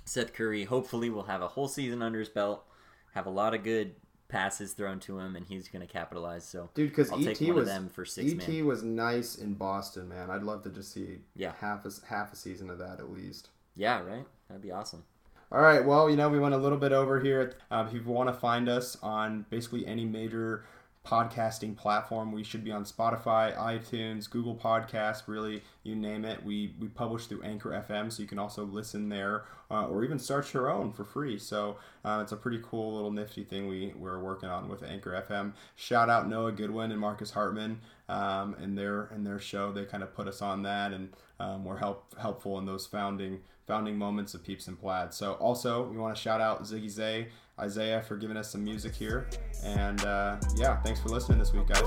Seth 0.06 0.34
Curry 0.34 0.64
hopefully 0.66 1.10
will 1.10 1.24
have 1.24 1.42
a 1.42 1.48
whole 1.48 1.68
season 1.68 2.02
under 2.02 2.20
his 2.20 2.30
belt, 2.30 2.66
have 3.14 3.26
a 3.26 3.30
lot 3.30 3.54
of 3.54 3.64
good 3.64 3.96
passes 4.28 4.74
thrown 4.74 5.00
to 5.02 5.20
him, 5.20 5.36
and 5.36 5.46
he's 5.46 5.68
going 5.68 5.86
to 5.86 5.92
capitalize. 5.92 6.46
So, 6.46 6.70
Dude, 6.74 6.90
because 6.90 7.12
I'll 7.12 7.20
ET 7.28 7.36
take 7.36 7.48
one 7.50 7.58
was 7.58 7.68
of 7.68 7.74
them 7.74 7.90
for 7.90 8.06
six 8.06 8.32
ET 8.32 8.48
man. 8.48 8.66
was 8.66 8.82
nice 8.84 9.36
in 9.36 9.54
Boston, 9.56 10.08
man. 10.10 10.30
I'd 10.30 10.44
love 10.44 10.64
to 10.64 10.70
just 10.70 10.94
see 10.94 11.20
Yeah. 11.36 11.54
half 11.60 11.86
a 11.86 11.92
half 12.08 12.32
a 12.32 12.36
season 12.36 12.70
of 12.70 12.78
that 12.80 13.00
at 13.00 13.12
least. 13.12 13.50
Yeah, 13.76 14.02
right. 14.02 14.26
That'd 14.48 14.62
be 14.64 14.72
awesome. 14.72 15.04
All 15.52 15.62
right. 15.62 15.84
Well, 15.86 16.10
you 16.10 16.16
know, 16.16 16.30
we 16.30 16.40
went 16.40 16.54
a 16.56 16.58
little 16.58 16.78
bit 16.78 16.94
over 16.94 17.20
here. 17.20 17.54
Um, 17.70 17.88
if 17.88 17.94
you 17.94 18.02
want 18.04 18.30
to 18.30 18.34
find 18.34 18.70
us 18.70 18.98
on 19.04 19.46
basically 19.50 19.86
any 19.86 20.06
major 20.06 20.64
podcasting 21.06 21.76
platform. 21.76 22.32
We 22.32 22.44
should 22.44 22.64
be 22.64 22.72
on 22.72 22.86
Spotify, 22.86 23.56
iTunes, 23.58 24.30
Google 24.30 24.56
Podcast, 24.56 25.24
really, 25.28 25.64
you 25.84 25.96
name 25.96 26.26
it. 26.26 26.44
We, 26.44 26.76
we 26.80 26.88
publish 26.90 27.26
through 27.26 27.42
Anchor 27.42 27.72
FM, 27.72 28.12
so 28.12 28.22
you 28.22 28.28
can 28.28 28.38
also 28.38 28.66
listen 28.66 29.10
there 29.10 29.46
uh, 29.72 29.88
or 29.88 30.04
even 30.04 30.20
start 30.20 30.54
your 30.54 30.70
own 30.70 30.92
for 30.92 31.04
free. 31.04 31.40
So 31.40 31.78
uh, 32.06 32.20
it's 32.22 32.32
a 32.32 32.38
pretty 32.38 32.60
cool 32.64 32.94
little 32.94 33.12
nifty 33.12 33.44
thing 33.44 33.68
we, 33.68 33.94
we're 33.98 34.20
working 34.20 34.50
on 34.50 34.70
with 34.70 34.84
Anchor 34.84 35.26
FM. 35.28 35.54
Shout 35.76 36.10
out 36.10 36.30
Noah 36.30 36.52
Goodwin 36.52 36.92
and 36.92 37.00
Marcus 37.00 37.32
Hartman 37.32 37.80
um, 38.08 38.56
and 38.62 38.78
their 38.78 39.06
and 39.06 39.26
their 39.26 39.40
show. 39.40 39.72
They 39.72 39.86
kind 39.86 40.04
of 40.04 40.14
put 40.14 40.28
us 40.28 40.42
on 40.42 40.64
that 40.64 40.92
and 40.92 41.10
um, 41.40 41.66
were 41.66 41.78
help, 41.78 42.14
helpful 42.20 42.60
in 42.60 42.66
those 42.66 42.86
founding 42.86 43.40
founding 43.72 43.98
moments 43.98 44.34
of 44.34 44.44
Peeps 44.44 44.68
and 44.68 44.78
Plaid. 44.78 45.14
So 45.14 45.36
also 45.36 45.88
we 45.88 45.98
want 45.98 46.14
to 46.14 46.22
shout 46.22 46.42
out 46.42 46.64
Ziggy 46.64 46.90
Zay, 46.90 47.30
Isaiah 47.58 48.02
for 48.02 48.18
giving 48.18 48.36
us 48.36 48.52
some 48.52 48.66
music 48.66 48.94
here, 48.94 49.30
and 49.64 50.04
uh, 50.04 50.36
yeah, 50.58 50.82
thanks 50.82 51.00
for 51.00 51.08
listening 51.08 51.40
this 51.40 51.54
week, 51.54 51.68
guys. 51.68 51.80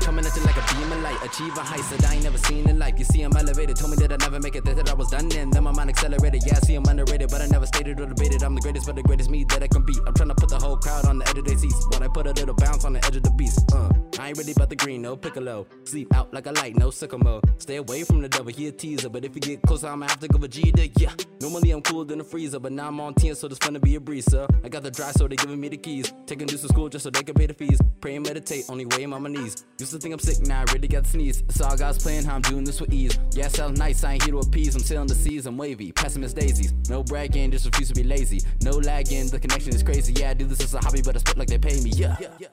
Coming 0.00 0.24
at 0.24 0.36
you 0.36 0.42
like 0.44 0.56
a 0.56 0.74
beam 0.74 0.92
of 0.92 1.02
light, 1.02 1.18
achieve 1.24 1.58
a 1.58 1.60
height 1.60 1.82
that 1.90 2.06
I 2.08 2.14
ain't 2.14 2.22
never 2.22 2.38
seen 2.38 2.68
in 2.68 2.78
life. 2.78 2.94
You 2.96 3.04
see, 3.04 3.22
I'm 3.22 3.36
elevated, 3.36 3.74
told 3.74 3.90
me 3.90 3.96
that 3.96 4.12
I 4.12 4.16
never 4.24 4.38
make 4.38 4.54
it, 4.54 4.64
that, 4.64 4.76
that 4.76 4.88
I 4.88 4.94
was 4.94 5.10
done 5.10 5.28
then. 5.28 5.50
Then 5.50 5.64
my 5.64 5.72
mind 5.72 5.90
accelerated, 5.90 6.42
yeah, 6.46 6.54
I 6.62 6.66
see, 6.66 6.76
I'm 6.76 6.84
underrated, 6.84 7.30
but 7.30 7.42
I 7.42 7.46
never 7.46 7.66
stated 7.66 7.98
or 7.98 8.06
debated. 8.06 8.44
I'm 8.44 8.54
the 8.54 8.60
greatest, 8.60 8.86
but 8.86 8.94
the 8.94 9.02
greatest 9.02 9.28
me 9.28 9.42
that 9.48 9.60
I 9.60 9.66
can 9.66 9.84
beat. 9.84 9.98
I'm 10.06 10.14
trying 10.14 10.28
to 10.28 10.36
put 10.36 10.50
the 10.50 10.58
whole 10.58 10.76
crowd 10.76 11.04
on 11.06 11.18
the 11.18 11.28
edge 11.28 11.38
of 11.38 11.44
their 11.44 11.58
seats, 11.58 11.84
but 11.90 12.00
I 12.00 12.06
put 12.06 12.28
a 12.28 12.32
little 12.32 12.54
bounce 12.54 12.84
on 12.84 12.92
the 12.92 13.04
edge 13.04 13.16
of 13.16 13.24
the 13.24 13.32
beast. 13.32 13.60
Uh, 13.72 13.90
I 14.28 14.32
ain't 14.32 14.36
really 14.36 14.52
about 14.52 14.68
the 14.68 14.76
green, 14.76 15.00
no 15.00 15.16
piccolo. 15.16 15.66
Sleep 15.84 16.14
out 16.14 16.34
like 16.34 16.44
a 16.44 16.52
light, 16.52 16.76
no 16.76 16.90
sycamore. 16.90 17.40
Stay 17.56 17.76
away 17.76 18.04
from 18.04 18.20
the 18.20 18.28
devil, 18.28 18.52
he 18.52 18.68
a 18.68 18.72
teaser, 18.72 19.08
but 19.08 19.24
if 19.24 19.34
you 19.34 19.40
get 19.40 19.62
closer, 19.62 19.86
I'ma 19.86 20.06
have 20.06 20.20
to 20.20 20.28
go 20.28 20.38
Vegeta, 20.38 20.92
yeah. 20.98 21.14
Normally 21.40 21.70
I'm 21.70 21.80
cooler 21.80 22.04
than 22.04 22.20
a 22.20 22.24
freezer, 22.24 22.60
but 22.60 22.72
now 22.72 22.88
I'm 22.88 23.00
on 23.00 23.14
10, 23.14 23.36
so 23.36 23.46
it's 23.46 23.56
fun 23.56 23.72
to 23.72 23.80
be 23.80 23.94
a 23.94 24.00
breeze, 24.00 24.26
sir. 24.30 24.46
I 24.62 24.68
got 24.68 24.82
the 24.82 24.90
dry, 24.90 25.12
so 25.12 25.28
they 25.28 25.36
giving 25.36 25.58
me 25.58 25.70
the 25.70 25.78
keys. 25.78 26.12
Taking 26.26 26.46
dudes 26.46 26.60
to 26.60 26.68
school 26.68 26.90
just 26.90 27.04
so 27.04 27.10
they 27.10 27.22
can 27.22 27.36
pay 27.36 27.46
the 27.46 27.54
fees. 27.54 27.80
Pray 28.02 28.16
and 28.16 28.26
meditate, 28.26 28.66
only 28.68 28.84
way 28.84 29.04
I'm 29.04 29.14
on 29.14 29.22
my 29.22 29.30
knees. 29.30 29.64
Used 29.78 29.92
to 29.92 29.98
think 29.98 30.12
I'm 30.12 30.20
sick, 30.20 30.46
now 30.46 30.60
I 30.60 30.72
really 30.74 30.88
got 30.88 31.04
the 31.04 31.08
sneeze. 31.08 31.42
Saw 31.48 31.74
God's 31.74 32.02
playing 32.02 32.24
how 32.26 32.34
I'm 32.34 32.42
doing 32.42 32.64
this 32.64 32.82
with 32.82 32.92
ease. 32.92 33.18
Yeah, 33.32 33.46
I 33.46 33.48
sound 33.48 33.78
nice, 33.78 34.04
I 34.04 34.12
ain't 34.12 34.24
here 34.24 34.32
to 34.32 34.40
appease. 34.40 34.74
I'm 34.74 34.82
sailing 34.82 35.08
the 35.08 35.14
seas, 35.14 35.46
I'm 35.46 35.56
wavy. 35.56 35.90
Pessimist 35.90 36.36
daisies. 36.36 36.74
No 36.90 37.02
bragging, 37.02 37.50
just 37.50 37.64
refuse 37.64 37.88
to 37.88 37.94
be 37.94 38.04
lazy. 38.04 38.42
No 38.60 38.72
lagging, 38.72 39.28
the 39.28 39.40
connection 39.40 39.74
is 39.74 39.82
crazy. 39.82 40.12
Yeah, 40.12 40.30
I 40.30 40.34
do 40.34 40.44
this 40.44 40.60
as 40.60 40.74
a 40.74 40.80
hobby, 40.80 41.00
but 41.00 41.16
I 41.16 41.18
spit 41.20 41.38
like 41.38 41.48
they 41.48 41.56
pay 41.56 41.80
me. 41.80 41.92
yeah. 41.94 42.16
Yeah. 42.20 42.46